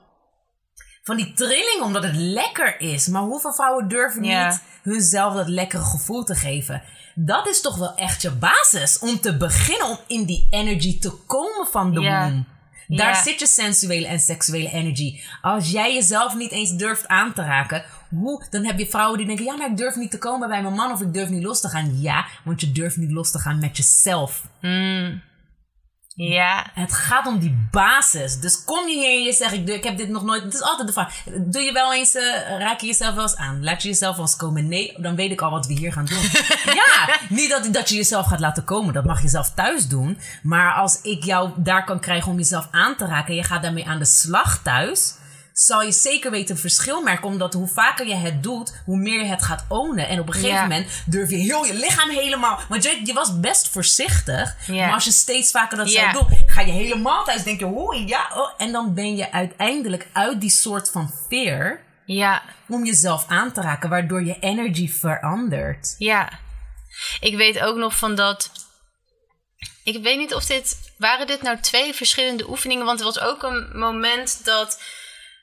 [1.04, 3.08] van die trilling omdat het lekker is.
[3.08, 4.48] Maar hoeveel vrouwen durven Ja.
[4.48, 6.84] niet hunzelf dat lekkere gevoel te geven?
[7.16, 11.12] Dat is toch wel echt je basis om te beginnen om in die energy te
[11.12, 12.30] komen van de Ja.
[12.30, 12.48] womb.
[12.88, 13.24] Daar Ja.
[13.24, 15.20] zit je sensuele en seksuele energy.
[15.42, 19.28] Als jij jezelf niet eens durft aan te raken, hoe, dan heb je vrouwen die
[19.28, 21.44] denken: ja, maar ik durf niet te komen bij mijn man of ik durf niet
[21.44, 22.02] los te gaan.
[22.02, 24.44] Ja, want je durft niet los te gaan met jezelf.
[24.62, 25.22] Mm.
[26.16, 26.66] Ja.
[26.74, 28.40] Het gaat om die basis.
[28.40, 30.44] Dus kom je hier en je zegt: ik, ik heb dit nog nooit.
[30.44, 33.36] Het is altijd de vraag: doe je wel eens, eh, raak je jezelf wel eens
[33.36, 33.64] aan?
[33.64, 34.68] Laat je jezelf wel eens komen?
[34.68, 36.22] Nee, dan weet ik al wat we hier gaan doen.
[36.82, 38.94] ja, niet dat, dat je jezelf gaat laten komen.
[38.94, 40.20] Dat mag je zelf thuis doen.
[40.44, 43.62] Maar als ik jou daar kan krijgen om jezelf aan te raken en je gaat
[43.62, 45.14] daarmee aan de slag thuis.
[45.56, 49.20] Zal je zeker weten een verschil merken, omdat hoe vaker je het doet, hoe meer
[49.20, 50.08] je het gaat ownen.
[50.08, 52.60] En op een gegeven moment durf je heel je lichaam helemaal.
[52.70, 54.56] Want je, je was best voorzichtig.
[54.68, 58.30] Maar als je steeds vaker dat zou doen, ga je helemaal thuis denken, hoi, ja.
[58.34, 62.42] Oh, en dan ben je uiteindelijk uit die soort van fear Ja.
[62.68, 65.96] om jezelf aan te raken, waardoor je energy verandert.
[65.98, 66.30] Ja.
[67.20, 68.52] Ik weet ook nog van dat.
[69.84, 70.78] Ik weet niet of dit.
[70.98, 72.86] Waren dit nou twee verschillende oefeningen?
[72.86, 74.80] Want er was ook een moment dat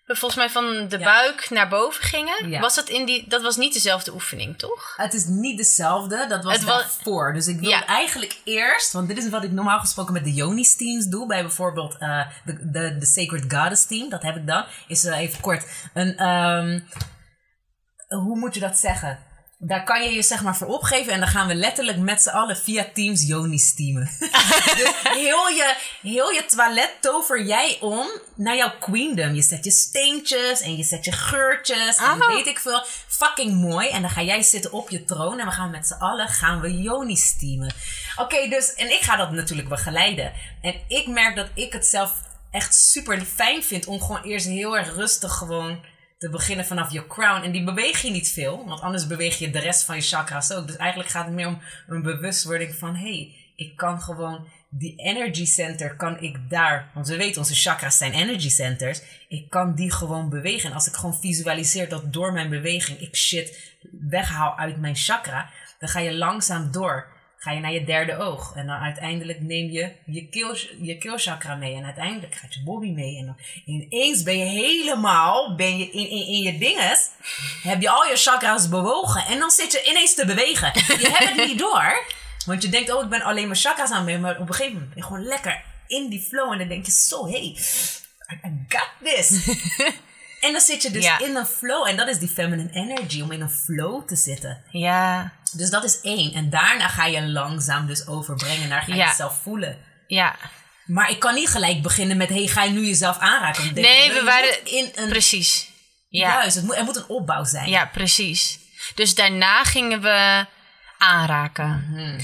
[0.07, 1.05] volgens mij van de Ja.
[1.05, 2.49] buik naar boven gingen.
[2.49, 2.61] Ja.
[2.61, 3.29] Was dat in die.
[3.29, 4.95] Dat was niet dezelfde oefening, toch?
[4.97, 7.33] Het is niet dezelfde, dat was Het was- daarvoor.
[7.33, 7.87] Dus ik wil Ja.
[7.87, 11.27] eigenlijk eerst, want dit is wat ik normaal gesproken met de Yonis teams doe.
[11.27, 14.65] Bij bijvoorbeeld eh, de, de, de Sacred Goddess team, dat heb ik dan.
[14.87, 15.65] Is eh, even kort
[15.95, 16.81] een, ehm,
[18.09, 19.19] hoe moet je dat zeggen?
[19.65, 22.29] Daar kan je je zeg maar voor opgeven en dan gaan we letterlijk met z'n
[22.29, 24.11] allen via Teams Yonis teamen.
[24.79, 29.35] dus heel je, heel je toilet tover jij om naar jouw queendom.
[29.35, 32.35] Je zet je steentjes en je zet je geurtjes en Oh.
[32.35, 32.85] weet ik veel.
[33.09, 33.89] Fucking mooi.
[33.89, 36.61] En dan ga jij zitten op je troon en we gaan met z'n allen gaan
[36.61, 37.75] we Yonis teamen.
[38.17, 40.33] Oké, dus en ik ga dat natuurlijk begeleiden.
[40.63, 42.13] En ik merk dat ik het zelf
[42.51, 45.81] echt super fijn vind om gewoon eerst heel erg rustig gewoon
[46.23, 47.43] te beginnen vanaf je crown.
[47.43, 50.53] En die beweeg je niet veel, want anders beweeg je de rest van je chakras
[50.53, 50.66] ook.
[50.66, 52.94] Dus eigenlijk gaat het meer om een bewustwording van...
[52.94, 56.90] hé, hey, ik kan gewoon die energy center, kan ik daar...
[56.94, 59.03] Want we weten, onze chakras zijn energy centers.
[59.28, 60.69] Ik kan die gewoon bewegen.
[60.69, 65.51] En als ik gewoon visualiseer dat door mijn beweging ik shit weghaal uit mijn chakra...
[65.78, 67.12] dan ga je langzaam door.
[67.43, 68.52] Ga je naar je derde oog.
[68.56, 71.74] En dan uiteindelijk neem je je, keel, je keelchakra mee.
[71.74, 73.16] En uiteindelijk gaat je bobby mee.
[73.19, 77.09] En dan ineens ben je helemaal, ben je in, in, in je dinges,
[77.62, 79.24] heb je al je chakra's bewogen.
[79.24, 80.70] En dan zit je ineens te bewegen.
[80.74, 82.05] Je hebt het niet door.
[82.47, 84.20] Want je denkt, oh, ik ben alleen mijn chakra's aan het.
[84.20, 86.52] Maar op een gegeven moment ben je gewoon lekker in die flow.
[86.52, 87.56] En dan denk je, zo, hey,
[88.44, 89.31] I got this.
[90.43, 91.19] en dan zit je dus Ja.
[91.19, 91.86] in een flow.
[91.89, 94.64] En dat is die feminine energy, om in een flow te zitten.
[94.70, 95.32] Ja.
[95.52, 96.32] Dus dat is één.
[96.32, 99.06] En daarna ga je langzaam dus overbrengen naar ga je Ja.
[99.09, 99.78] jezelf voelen.
[100.06, 100.36] Ja.
[100.86, 103.74] Maar ik kan niet gelijk beginnen met, hey, ga je nu jezelf aanraken?
[103.74, 105.09] Denk, Nee, we waren- in een...
[105.09, 105.69] Precies.
[106.09, 106.32] Ja.
[106.32, 107.69] Juist, het moet, er moet een opbouw zijn.
[107.69, 108.59] Ja, precies.
[108.94, 110.47] Dus daarna gingen we
[110.98, 111.86] aanraken.
[111.90, 112.20] Mhm.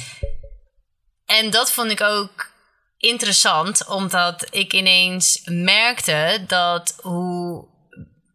[1.27, 2.51] En dat vond ik ook
[2.99, 7.77] interessant, omdat ik ineens merkte dat hoe.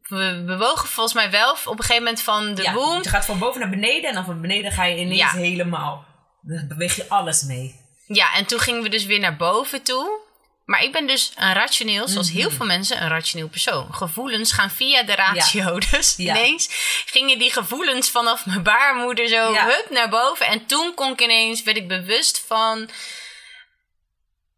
[0.08, 3.26] We bewogen volgens mij wel op een gegeven moment van de Ja, want je gaat
[3.26, 5.32] van boven naar beneden en dan van beneden ga je ineens Ja.
[5.32, 6.06] helemaal.
[6.42, 7.82] Dan beweeg je alles mee.
[8.08, 10.22] Ja, en toen gingen we dus weer naar boven toe.
[10.66, 12.38] Maar ik ben dus een rationeel, zoals Mhm.
[12.38, 13.94] heel veel mensen, een rationeel persoon.
[13.94, 15.80] Gevoelens gaan via de ratio.
[15.92, 16.68] Dus ineens
[17.06, 20.46] gingen die gevoelens vanaf mijn baarmoeder zo hup naar boven.
[20.46, 22.90] En toen kon ik ineens, werd ik bewust van...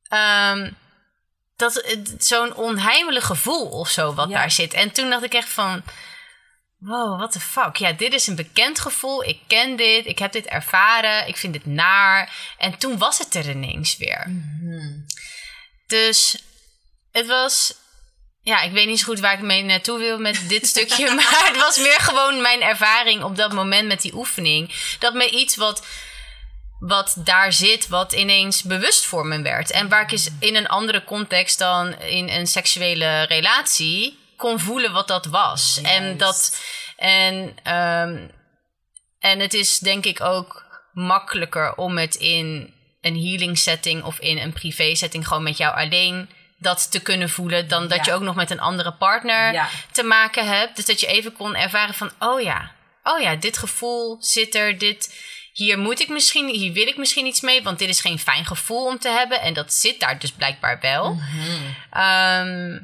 [0.07, 0.71] ehm,
[1.55, 1.83] dat
[2.17, 4.35] zo'n onheimelijk gevoel of zo wat Ja.
[4.37, 4.73] daar zit.
[4.73, 5.83] En toen dacht ik echt van...
[6.77, 7.75] wow, what the fuck.
[7.75, 9.23] Ja, dit is een bekend gevoel.
[9.23, 10.05] Ik ken dit.
[10.05, 11.27] Ik heb dit ervaren.
[11.27, 12.33] Ik vind dit naar.
[12.57, 14.31] En toen was het er ineens weer.
[15.87, 16.37] Dus
[17.11, 17.73] het was...
[18.41, 21.13] Ja, ik weet niet zo goed waar ik mee naartoe wil met dit stukje.
[21.15, 24.95] maar het was meer gewoon mijn ervaring op dat moment met die oefening.
[24.99, 25.85] Dat me iets wat
[26.79, 29.71] wat daar zit, wat ineens bewust voor me werd.
[29.71, 34.91] En waar ik eens in een andere context dan in een seksuele relatie kon voelen
[34.91, 35.79] wat dat was.
[35.81, 36.61] En dat.
[36.97, 38.27] En, ehm,
[39.19, 44.37] en het is denk ik ook makkelijker om het in een healing setting of in
[44.37, 48.03] een privé setting gewoon met jou alleen dat te kunnen voelen dan dat Ja.
[48.05, 49.69] je ook nog met een andere partner Ja.
[49.91, 50.75] te maken hebt.
[50.75, 52.71] Dus dat je even kon ervaren van, oh ja,
[53.03, 55.15] oh ja, dit gevoel zit er, dit,
[55.57, 58.45] hier moet ik misschien, hier wil ik misschien iets mee, want dit is geen fijn
[58.45, 61.19] gevoel om te hebben en dat zit daar dus blijkbaar wel.
[61.91, 62.79] Ehm,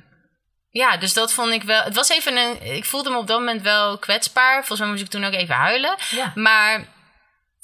[0.70, 1.84] ja, dus dat vond ik wel.
[1.84, 2.62] Het was even een.
[2.76, 4.58] Ik voelde me op dat moment wel kwetsbaar.
[4.58, 5.96] Volgens mij moest ik toen ook even huilen.
[6.10, 6.32] Ja.
[6.36, 6.86] Maar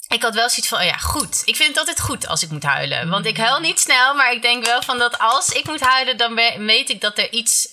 [0.08, 1.42] ik had wel zoiets van: oh ja, goed.
[1.44, 3.08] Ik vind het altijd goed als ik moet huilen.
[3.08, 6.16] Want ik huil niet snel, maar ik denk wel van dat als ik moet huilen,
[6.16, 7.68] dan we- weet ik dat er iets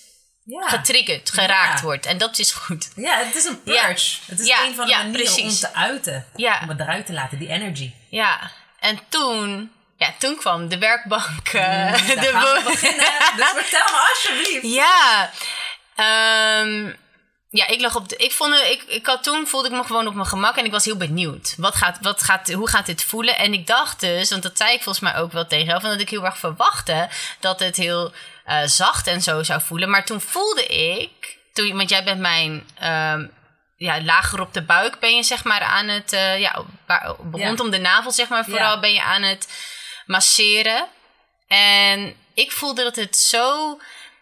[0.45, 0.67] Ja.
[0.69, 1.85] getriggerd, geraakt Ja.
[1.85, 2.05] wordt.
[2.05, 2.89] En dat is goed.
[2.95, 4.17] ja, het is een purge.
[4.25, 5.59] Het is een van de ja, manieren om precies.
[5.59, 6.25] te uiten.
[6.61, 7.93] Om het eruit te laten, die energy.
[8.09, 8.51] Ja.
[8.79, 9.71] En toen.
[9.97, 11.47] Ja, toen kwam de werkbank.
[11.47, 13.05] eh, Daar de we beginnen.
[13.35, 14.65] Dus vertel me alsjeblieft.
[14.81, 15.29] Ja.
[15.95, 16.91] Ehm,
[17.49, 18.15] ja, ik lag op de.
[18.15, 20.71] Ik vond ik, ik had toen voelde ik me gewoon op mijn gemak en ik
[20.71, 21.53] was heel benieuwd.
[21.57, 23.37] Wat gaat, wat gaat, hoe gaat dit voelen?
[23.37, 25.89] En ik dacht dus, want dat zei ik volgens mij ook wel tegen jou, van
[25.89, 27.09] dat ik heel erg verwachtte
[27.39, 28.13] dat het heel
[28.45, 29.89] eh, zacht en zo zou voelen.
[29.89, 32.69] Maar toen voelde ik, toen, want jij bent mijn.
[32.79, 33.25] ehm,
[33.77, 36.63] ja, lager op de buik ben je zeg maar aan het, eh, ja,
[37.31, 39.47] rondom de navel zeg maar vooral ben je aan het
[40.05, 40.87] masseren.
[41.47, 43.77] En ik voelde dat het zo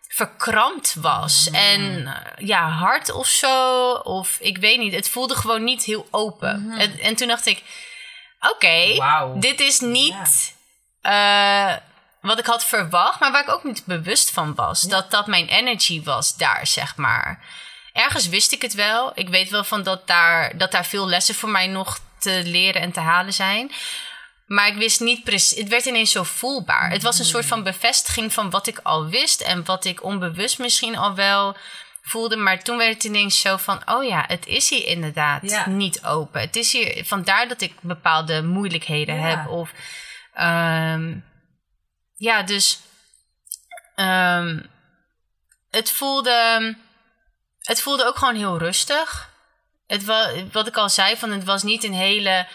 [0.07, 1.49] verkrampt was.
[1.51, 3.91] En eh, ja, hard of zo.
[3.93, 4.93] Of ik weet niet.
[4.95, 6.71] Het voelde gewoon niet heel open.
[6.77, 7.63] en, en toen dacht ik,
[8.39, 8.95] oké,
[9.39, 10.53] dit is niet
[12.23, 13.19] wat ik had verwacht.
[13.19, 14.81] Maar waar ik ook niet bewust van was.
[14.81, 17.39] Dat dat mijn energy was daar, zeg maar.
[17.93, 19.11] Ergens wist ik het wel.
[19.15, 22.81] Ik weet wel van dat daar, dat daar veel lessen voor mij nog te leren
[22.81, 23.71] en te halen zijn.
[24.45, 25.57] Maar ik wist niet precies.
[25.57, 26.89] Het werd ineens zo voelbaar.
[26.91, 29.41] Het was een soort van bevestiging van wat ik al wist.
[29.41, 31.55] En wat ik onbewust misschien al wel
[32.01, 32.35] voelde.
[32.35, 35.69] Maar toen werd het ineens zo van: oh ja, het is hier inderdaad Ja.
[35.69, 36.41] niet open.
[36.41, 37.05] Het is hier.
[37.05, 39.21] Vandaar dat ik bepaalde moeilijkheden Ja.
[39.21, 39.47] heb.
[39.47, 39.69] Of.
[40.33, 41.13] ehm,
[42.23, 42.79] ja, dus.
[43.95, 44.59] ehm,
[45.69, 46.75] het voelde.
[47.59, 49.29] Het voelde ook gewoon heel rustig.
[49.87, 52.47] Het wa, wat ik al zei, van het was niet een hele.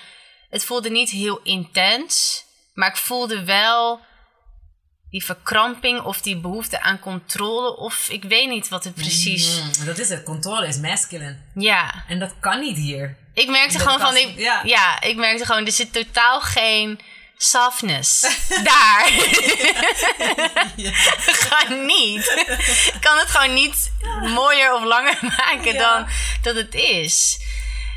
[0.50, 2.44] Het voelde niet heel intens.
[2.74, 4.00] Maar ik voelde wel
[5.10, 7.76] die verkramping of die behoefte aan controle.
[7.76, 9.60] Of ik weet niet wat het precies.
[9.60, 10.22] Mm, dat is het.
[10.22, 11.36] Controle is masculine.
[11.54, 13.16] Ja, En dat kan niet hier.
[13.34, 14.12] ik merkte gewoon van.
[14.12, 14.60] was- Ik, ja.
[14.64, 15.00] ja.
[15.00, 17.00] ik merkte gewoon, er zit totaal geen
[17.38, 18.20] softness
[18.70, 19.04] daar.
[21.38, 22.44] gewoon niet.
[22.94, 25.78] Ik kan het gewoon niet mooier of langer maken Ja.
[25.78, 26.06] dan
[26.42, 27.38] dat het is.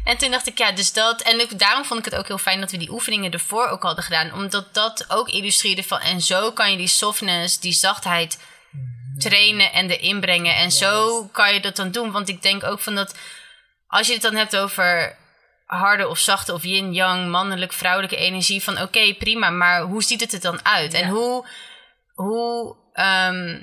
[0.03, 1.21] En toen dacht ik, ja, dus dat.
[1.21, 4.03] En daarom vond ik het ook heel fijn dat we die oefeningen ervoor ook hadden
[4.03, 4.33] gedaan.
[4.33, 5.99] Omdat dat ook illustreerde van.
[5.99, 8.39] En zo kan je die softness, die zachtheid
[9.17, 10.55] trainen en erin brengen.
[10.55, 12.11] En zo kan je dat dan doen.
[12.11, 13.15] Want ik denk ook van dat.
[13.87, 15.17] Als je het dan hebt over
[15.77, 18.63] harde of zachte of yin-yang, mannelijk, vrouwelijke energie.
[18.63, 20.93] Van oké, prima, maar hoe ziet het er dan uit?
[20.93, 21.09] En Ja.
[21.09, 21.47] hoe,
[22.13, 23.61] hoe ehm,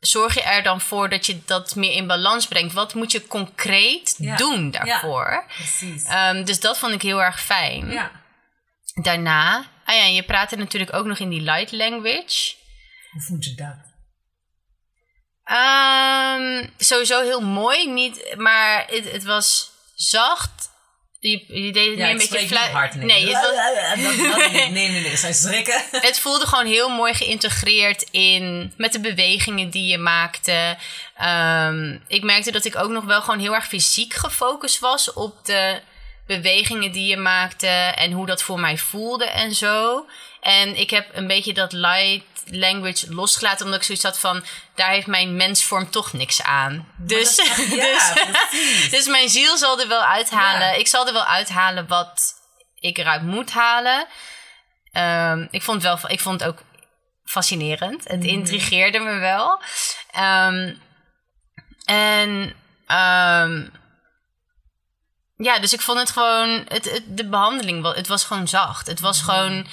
[0.00, 2.72] zorg je er dan voor dat je dat meer in balans brengt?
[2.72, 4.36] Wat moet je concreet Ja.
[4.36, 5.44] doen daarvoor?
[5.56, 6.04] Precies.
[6.04, 7.90] Ehm, dus dat vond ik heel erg fijn.
[7.90, 8.10] ja.
[9.02, 12.54] Daarna, ah ja, je praatte natuurlijk ook nog in die light language.
[13.10, 13.76] Hoe vond je dat?
[15.44, 20.72] Ehm, sowieso heel mooi, niet, maar het, het was zacht.
[21.30, 22.94] Je, je deed het Ja, meer een beetje fluit.
[22.94, 25.10] Nee, Nee, het, was- dat, nee, nee, nee.
[25.10, 25.82] Dat zijn schrikken.
[26.08, 30.76] het voelde gewoon heel mooi geïntegreerd in met de bewegingen die je maakte.
[31.16, 35.36] Ehm, ik merkte dat ik ook nog wel gewoon heel erg fysiek gefocust was op
[35.44, 35.80] de
[36.26, 40.06] bewegingen die je maakte en hoe dat voor mij voelde en zo.
[40.40, 44.44] En ik heb een beetje dat light language losgelaten, omdat ik zoiets had van,
[44.74, 46.88] daar heeft mijn mensvorm toch niks aan.
[46.96, 48.14] Dus, dat- ja,
[48.50, 50.66] dus, dus mijn ziel zal er wel uithalen.
[50.66, 50.72] Ja.
[50.72, 52.34] Ik zal er wel uithalen wat
[52.74, 54.06] ik eruit moet halen.
[54.92, 56.62] Ehm, ik, vond het wel, ik vond het ook
[57.24, 58.08] fascinerend.
[58.08, 59.62] Het intrigeerde me wel.
[60.10, 60.74] Ehm,
[61.84, 62.54] en
[62.86, 63.66] ehm,
[65.36, 68.86] ja, dus ik vond het gewoon, het, het- de behandeling, het was gewoon zacht.
[68.86, 69.66] Het was gewoon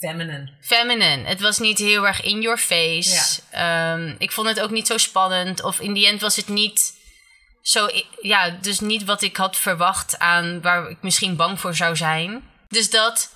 [0.00, 0.48] Feminine.
[0.60, 1.24] feminine.
[1.24, 3.40] Het was niet heel erg in your face.
[3.50, 5.62] Ehm, ik vond het ook niet zo spannend.
[5.62, 6.92] Of in die end was het niet
[7.62, 7.88] zo,
[8.20, 12.42] ja, dus niet wat ik had verwacht aan waar ik misschien bang voor zou zijn.
[12.68, 13.30] Dus dat,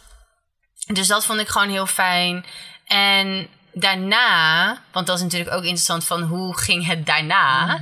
[0.87, 2.45] dus dat vond ik gewoon heel fijn.
[2.87, 7.81] En daarna, want dat is natuurlijk ook interessant van hoe ging het daarna.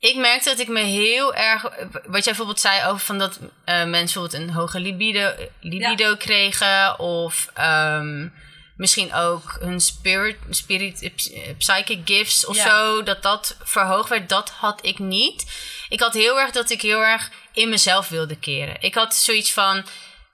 [0.00, 1.62] Ik merkte dat ik me heel erg,
[1.92, 3.90] wat jij bijvoorbeeld zei over van dat eh, mensen
[4.22, 8.28] bijvoorbeeld een hoge libido, libido kregen of ehm,
[8.76, 12.68] misschien ook hun spirit, spirit eh, psychic gifts of Ja.
[12.68, 14.28] zo, dat dat verhoogd werd.
[14.28, 15.44] Dat had ik niet.
[15.88, 18.76] Ik had heel erg dat ik heel erg in mezelf wilde keren.
[18.80, 19.84] Ik had zoiets van,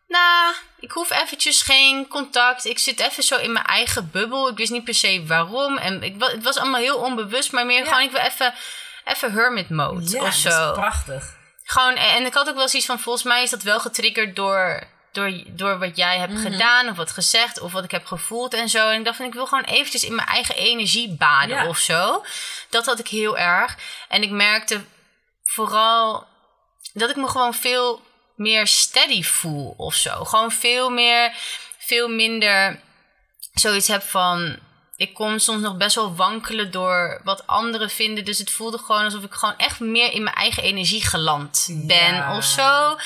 [0.09, 2.65] nou, ik hoef eventjes geen contact.
[2.65, 4.49] Ik zit even zo in mijn eigen bubbel.
[4.49, 5.77] Ik wist niet per se waarom.
[5.79, 7.85] En ik, het was allemaal heel onbewust, maar meer Ja.
[7.85, 8.55] gewoon, ik wil even,
[9.07, 10.73] even hermit mode Ja, of dat is zo.
[10.73, 11.35] prachtig.
[11.65, 14.87] Gewoon, en ik had ook wel zoiets van, volgens mij is dat wel getriggerd door,
[15.13, 18.69] door, door wat jij hebt gedaan of wat gezegd of wat ik heb gevoeld en
[18.69, 18.89] zo.
[18.91, 21.69] En ik dacht van, ik wil gewoon eventjes in mijn eigen energie baden Ja.
[21.69, 22.25] of zo.
[22.71, 23.77] Dat had ik heel erg.
[24.09, 24.85] En ik merkte
[25.45, 26.27] vooral
[26.93, 28.01] dat ik me gewoon veel
[28.37, 30.25] meer steady voel of zo.
[30.25, 31.33] Gewoon veel meer,
[31.79, 32.81] veel minder
[33.55, 34.59] zoiets heb van...
[34.97, 38.25] Ik kom soms nog best wel wankelen door wat anderen vinden.
[38.25, 42.15] Dus het voelde gewoon alsof ik gewoon echt meer in mijn eigen energie geland ben
[42.15, 42.37] Ja.
[42.37, 42.97] of zo.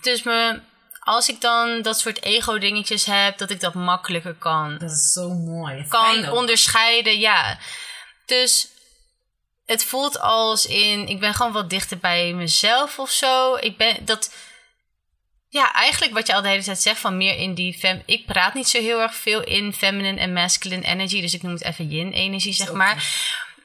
[0.00, 0.60] Dus me,
[1.00, 5.28] als ik dan dat soort ego-dingetjes heb, dat ik dat makkelijker kan Dat is zo
[5.28, 5.86] mooi.
[5.88, 7.58] kan onderscheiden, ja.
[8.26, 8.68] Dus
[9.66, 13.54] het voelt als in, ik ben gewoon wat dichter bij mezelf of zo.
[13.54, 14.34] Ik ben dat,
[15.52, 18.02] ja, eigenlijk wat je al de hele tijd zegt van meer in die fem.
[18.06, 21.52] Ik praat niet zo heel erg veel in feminine en masculine energy, dus ik noem
[21.52, 23.04] het even yin energie, zeg maar.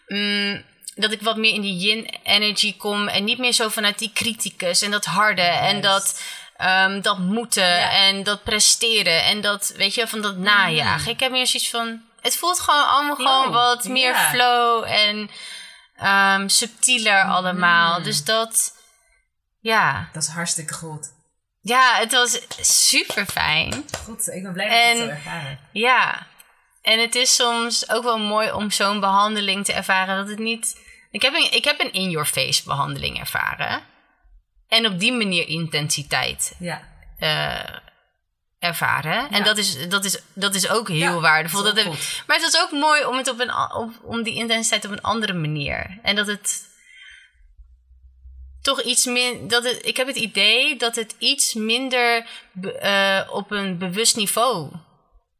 [0.07, 0.63] Mm,
[0.95, 4.11] dat ik wat meer in die yin energy kom en niet meer zo vanuit die
[4.13, 6.21] criticus en dat harde en dat.
[6.57, 7.91] ehm, dat moeten Ja.
[7.91, 11.11] en dat presteren en dat, weet je, van dat najagen.
[11.11, 15.29] Ik heb meer zoiets van, het voelt gewoon allemaal Flow, gewoon wat meer flow en
[15.97, 18.01] ehm, subtieler allemaal.
[18.03, 18.73] Dus dat,
[19.59, 20.09] ja.
[20.13, 21.13] Dat is hartstikke goed.
[21.67, 23.85] Ja, het was super fijn.
[24.03, 25.59] Goed, ik ben blij dat je het En- zo ervaren.
[25.71, 26.27] Ja.
[26.81, 30.15] En het is soms ook wel mooi om zo'n behandeling te ervaren.
[30.17, 30.79] Dat het niet.
[31.11, 33.81] Ik heb een, ik heb een in-your-face behandeling ervaren.
[34.67, 36.81] En op die manier intensiteit Ja.
[37.17, 37.75] eh,
[38.59, 39.29] ervaren.
[39.29, 39.43] En Ja.
[39.43, 41.63] dat is, dat, is, dat is ook heel Ja, waardevol.
[41.63, 41.85] dat heb-
[42.27, 45.01] maar het was ook mooi om, het op een, op, om die intensiteit op een
[45.01, 45.99] andere manier.
[46.01, 46.63] En dat het
[48.65, 49.47] toch iets min.
[49.47, 52.25] Dat het, ik heb het idee dat het iets minder
[52.79, 54.71] eh, op een bewust niveau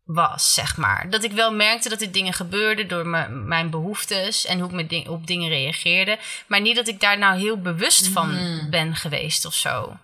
[0.04, 1.10] was, zeg maar.
[1.10, 4.90] Dat ik wel merkte dat er dingen gebeurden door mijn behoeftes en hoe ik met
[4.90, 6.18] ding- op dingen reageerde.
[6.48, 8.70] Maar niet dat ik daar nou heel bewust van Mhm.
[8.70, 9.98] ben geweest of zo.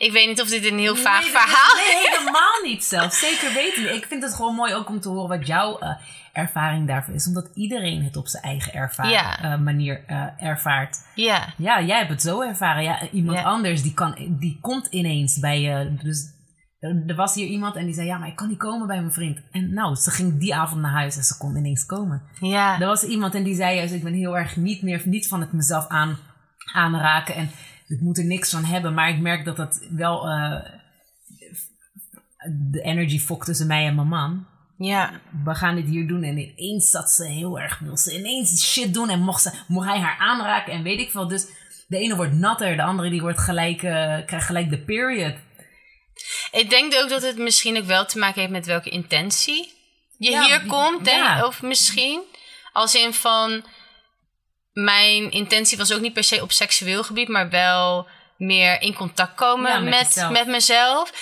[0.00, 3.18] Ik weet niet of dit een heel vaag dat is- verhaal Nee, helemaal niet zelfs.
[3.18, 3.82] Zeker weten.
[3.82, 3.92] niet.
[3.92, 5.88] Ik vind het gewoon mooi ook om te horen wat jouw eh,
[6.32, 7.26] ervaring daarvoor is.
[7.26, 9.42] Omdat iedereen het op zijn eigen erva- Ja.
[9.42, 10.96] eh, manier eh, ervaart.
[11.14, 12.82] Ja, Ja, jij hebt het zo ervaren.
[12.82, 13.44] Ja, iemand Ja.
[13.44, 15.96] anders die, kan, die komt ineens bij je.
[16.02, 16.38] Dus
[16.78, 19.00] er er was hier iemand en die zei: Ja, maar ik kan niet komen bij
[19.00, 19.40] mijn vriend.
[19.52, 22.22] En nou, ze ging die avond naar huis en ze kon ineens komen.
[22.40, 25.28] ja, Er was iemand en die zei juist: Ik ben heel erg niet meer niet
[25.28, 26.18] van het mezelf aan,
[26.72, 27.34] aanraken.
[27.34, 27.50] En
[27.90, 28.94] ik moet er niks van hebben.
[28.94, 30.60] Maar ik merk dat dat wel eh,
[32.70, 34.46] de energy fok tussen mij en mijn man.
[34.78, 36.22] ja, We gaan dit hier doen.
[36.22, 39.08] En ineens zat ze heel erg, wil ze ineens shit doen.
[39.08, 41.28] En mocht, ze, mocht hij haar aanraken en weet ik veel.
[41.28, 41.46] Dus
[41.88, 45.34] de ene wordt natter, de andere die wordt gelijk, eh, krijgt gelijk de period.
[46.52, 49.72] Ik denk ook dat het misschien ook wel te maken heeft met welke intentie
[50.18, 51.06] je Ja, hier komt.
[51.06, 51.46] Ja.
[51.46, 52.22] Of misschien
[52.72, 53.64] als in van...
[54.72, 58.06] Mijn intentie was ook niet per se op seksueel gebied, maar wel
[58.36, 61.12] meer in contact komen Ja, met met, mezelf.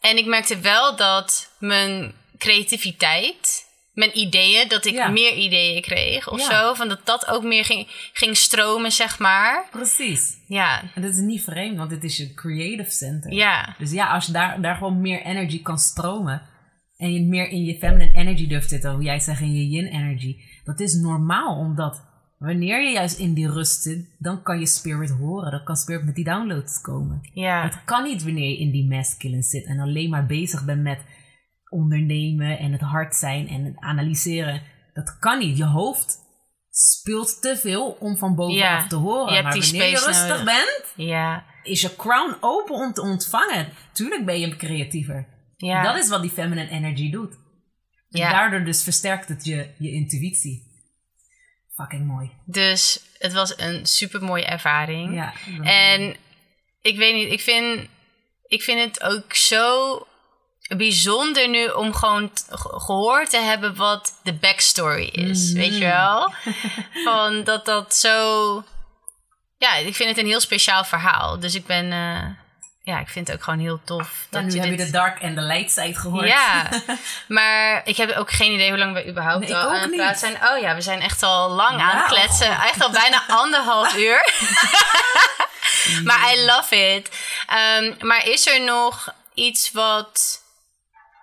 [0.00, 5.08] En ik merkte wel dat mijn creativiteit, mijn ideeën, dat ik Ja.
[5.08, 6.50] meer ideeën kreeg of Ja.
[6.60, 6.74] zo.
[6.74, 9.68] Van dat dat ook meer ging, ging stromen, zeg maar.
[9.70, 10.36] Precies.
[10.46, 13.32] Ja, En dat is niet vreemd, want dit is je creative center.
[13.32, 16.42] ja, Dus ja, als je daar, daar gewoon meer energy kan stromen.
[16.96, 19.86] En je meer in je feminine energy durft zitten, hoe jij zegt in je yin
[19.86, 20.36] energy.
[20.64, 22.04] Dat is normaal, omdat
[22.38, 25.50] wanneer je juist in die rust zit, dan kan je spirit horen.
[25.50, 27.20] Dan kan spirit met die downloads komen.
[27.32, 30.82] ja, Het kan niet wanneer je in die masculine zit en alleen maar bezig bent
[30.82, 31.00] met
[31.68, 34.62] ondernemen en het hard zijn en het analyseren.
[34.94, 35.56] Dat kan niet.
[35.56, 36.18] Je hoofd
[36.70, 39.34] speelt te veel om van bovenaf Ja, te horen.
[39.34, 40.44] je maar wanneer je rustig nodig.
[40.44, 43.68] bent, ja, is je crown open om te ontvangen.
[43.92, 45.26] Tuurlijk ben je creatiever.
[45.56, 45.82] ja.
[45.82, 47.32] Dat is wat die feminine energy doet.
[48.08, 48.30] En Ja.
[48.32, 50.65] daardoor dus versterkt het je, je intuïtie.
[51.76, 52.30] Fucking mooi.
[52.44, 55.14] Dus het was een super mooie ervaring.
[55.14, 55.32] Ja.
[55.62, 56.16] En
[56.82, 57.88] ik weet niet, ik vind,
[58.46, 60.06] ik vind het ook zo
[60.76, 65.50] bijzonder nu om gewoon gehoord te hebben wat de backstory is.
[65.50, 65.58] Mhm.
[65.58, 66.32] Weet je wel?
[67.06, 68.64] Van dat dat zo.
[69.58, 71.40] ja, ik vind het een heel speciaal verhaal.
[71.40, 72.28] Dus ik ben, eh,
[72.86, 74.02] ja, ik vind het ook gewoon heel tof.
[74.02, 76.26] Ja, dat nu je heb je dit- de dark en de light side gehoord.
[76.28, 76.68] Ja,
[77.28, 80.18] maar ik heb ook geen idee hoe lang we überhaupt Nee, al aan het praten
[80.18, 80.34] zijn.
[80.48, 82.50] Oh ja, we zijn echt al lang aan het kletsen.
[82.50, 84.32] Echt al bijna anderhalf uur.
[86.04, 87.10] maar I love it.
[87.46, 90.42] Ehm, maar is er nog iets wat,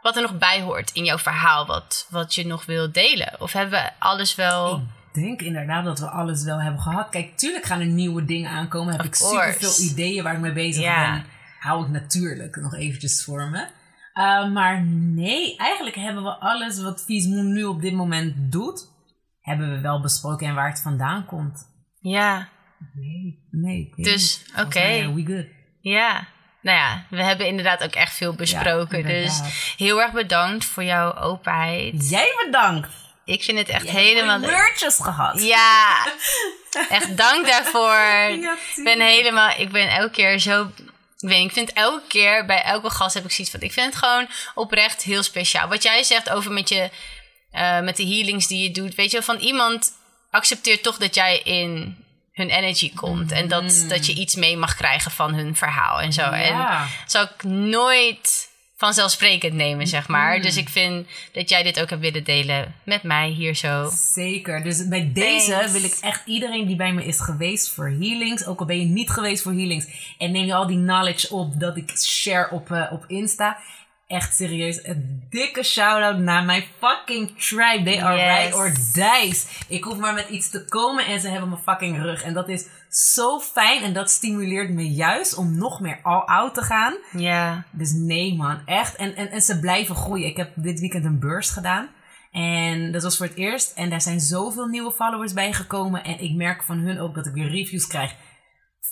[0.02, 1.66] wat er nog bij hoort in jouw verhaal?
[1.66, 3.34] Wat, wat je nog wil delen?
[3.40, 4.84] Of hebben we alles wel...
[5.14, 7.10] Ik denk inderdaad dat we alles wel hebben gehad.
[7.10, 8.92] Kijk, tuurlijk gaan er nieuwe dingen aankomen.
[8.92, 9.60] Heb Of ik super course.
[9.60, 11.12] veel ideeën waar ik mee bezig Ja.
[11.12, 11.26] ben.
[11.64, 13.68] Hou ik natuurlijk nog eventjes voor me.
[14.14, 18.88] Uh, maar nee, eigenlijk hebben we alles wat Viesmoen nu op dit moment doet,
[19.42, 21.72] hebben we wel besproken en waar het vandaan komt.
[22.00, 22.50] Ja,
[22.94, 23.94] Nee, nee.
[23.96, 25.00] Dus, oké.
[25.00, 25.46] uh, we good.
[25.82, 26.28] ja.
[26.62, 29.06] Nou ja, we hebben inderdaad ook echt veel besproken.
[29.06, 29.42] dus
[29.78, 32.10] heel erg bedankt voor jouw openheid.
[32.10, 32.90] Jij bedankt.
[33.26, 34.74] Ik vind het echt helemaal leuk.
[34.78, 35.44] gehad.
[35.44, 36.08] Ja,
[36.90, 38.38] echt dank daarvoor.
[38.40, 40.72] Ja, ik ben helemaal, ik ben elke keer zo.
[41.24, 43.62] Ik weet, niet, ik vind elke keer bij elke gast heb ik zoiets van.
[43.62, 45.68] Ik vind het gewoon oprecht heel speciaal.
[45.68, 46.90] Wat jij zegt over met je,
[47.52, 49.92] eh, met de healings die je doet, weet je, wel, van iemand
[50.32, 51.98] accepteert toch dat jij in
[52.34, 56.14] hun energy komt en dat, dat je iets mee mag krijgen van hun verhaal en
[56.14, 56.22] zo.
[56.22, 56.82] Ja.
[56.82, 58.50] En zou ik nooit
[58.84, 60.42] vanzelfsprekend nemen, zeg maar.
[60.42, 63.90] Dus ik vind dat jij dit ook hebt willen delen met mij hier zo.
[64.14, 64.64] Zeker.
[64.64, 65.72] Dus bij deze Thanks.
[65.72, 68.86] wil ik echt iedereen die bij me is geweest voor healings, ook al ben je
[68.86, 72.72] niet geweest voor healings, en neem je al die knowledge op dat ik share op,
[72.72, 73.58] eh, op Insta.
[74.14, 77.84] Echt serieus, een dikke shout-out naar mijn fucking tribe.
[77.84, 78.26] They are Yes.
[78.38, 79.48] right or dies.
[79.68, 82.24] Ik hoef maar met iets te komen en ze hebben mijn fucking rug.
[82.24, 86.62] En dat is zo fijn en dat stimuleert me juist om nog meer all-out te
[86.62, 86.94] gaan.
[87.12, 87.64] Ja.
[87.72, 88.96] Dus nee, man, echt.
[88.96, 90.28] En, en, en ze blijven groeien.
[90.28, 91.90] Ik heb dit weekend een beurs gedaan.
[92.32, 93.72] En dat was voor het eerst.
[93.76, 96.04] En daar zijn zoveel nieuwe followers bij gekomen.
[96.04, 98.16] En ik merk van hun ook dat ik weer reviews krijg.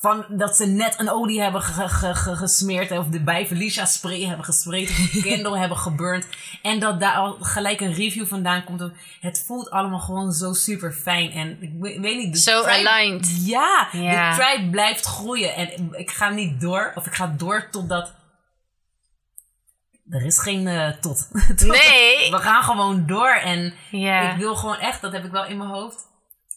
[0.02, 2.92] Van dat ze net een olie hebben ge- ge- ge- gesmeerd.
[2.92, 4.90] Of de bij Felicia spray hebben gespreid.
[4.90, 6.26] Of een candle hebben geburnt.
[6.62, 8.84] En dat daar al gelijk een review vandaan komt.
[9.20, 11.32] Het voelt allemaal gewoon zo super fijn.
[11.32, 12.40] En ik we- weet niet.
[12.40, 13.46] Zo tribe- aligned.
[13.46, 15.56] Ja, de tribe blijft groeien.
[15.56, 16.92] En ik ga niet door.
[16.96, 18.14] Of ik ga door totdat
[20.10, 21.28] er is geen eh, tot.
[21.58, 22.32] Tot- Nee.
[22.32, 23.34] We gaan gewoon door.
[23.36, 23.74] En
[24.32, 26.08] ik wil gewoon echt, dat heb ik wel in mijn hoofd,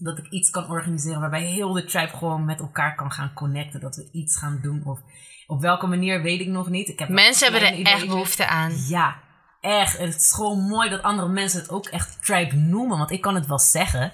[0.05, 3.81] dat ik iets kan organiseren waarbij heel de tribe gewoon met elkaar kan gaan connecten.
[3.81, 4.83] Dat we iets gaan doen.
[4.85, 5.01] Of
[5.47, 6.89] op welke manier weet ik nog niet.
[6.89, 8.73] Ik heb Mensen hebben er echt behoefte aan.
[8.89, 9.17] Ja,
[9.61, 9.97] echt.
[9.97, 12.99] En het is gewoon mooi dat andere mensen het ook echt tribe noemen.
[12.99, 14.13] Want ik kan het wel zeggen.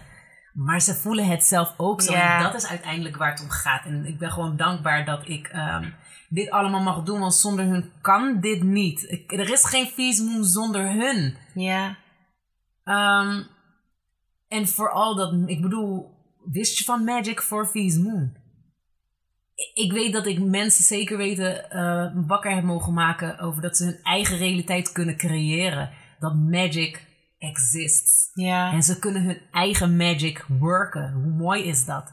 [0.53, 2.13] Maar ze voelen het zelf ook zo.
[2.13, 2.37] Ja.
[2.37, 3.85] En dat is uiteindelijk waar het om gaat.
[3.85, 5.89] En ik ben gewoon dankbaar dat ik ehm,
[6.29, 7.21] dit allemaal mag doen.
[7.21, 9.03] Want zonder hun kan dit niet.
[9.11, 11.37] Ik- er is geen feestmoon zonder hun.
[11.55, 11.97] Ja.
[12.85, 13.43] Ehm,
[14.51, 16.11] en vooral dat, ik bedoel,
[16.45, 18.33] wist je van Magic for Feast Moon?
[19.75, 23.85] Ik weet dat ik mensen zeker weten eh, wakker heb mogen maken over dat ze
[23.85, 25.91] hun eigen realiteit kunnen creëren.
[26.19, 27.07] Dat magic
[27.39, 28.31] exists.
[28.35, 28.73] Ja.
[28.73, 31.13] En ze kunnen hun eigen magic worken.
[31.13, 32.13] Hoe mooi is dat?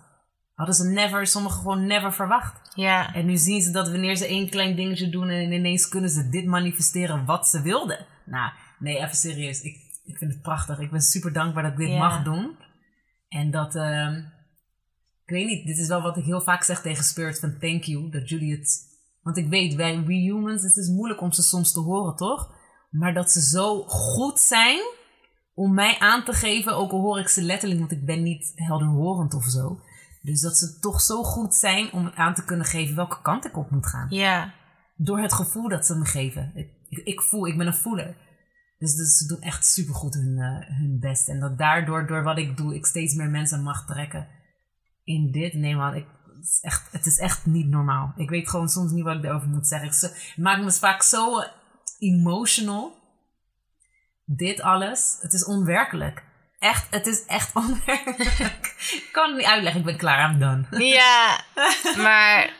[0.53, 2.71] Hadden ze never, sommigen gewoon never verwacht.
[2.75, 3.13] Ja.
[3.13, 6.29] En nu zien ze dat wanneer ze één klein dingetje doen en ineens kunnen ze
[6.29, 8.05] dit manifesteren wat ze wilden.
[8.25, 9.61] Nou, nee, even serieus.
[9.61, 10.79] Ik, ik vind het prachtig.
[10.79, 11.97] Ik ben super dankbaar dat ik dit Ja.
[11.97, 12.55] mag doen.
[13.29, 14.15] En dat, ehm,
[15.25, 17.83] ik weet niet, dit is wel wat ik heel vaak zeg tegen Spirit van thank
[17.83, 18.85] you, dat jullie het...
[19.21, 22.55] Want ik weet, wij we humans, het is moeilijk om ze soms te horen, toch?
[22.89, 24.79] Maar dat ze zo goed zijn
[25.53, 28.51] om mij aan te geven, ook al hoor ik ze letterlijk, want ik ben niet
[28.55, 29.79] helderhorend of zo.
[30.21, 33.57] Dus dat ze toch zo goed zijn om aan te kunnen geven welke kant ik
[33.57, 34.07] op moet gaan.
[34.09, 34.53] Ja.
[34.95, 36.51] Door het gevoel dat ze me geven.
[36.55, 38.15] Ik, ik, ik voel, ik ben een voeler.
[38.79, 41.29] Dus, dus ze doen echt supergoed hun, eh, hun best.
[41.29, 44.27] En dat daardoor, door wat ik doe, ik steeds meer mensen mag trekken
[45.03, 45.53] in dit.
[45.53, 46.05] Nee man, ik,
[46.35, 48.13] het, is echt, het is echt niet normaal.
[48.15, 49.87] Ik weet gewoon soms niet wat ik erover moet zeggen.
[49.87, 51.43] Ik zo- het maakt me vaak zo
[51.99, 52.95] emotional.
[54.25, 55.17] Dit alles.
[55.21, 56.23] Het is onwerkelijk.
[56.59, 58.75] Echt, het is echt onwerkelijk.
[58.91, 59.79] ik kan het niet uitleggen.
[59.79, 60.85] Ik ben klaar, I'm done.
[60.85, 61.41] Ja.
[62.03, 62.53] Maar,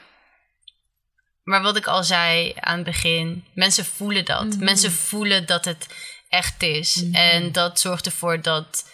[1.48, 4.56] maar wat ik al zei aan het begin, mensen voelen dat.
[4.60, 5.88] Mensen voelen dat het
[6.30, 7.04] echt is.
[7.12, 8.90] En dat zorgt ervoor dat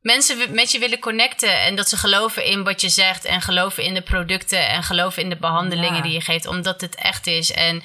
[0.00, 3.82] mensen met je willen connecten en dat ze geloven in wat je zegt en geloven
[3.82, 6.02] in de producten en geloven in de behandelingen Ja.
[6.02, 7.52] die je geeft, omdat het echt is.
[7.52, 7.82] En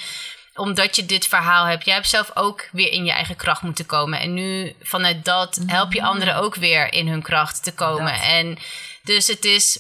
[0.56, 1.86] omdat je dit verhaal hebt.
[1.86, 4.20] Jij hebt zelf ook weer in je eigen kracht moeten komen.
[4.20, 8.14] En nu vanuit dat help je anderen ook weer in hun kracht te komen.
[8.14, 8.24] Dat.
[8.24, 8.58] En
[9.04, 9.80] dus het is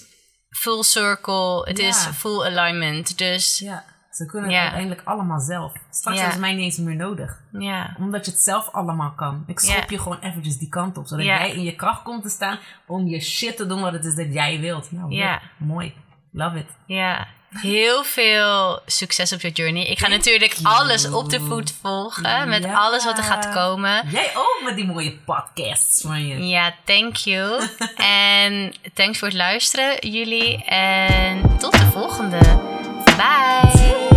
[0.58, 1.62] full circle.
[1.68, 1.88] Het Ja.
[1.88, 3.18] is full alignment.
[3.18, 4.56] Dus Ja, ze kunnen Ja.
[4.56, 5.74] het uiteindelijk allemaal zelf.
[5.90, 7.42] Straks hebben ze mij niet eens meer nodig.
[7.52, 7.96] ja.
[8.00, 9.44] Omdat je het zelf allemaal kan.
[9.48, 11.08] Ik schop je gewoon eventjes die kant op.
[11.08, 14.06] Zodat jij in je kracht komt te staan om je shit te doen wat het
[14.06, 14.92] is dat jij wilt.
[14.92, 15.42] Nou, Ja.
[15.58, 15.94] mooi.
[16.32, 16.68] Love it.
[16.86, 19.84] Ja, heel veel succes op je journey.
[19.84, 20.76] Ik ga Thank natuurlijk you.
[20.76, 22.74] alles op de voet volgen met Ja.
[22.74, 24.10] alles wat er gaat komen.
[24.11, 26.48] Jij ook met die mooie podcasts van je.
[26.48, 27.68] Ja, thank you.
[27.95, 30.64] en thanks voor het luisteren, jullie.
[30.65, 32.38] En tot de volgende.
[33.18, 34.16] Bye.